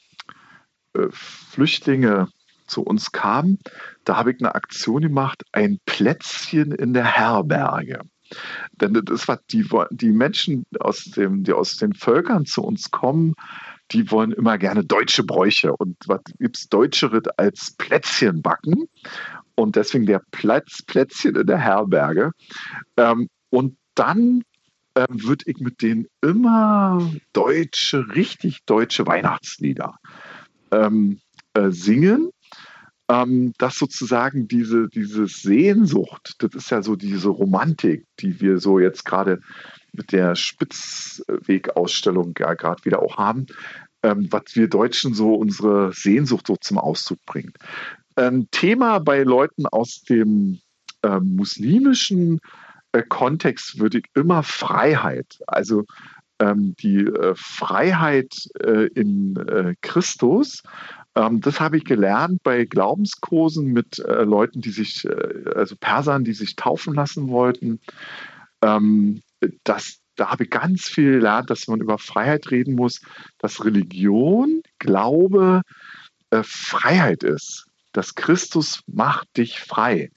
äh, 0.94 1.08
Flüchtlinge 1.12 2.30
zu 2.68 2.82
uns 2.82 3.12
kamen, 3.12 3.60
da 4.06 4.18
habe 4.18 4.32
ich 4.32 4.40
eine 4.40 4.56
Aktion 4.56 5.02
gemacht, 5.02 5.44
ein 5.52 5.80
Plätzchen 5.86 6.72
in 6.72 6.94
der 6.94 7.06
Herberge. 7.06 8.00
Denn 8.72 8.94
das 8.94 9.28
was 9.28 9.40
die, 9.52 9.68
die 9.92 10.12
Menschen, 10.12 10.66
aus 10.80 11.04
dem, 11.04 11.44
die 11.44 11.54
aus 11.54 11.78
den 11.78 11.94
Völkern 11.94 12.46
zu 12.46 12.64
uns 12.64 12.90
kommen, 12.90 13.36
die 13.92 14.10
wollen 14.10 14.32
immer 14.32 14.58
gerne 14.58 14.84
deutsche 14.84 15.24
Bräuche. 15.24 15.76
Und 15.76 15.98
was 16.08 16.22
gibt 16.40 16.58
es 16.58 16.70
Deutscheres 16.70 17.28
als 17.38 17.76
Plätzchen 17.78 18.42
backen? 18.42 18.88
Und 19.56 19.76
deswegen 19.76 20.06
der 20.06 20.22
Platz, 20.32 20.82
Plätzchen 20.84 21.36
in 21.36 21.48
der 21.48 21.60
Herberge. 21.60 22.32
Ähm, 22.98 23.30
und 23.50 23.78
dann 23.96 24.44
ähm, 24.96 25.24
würde 25.24 25.46
ich 25.48 25.60
mit 25.60 25.82
denen 25.82 26.08
immer 26.22 27.10
deutsche, 27.34 28.16
richtig 28.16 28.60
deutsche 28.66 29.08
Weihnachtslieder 29.08 29.96
ähm, 30.72 31.20
äh, 31.54 31.72
singen 31.72 32.32
ähm, 33.10 33.54
dass 33.58 33.76
sozusagen 33.76 34.48
diese, 34.48 34.88
diese 34.90 35.28
Sehnsucht, 35.28 36.36
das 36.40 36.56
ist 36.56 36.72
ja 36.72 36.82
so 36.82 36.96
diese 36.96 37.30
Romantik, 37.30 38.06
die 38.20 38.42
wir 38.42 38.58
so 38.60 38.80
jetzt 38.80 39.06
gerade 39.06 39.42
mit 39.92 40.12
der 40.12 40.36
Spitzwegausstellung 40.36 42.34
ja 42.40 42.54
gerade 42.56 42.84
wieder 42.84 43.02
auch 43.02 43.18
haben, 43.18 43.46
ähm, 44.02 44.28
was 44.32 44.56
wir 44.56 44.68
Deutschen 44.68 45.14
so 45.14 45.36
unsere 45.36 45.94
Sehnsucht 45.94 46.48
so 46.48 46.56
zum 46.58 46.80
Ausdruck 46.80 47.20
bringen. 47.26 47.54
Ein 48.16 48.48
Thema 48.52 49.00
bei 49.00 49.24
Leuten 49.24 49.66
aus 49.66 50.04
dem 50.04 50.60
äh, 51.04 51.20
muslimischen 51.20 52.40
äh, 52.92 53.04
Kontext 53.04 53.80
würde 53.80 54.00
ich 54.00 54.06
immer 54.14 54.44
Freiheit, 54.44 55.40
also 55.48 55.84
ähm, 56.40 56.76
die 56.80 57.00
äh, 57.00 57.34
Freiheit 57.36 58.34
äh, 58.60 58.88
in 58.88 59.36
äh, 59.36 59.76
Christus 59.82 60.64
ähm, 61.16 61.42
das 61.42 61.60
habe 61.60 61.78
ich 61.78 61.86
gelernt 61.86 62.44
bei 62.44 62.66
Glaubenskursen 62.66 63.72
mit 63.72 64.00
äh, 64.00 64.24
Leuten, 64.24 64.62
die 64.62 64.72
sich, 64.72 65.08
also 65.56 65.76
Persern, 65.78 66.26
die 66.26 66.34
sich 66.34 66.56
taufen 66.56 66.94
lassen 66.94 67.30
wollten. 67.30 67.80
Ähm, 68.62 69.22
das, 69.64 70.00
da 70.16 70.32
habe 70.32 70.44
ich 70.44 70.50
ganz 70.50 70.88
viel 70.88 71.14
gelernt, 71.14 71.50
dass 71.50 71.68
man 71.68 71.82
über 71.82 71.98
Freiheit 71.98 72.52
reden 72.52 72.76
muss, 72.76 73.02
dass 73.40 73.64
Religion, 73.64 74.62
Glaube 74.80 75.62
Freiheit 76.42 77.24
ist. 77.24 77.66
Dass 77.96 78.16
Christus 78.16 78.82
macht 78.88 79.38
dich 79.38 79.62
frei 79.62 80.12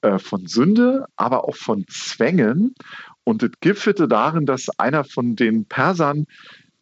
äh, 0.00 0.18
von 0.18 0.48
Sünde, 0.48 1.06
aber 1.14 1.46
auch 1.46 1.54
von 1.54 1.86
Zwängen. 1.88 2.74
Und 3.22 3.42
das 3.42 3.50
gipfelte 3.60 4.08
darin, 4.08 4.44
dass 4.44 4.68
einer 4.80 5.04
von 5.04 5.36
den 5.36 5.64
Persern, 5.66 6.26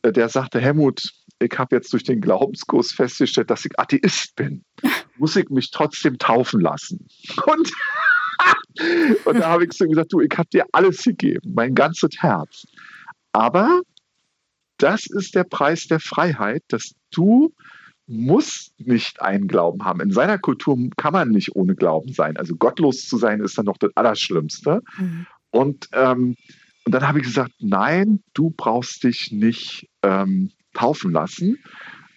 äh, 0.00 0.12
der 0.12 0.30
sagte, 0.30 0.58
Helmut, 0.58 1.12
ich 1.40 1.58
habe 1.58 1.76
jetzt 1.76 1.92
durch 1.92 2.04
den 2.04 2.22
Glaubenskurs 2.22 2.92
festgestellt, 2.92 3.50
dass 3.50 3.66
ich 3.66 3.78
Atheist 3.78 4.34
bin. 4.36 4.64
Muss 5.18 5.36
ich 5.36 5.50
mich 5.50 5.70
trotzdem 5.70 6.16
taufen 6.16 6.62
lassen? 6.62 7.06
Und, 7.44 7.70
und 9.26 9.38
da 9.38 9.50
habe 9.50 9.66
ich 9.66 9.74
so 9.74 9.86
gesagt, 9.86 10.14
du, 10.14 10.20
ich 10.20 10.32
habe 10.38 10.48
dir 10.48 10.64
alles 10.72 11.02
gegeben, 11.02 11.52
mein 11.54 11.74
ganzes 11.74 12.12
Herz. 12.18 12.66
Aber 13.32 13.82
das 14.78 15.04
ist 15.04 15.34
der 15.34 15.44
Preis 15.44 15.86
der 15.86 16.00
Freiheit, 16.00 16.62
dass 16.68 16.94
du 17.10 17.52
musst 18.10 18.78
nicht 18.80 19.22
einen 19.22 19.46
Glauben 19.46 19.84
haben. 19.84 20.00
In 20.00 20.10
seiner 20.10 20.38
Kultur 20.38 20.76
kann 20.96 21.12
man 21.12 21.30
nicht 21.30 21.54
ohne 21.54 21.74
Glauben 21.76 22.12
sein. 22.12 22.36
Also 22.36 22.56
gottlos 22.56 23.06
zu 23.06 23.16
sein 23.16 23.40
ist 23.40 23.56
dann 23.56 23.66
noch 23.66 23.78
das 23.78 23.96
Allerschlimmste. 23.96 24.82
Mhm. 24.98 25.26
Und, 25.50 25.88
ähm, 25.92 26.36
und 26.84 26.92
dann 26.92 27.06
habe 27.06 27.20
ich 27.20 27.24
gesagt, 27.24 27.52
nein, 27.60 28.22
du 28.34 28.50
brauchst 28.50 29.04
dich 29.04 29.30
nicht 29.30 29.88
ähm, 30.02 30.50
taufen 30.74 31.12
lassen, 31.12 31.58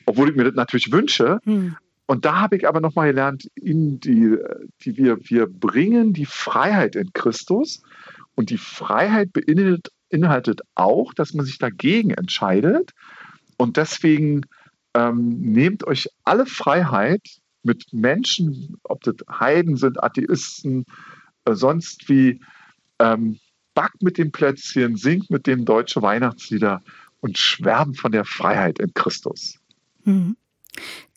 obwohl 0.05 0.29
ich 0.29 0.35
mir 0.35 0.45
das 0.45 0.55
natürlich 0.55 0.91
wünsche. 0.91 1.39
Hm. 1.43 1.75
Und 2.05 2.25
da 2.25 2.41
habe 2.41 2.57
ich 2.57 2.67
aber 2.67 2.81
nochmal 2.81 3.07
gelernt, 3.07 3.49
in 3.55 3.99
die, 3.99 4.37
die 4.81 4.97
wir, 4.97 5.17
wir 5.29 5.47
bringen 5.47 6.13
die 6.13 6.25
Freiheit 6.25 6.95
in 6.95 7.13
Christus 7.13 7.81
und 8.35 8.49
die 8.49 8.57
Freiheit 8.57 9.31
beinhaltet 9.33 10.61
auch, 10.75 11.13
dass 11.13 11.33
man 11.33 11.45
sich 11.45 11.59
dagegen 11.59 12.11
entscheidet. 12.11 12.91
Und 13.57 13.77
deswegen 13.77 14.41
ähm, 14.93 15.39
nehmt 15.39 15.85
euch 15.85 16.07
alle 16.23 16.45
Freiheit 16.45 17.21
mit 17.63 17.91
Menschen, 17.93 18.77
ob 18.83 19.01
das 19.03 19.15
Heiden 19.29 19.77
sind, 19.77 20.03
Atheisten, 20.03 20.85
äh, 21.45 21.53
sonst 21.53 22.09
wie, 22.09 22.41
ähm, 22.99 23.39
backt 23.73 24.01
mit 24.03 24.17
dem 24.17 24.31
Plätzchen, 24.31 24.97
singt 24.97 25.29
mit 25.29 25.47
dem 25.47 25.65
deutsche 25.65 26.01
Weihnachtslieder 26.01 26.83
und 27.21 27.37
schwärmt 27.37 27.97
von 27.99 28.11
der 28.11 28.25
Freiheit 28.25 28.79
in 28.79 28.93
Christus. 28.93 29.59
Mhm. 30.03 30.35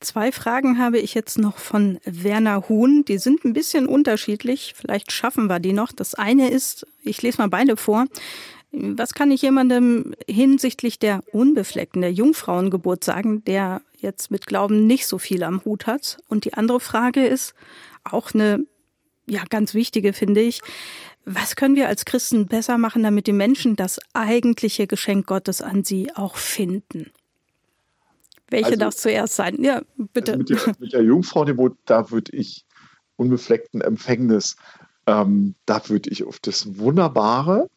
Zwei 0.01 0.33
Fragen 0.33 0.79
habe 0.79 0.99
ich 0.99 1.15
jetzt 1.15 1.39
noch 1.39 1.57
von 1.57 1.99
Werner 2.05 2.69
Huhn. 2.69 3.05
Die 3.07 3.19
sind 3.19 3.45
ein 3.45 3.55
bisschen 3.55 3.87
unterschiedlich. 3.87 4.75
Vielleicht 4.77 5.13
schaffen 5.13 5.47
wir 5.47 5.61
die 5.61 5.73
noch. 5.73 5.93
Das 5.93 6.15
eine 6.15 6.51
ist, 6.51 6.87
ich 7.03 7.23
lese 7.23 7.39
mal 7.39 7.49
beide 7.49 7.77
vor. 7.77 8.05
Was 8.79 9.15
kann 9.15 9.31
ich 9.31 9.41
jemandem 9.41 10.15
hinsichtlich 10.29 10.99
der 10.99 11.23
Unbefleckten, 11.33 12.03
der 12.03 12.13
Jungfrauengeburt 12.13 13.05
sagen, 13.05 13.43
der 13.45 13.81
jetzt 13.97 14.31
mit 14.31 14.47
Glauben 14.47 14.87
nicht 14.87 15.07
so 15.07 15.17
viel 15.17 15.43
am 15.45 15.65
Hut 15.65 15.87
hat? 15.87 16.19
Und 16.29 16.45
die 16.45 16.53
andere 16.53 16.79
Frage 16.79 17.25
ist 17.25 17.55
auch 18.05 18.35
eine, 18.35 18.67
ja, 19.27 19.43
ganz 19.49 19.73
wichtige, 19.73 20.13
finde 20.13 20.43
ich. 20.43 20.61
Was 21.25 21.57
können 21.57 21.75
wir 21.75 21.89
als 21.89 22.05
Christen 22.05 22.49
besser 22.49 22.77
machen, 22.77 23.03
damit 23.03 23.27
die 23.27 23.33
Menschen 23.33 23.77
das 23.77 23.99
eigentliche 24.13 24.87
Geschenk 24.87 25.27
Gottes 25.27 25.63
an 25.63 25.83
sie 25.83 26.15
auch 26.15 26.37
finden? 26.37 27.11
Welche 28.51 28.67
also, 28.67 28.79
darf 28.79 28.95
zuerst 28.95 29.37
sein? 29.37 29.63
Ja, 29.63 29.81
bitte. 29.97 30.33
Also 30.33 30.39
mit, 30.39 30.51
der, 30.51 30.75
mit 30.79 30.93
der 30.93 31.03
Jungfrauengeburt, 31.03 31.79
da 31.87 32.11
würde 32.11 32.37
ich 32.37 32.67
unbefleckten 33.17 33.81
Empfängnis, 33.81 34.57
ähm, 35.07 35.55
da 35.65 35.89
würde 35.89 36.11
ich 36.11 36.25
auf 36.25 36.41
das 36.41 36.79
wunderbare, 36.79 37.69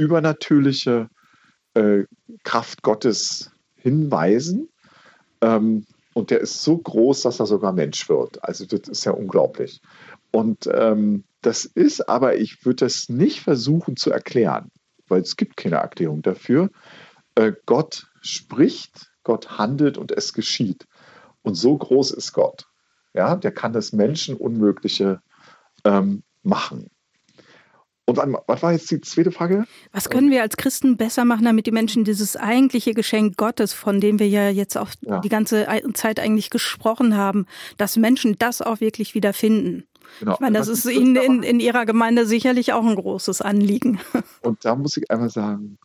übernatürliche 0.00 1.08
äh, 1.74 2.04
Kraft 2.42 2.82
Gottes 2.82 3.52
hinweisen. 3.76 4.68
Ähm, 5.40 5.86
und 6.14 6.30
der 6.30 6.40
ist 6.40 6.62
so 6.62 6.76
groß, 6.76 7.22
dass 7.22 7.40
er 7.40 7.46
sogar 7.46 7.72
Mensch 7.72 8.08
wird. 8.08 8.42
Also 8.42 8.66
das 8.66 8.88
ist 8.88 9.04
ja 9.04 9.12
unglaublich. 9.12 9.80
Und 10.32 10.68
ähm, 10.72 11.24
das 11.42 11.64
ist 11.64 12.08
aber, 12.08 12.36
ich 12.36 12.64
würde 12.64 12.86
das 12.86 13.08
nicht 13.08 13.40
versuchen 13.40 13.96
zu 13.96 14.10
erklären, 14.10 14.70
weil 15.08 15.20
es 15.22 15.36
gibt 15.36 15.56
keine 15.56 15.76
Erklärung 15.76 16.22
dafür. 16.22 16.70
Äh, 17.36 17.52
Gott 17.66 18.08
spricht 18.20 19.10
Gott 19.22 19.58
handelt 19.58 19.98
und 19.98 20.12
es 20.12 20.32
geschieht. 20.32 20.86
Und 21.42 21.54
so 21.54 21.76
groß 21.76 22.10
ist 22.12 22.32
Gott. 22.32 22.66
Ja, 23.14 23.36
der 23.36 23.52
kann 23.52 23.72
das 23.72 23.92
Menschenunmögliche 23.92 25.20
ähm, 25.84 26.22
machen. 26.42 26.90
Und 28.10 28.36
was 28.46 28.62
war 28.62 28.72
jetzt 28.72 28.90
die 28.90 29.00
zweite 29.00 29.30
Frage? 29.30 29.66
Was 29.92 30.10
können 30.10 30.30
wir 30.30 30.42
als 30.42 30.56
Christen 30.56 30.96
besser 30.96 31.24
machen, 31.24 31.44
damit 31.44 31.66
die 31.66 31.72
Menschen 31.72 32.04
dieses 32.04 32.36
eigentliche 32.36 32.94
Geschenk 32.94 33.36
Gottes, 33.36 33.72
von 33.72 34.00
dem 34.00 34.18
wir 34.18 34.28
ja 34.28 34.50
jetzt 34.50 34.76
auch 34.76 34.90
ja. 35.02 35.20
die 35.20 35.28
ganze 35.28 35.66
Zeit 35.94 36.20
eigentlich 36.20 36.50
gesprochen 36.50 37.16
haben, 37.16 37.46
dass 37.76 37.96
Menschen 37.96 38.36
das 38.38 38.62
auch 38.62 38.80
wirklich 38.80 39.14
wieder 39.14 39.32
finden? 39.32 39.84
Genau. 40.18 40.34
Ich 40.34 40.40
meine, 40.40 40.58
das 40.58 40.68
was 40.68 40.84
ist 40.84 40.92
Ihnen 40.92 41.16
in, 41.16 41.42
in 41.42 41.60
Ihrer 41.60 41.86
Gemeinde 41.86 42.26
sicherlich 42.26 42.72
auch 42.72 42.84
ein 42.84 42.96
großes 42.96 43.42
Anliegen. 43.42 44.00
Und 44.42 44.64
da 44.64 44.74
muss 44.74 44.96
ich 44.96 45.10
einfach 45.10 45.30
sagen, 45.30 45.78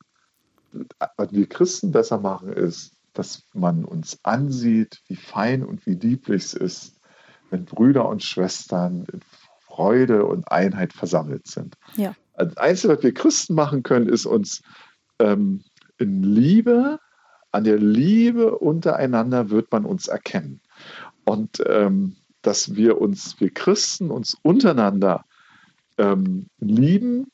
was 1.18 1.32
wir 1.32 1.48
Christen 1.48 1.92
besser 1.92 2.20
machen, 2.20 2.52
ist, 2.52 2.94
dass 3.14 3.44
man 3.54 3.86
uns 3.86 4.20
ansieht, 4.24 5.02
wie 5.08 5.16
fein 5.16 5.64
und 5.64 5.86
wie 5.86 5.94
lieblich 5.94 6.44
es 6.44 6.54
ist, 6.54 6.96
wenn 7.50 7.64
Brüder 7.64 8.10
und 8.10 8.24
Schwestern 8.24 9.06
in 9.12 9.22
Freude 9.76 10.26
und 10.26 10.50
Einheit 10.52 10.94
versammelt 10.94 11.48
sind. 11.48 11.76
Ja. 11.98 12.16
Das 12.38 12.56
Einzige, 12.58 12.96
was 12.96 13.04
wir 13.04 13.14
Christen 13.14 13.56
machen 13.56 13.84
können, 13.84 14.08
ist 14.08 14.26
uns 14.26 14.62
ähm, 15.20 15.64
in 15.98 16.24
Liebe, 16.24 17.00
an 17.52 17.64
der 17.64 17.78
Liebe 17.78 18.58
untereinander 18.58 19.50
wird 19.50 19.72
man 19.72 19.86
uns 19.86 20.08
erkennen. 20.08 20.62
Und 21.26 21.64
ähm, 21.68 22.16
dass 22.42 22.76
wir 22.76 23.02
uns, 23.02 23.40
wir 23.40 23.54
Christen, 23.54 24.12
uns 24.12 24.38
untereinander 24.44 25.26
ähm, 25.98 26.48
lieben, 26.60 27.28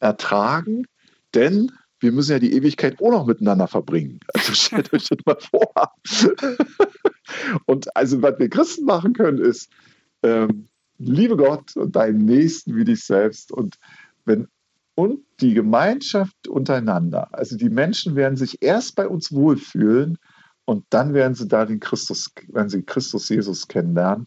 ertragen, 0.00 0.86
denn 1.34 1.72
wir 2.00 2.12
müssen 2.12 2.32
ja 2.32 2.38
die 2.38 2.52
Ewigkeit 2.52 3.00
auch 3.00 3.10
noch 3.10 3.26
miteinander 3.26 3.66
verbringen. 3.66 4.20
Also 4.34 4.52
stellt 4.54 4.92
euch 4.92 5.08
das 5.08 5.18
mal 5.24 5.38
vor. 5.40 5.72
und 7.66 7.96
also, 7.96 8.22
was 8.22 8.38
wir 8.38 8.48
Christen 8.48 8.84
machen 8.84 9.14
können, 9.14 9.38
ist, 9.38 9.68
ähm, 10.22 10.67
liebe 10.98 11.36
Gott 11.36 11.76
und 11.76 11.96
deinen 11.96 12.24
Nächsten 12.24 12.76
wie 12.76 12.84
dich 12.84 13.04
selbst. 13.04 13.52
Und 13.52 13.76
wenn 14.24 14.48
und 14.94 15.20
die 15.40 15.54
Gemeinschaft 15.54 16.48
untereinander, 16.48 17.28
also 17.32 17.56
die 17.56 17.70
Menschen 17.70 18.16
werden 18.16 18.36
sich 18.36 18.62
erst 18.62 18.96
bei 18.96 19.06
uns 19.06 19.32
wohlfühlen 19.32 20.18
und 20.64 20.84
dann 20.90 21.14
werden 21.14 21.34
sie 21.34 21.46
da 21.46 21.64
den 21.64 21.78
Christus, 21.78 22.32
werden 22.48 22.68
sie 22.68 22.82
Christus 22.82 23.28
Jesus 23.28 23.68
kennenlernen. 23.68 24.26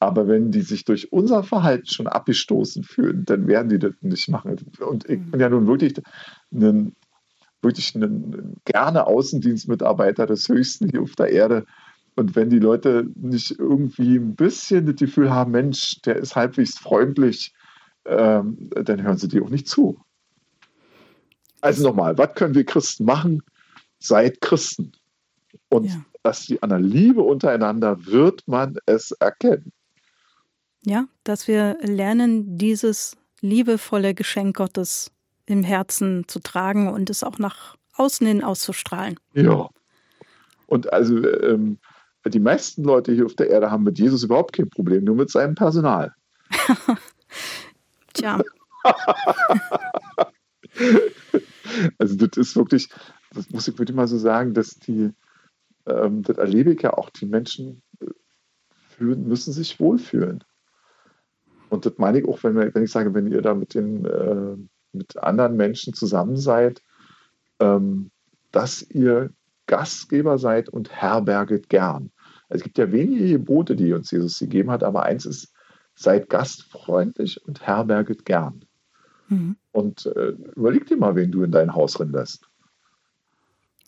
Aber 0.00 0.28
wenn 0.28 0.50
die 0.50 0.62
sich 0.62 0.84
durch 0.84 1.12
unser 1.12 1.44
Verhalten 1.44 1.86
schon 1.86 2.08
abgestoßen 2.08 2.84
fühlen, 2.84 3.24
dann 3.24 3.46
werden 3.46 3.68
die 3.68 3.78
das 3.78 3.94
nicht 4.00 4.28
machen. 4.28 4.56
Und 4.80 5.08
ich 5.08 5.20
bin 5.30 5.40
ja 5.40 5.48
nun 5.48 5.66
wirklich 5.66 5.94
ein 6.52 6.94
wirklich 7.62 7.94
ein 7.94 8.56
gerne 8.64 9.06
Außendienstmitarbeiter 9.06 10.26
des 10.26 10.48
Höchsten 10.48 10.88
hier 10.90 11.02
auf 11.02 11.14
der 11.14 11.30
Erde. 11.30 11.64
Und 12.14 12.36
wenn 12.36 12.50
die 12.50 12.58
Leute 12.58 13.06
nicht 13.14 13.58
irgendwie 13.58 14.16
ein 14.16 14.34
bisschen 14.34 14.86
das 14.86 14.96
Gefühl 14.96 15.30
haben, 15.30 15.52
Mensch, 15.52 16.00
der 16.02 16.16
ist 16.16 16.36
halbwegs 16.36 16.78
freundlich, 16.78 17.54
ähm, 18.04 18.70
dann 18.70 19.02
hören 19.02 19.16
sie 19.16 19.28
dir 19.28 19.42
auch 19.42 19.48
nicht 19.48 19.68
zu. 19.68 19.98
Also 21.60 21.88
nochmal, 21.88 22.18
was 22.18 22.34
können 22.34 22.54
wir 22.54 22.64
Christen 22.64 23.04
machen? 23.04 23.42
Seid 23.98 24.40
Christen. 24.40 24.92
Und 25.68 25.86
ja. 25.86 26.04
dass 26.22 26.46
die 26.46 26.62
an 26.62 26.70
der 26.70 26.80
Liebe 26.80 27.22
untereinander 27.22 28.04
wird 28.04 28.42
man 28.46 28.76
es 28.84 29.12
erkennen. 29.12 29.72
Ja, 30.84 31.06
dass 31.24 31.46
wir 31.46 31.78
lernen, 31.80 32.58
dieses 32.58 33.16
liebevolle 33.40 34.14
Geschenk 34.14 34.56
Gottes 34.56 35.12
im 35.46 35.62
Herzen 35.62 36.26
zu 36.26 36.40
tragen 36.40 36.88
und 36.88 37.08
es 37.10 37.22
auch 37.22 37.38
nach 37.38 37.76
außen 37.94 38.26
hin 38.26 38.42
auszustrahlen. 38.42 39.18
Ja. 39.34 39.68
Und 40.66 40.92
also 40.92 41.18
ähm, 41.18 41.78
die 42.30 42.40
meisten 42.40 42.84
Leute 42.84 43.12
hier 43.12 43.26
auf 43.26 43.34
der 43.34 43.50
Erde 43.50 43.70
haben 43.70 43.84
mit 43.84 43.98
Jesus 43.98 44.22
überhaupt 44.22 44.52
kein 44.54 44.68
Problem, 44.70 45.04
nur 45.04 45.16
mit 45.16 45.30
seinem 45.30 45.54
Personal. 45.54 46.14
Tja. 48.12 48.40
also 51.98 52.26
das 52.26 52.36
ist 52.36 52.56
wirklich, 52.56 52.88
das 53.32 53.50
muss 53.50 53.68
ich 53.68 53.78
wirklich 53.78 53.96
mal 53.96 54.08
so 54.08 54.18
sagen, 54.18 54.54
dass 54.54 54.74
die, 54.74 55.10
ähm, 55.86 56.22
das 56.22 56.38
erlebe 56.38 56.72
ich 56.72 56.82
ja 56.82 56.92
auch, 56.92 57.10
die 57.10 57.26
Menschen 57.26 57.82
äh, 58.00 58.06
fühlen, 58.96 59.26
müssen 59.26 59.52
sich 59.52 59.80
wohlfühlen. 59.80 60.44
Und 61.70 61.86
das 61.86 61.94
meine 61.96 62.20
ich 62.20 62.28
auch, 62.28 62.42
wenn, 62.44 62.56
wenn 62.56 62.84
ich 62.84 62.90
sage, 62.90 63.14
wenn 63.14 63.26
ihr 63.32 63.40
da 63.40 63.54
mit 63.54 63.74
den 63.74 64.04
äh, 64.04 64.56
mit 64.92 65.16
anderen 65.16 65.56
Menschen 65.56 65.94
zusammen 65.94 66.36
seid, 66.36 66.82
ähm, 67.60 68.10
dass 68.50 68.82
ihr 68.82 69.30
Gastgeber 69.66 70.38
seid 70.38 70.68
und 70.68 70.90
herberget 70.90 71.68
gern. 71.68 72.11
Also 72.52 72.60
es 72.60 72.64
gibt 72.64 72.76
ja 72.76 72.92
wenige 72.92 73.28
Gebote, 73.28 73.74
die 73.76 73.94
uns 73.94 74.10
Jesus 74.10 74.38
gegeben 74.38 74.70
hat, 74.70 74.84
aber 74.84 75.04
eins 75.04 75.24
ist, 75.24 75.54
seid 75.94 76.28
gastfreundlich 76.28 77.42
und 77.46 77.66
herberget 77.66 78.26
gern. 78.26 78.66
Mhm. 79.28 79.56
Und 79.70 80.04
äh, 80.04 80.34
überleg 80.54 80.84
dir 80.86 80.98
mal, 80.98 81.16
wen 81.16 81.32
du 81.32 81.44
in 81.44 81.50
dein 81.50 81.74
Haus 81.74 81.98
lässt. 81.98 82.46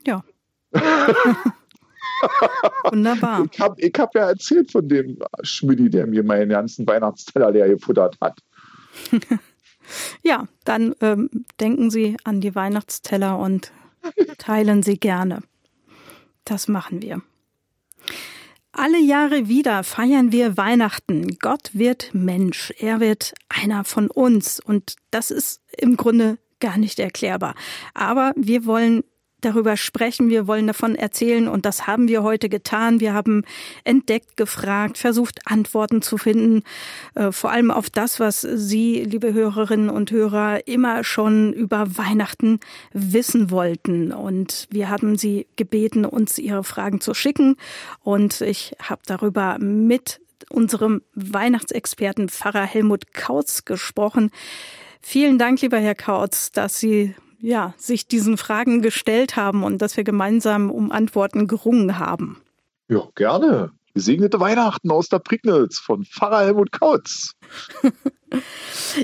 Ja. 0.07 0.25
Wunderbar. 2.91 3.47
Ich 3.53 3.61
habe 3.61 3.83
hab 3.99 4.15
ja 4.15 4.31
erzählt 4.31 4.73
von 4.73 4.89
dem 4.89 5.19
Schmidti, 5.43 5.91
der 5.91 6.07
mir 6.07 6.25
meinen 6.25 6.49
ganzen 6.49 6.87
Weihnachtsteller 6.87 7.51
leer 7.51 7.69
gefuttert 7.69 8.17
hat. 8.23 8.41
Ja, 10.23 10.49
dann 10.65 10.95
ähm, 11.03 11.29
denken 11.61 11.91
Sie 11.91 12.17
an 12.25 12.41
die 12.41 12.55
Weihnachtsteller 12.55 13.39
und 13.39 13.71
teilen 14.39 14.83
sie 14.83 14.97
gerne. 14.97 15.43
Das 16.47 16.69
machen 16.69 17.03
wir. 17.03 17.21
Alle 18.77 18.99
Jahre 18.99 19.47
wieder 19.47 19.85
feiern 19.85 20.33
wir 20.33 20.57
Weihnachten. 20.57 21.39
Gott 21.39 21.71
wird 21.75 22.13
Mensch. 22.13 22.73
Er 22.79 22.99
wird 22.99 23.33
einer 23.49 23.85
von 23.85 24.11
uns. 24.11 24.59
Und 24.59 24.97
das 25.13 25.31
ist 25.31 25.63
im 25.79 25.97
Grunde 25.97 26.39
gar 26.59 26.77
nicht 26.77 26.99
erklärbar. 26.99 27.55
Aber 27.95 28.33
wir 28.37 28.67
wollen 28.67 29.05
darüber 29.45 29.77
sprechen, 29.77 30.31
wir 30.31 30.47
wollen 30.47 30.67
davon 30.67 30.95
erzählen 30.95 31.49
und 31.49 31.67
das 31.67 31.87
haben 31.87 32.09
wir 32.09 32.23
heute 32.23 32.49
getan. 32.49 33.01
Wir 33.01 33.15
haben 33.15 33.45
entdeckt, 33.85 34.37
gefragt, 34.37 34.99
versucht 34.99 35.41
Antworten 35.47 36.03
zu 36.03 36.19
finden, 36.19 36.63
äh, 37.15 37.33
vor 37.33 37.51
allem 37.51 37.71
auf 37.71 37.91
das, 37.91 38.21
was 38.21 38.41
Sie, 38.41 39.05
liebe 39.05 39.33
Hörerinnen 39.33 39.91
und 39.91 40.11
Hörer, 40.11 40.67
immer 40.67 41.05
schon 41.05 41.53
über 41.53 41.97
Weihnachten 41.97 42.61
wissen 42.93 43.51
wollten. 43.51 44.13
Und 44.13 44.67
wir 44.71 44.89
haben 44.89 45.17
Sie 45.17 45.47
gebeten, 45.57 46.05
uns 46.05 46.39
Ihre 46.39 46.65
Fragen 46.65 47.01
zu 47.01 47.15
schicken 47.15 47.57
und 48.01 48.41
ich 48.41 48.75
habe 48.81 49.03
darüber 49.07 49.59
mit 49.59 50.21
unserem 50.51 51.03
Weihnachtsexperten 51.15 52.29
Pfarrer 52.29 52.65
Helmut 52.65 53.13
Kautz 53.13 53.65
gesprochen. 53.65 54.31
Vielen 55.01 55.39
Dank, 55.39 55.61
lieber 55.61 55.79
Herr 55.79 55.95
Kautz, 55.95 56.51
dass 56.51 56.79
Sie 56.79 57.15
ja, 57.45 57.75
sich 57.77 58.07
diesen 58.09 58.39
Fragen 58.39 58.81
gestellt 58.81 59.37
haben 59.37 59.65
und 59.65 59.83
dass 59.83 59.99
wir 59.99 60.05
gemeinsam 60.05 60.71
um 60.71 60.91
Antworten 60.91 61.47
gerungen 61.47 61.99
haben. 61.99 62.41
Ja, 62.89 63.09
gerne. 63.15 63.71
Gesegnete 63.93 64.41
Weihnachten 64.41 64.91
aus 64.91 65.09
der 65.09 65.19
Prignitz 65.19 65.79
von 65.79 66.05
Pfarrer 66.05 66.45
Helmut 66.47 66.73
Kautz. 66.73 67.33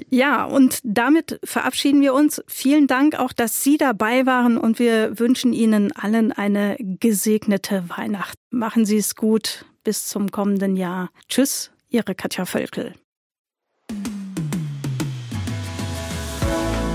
Ja, 0.08 0.44
und 0.44 0.80
damit 0.82 1.38
verabschieden 1.44 2.00
wir 2.00 2.14
uns. 2.14 2.42
Vielen 2.48 2.88
Dank 2.88 3.16
auch, 3.16 3.32
dass 3.32 3.62
Sie 3.62 3.76
dabei 3.76 4.26
waren 4.26 4.58
und 4.58 4.80
wir 4.80 5.20
wünschen 5.20 5.52
Ihnen 5.52 5.92
allen 5.92 6.32
eine 6.32 6.76
gesegnete 6.80 7.84
Weihnacht. 7.86 8.36
Machen 8.50 8.84
Sie 8.84 8.96
es 8.96 9.14
gut. 9.14 9.66
Bis 9.84 10.08
zum 10.08 10.32
kommenden 10.32 10.74
Jahr. 10.74 11.10
Tschüss, 11.28 11.70
Ihre 11.90 12.16
Katja 12.16 12.44
Völkel. 12.44 12.94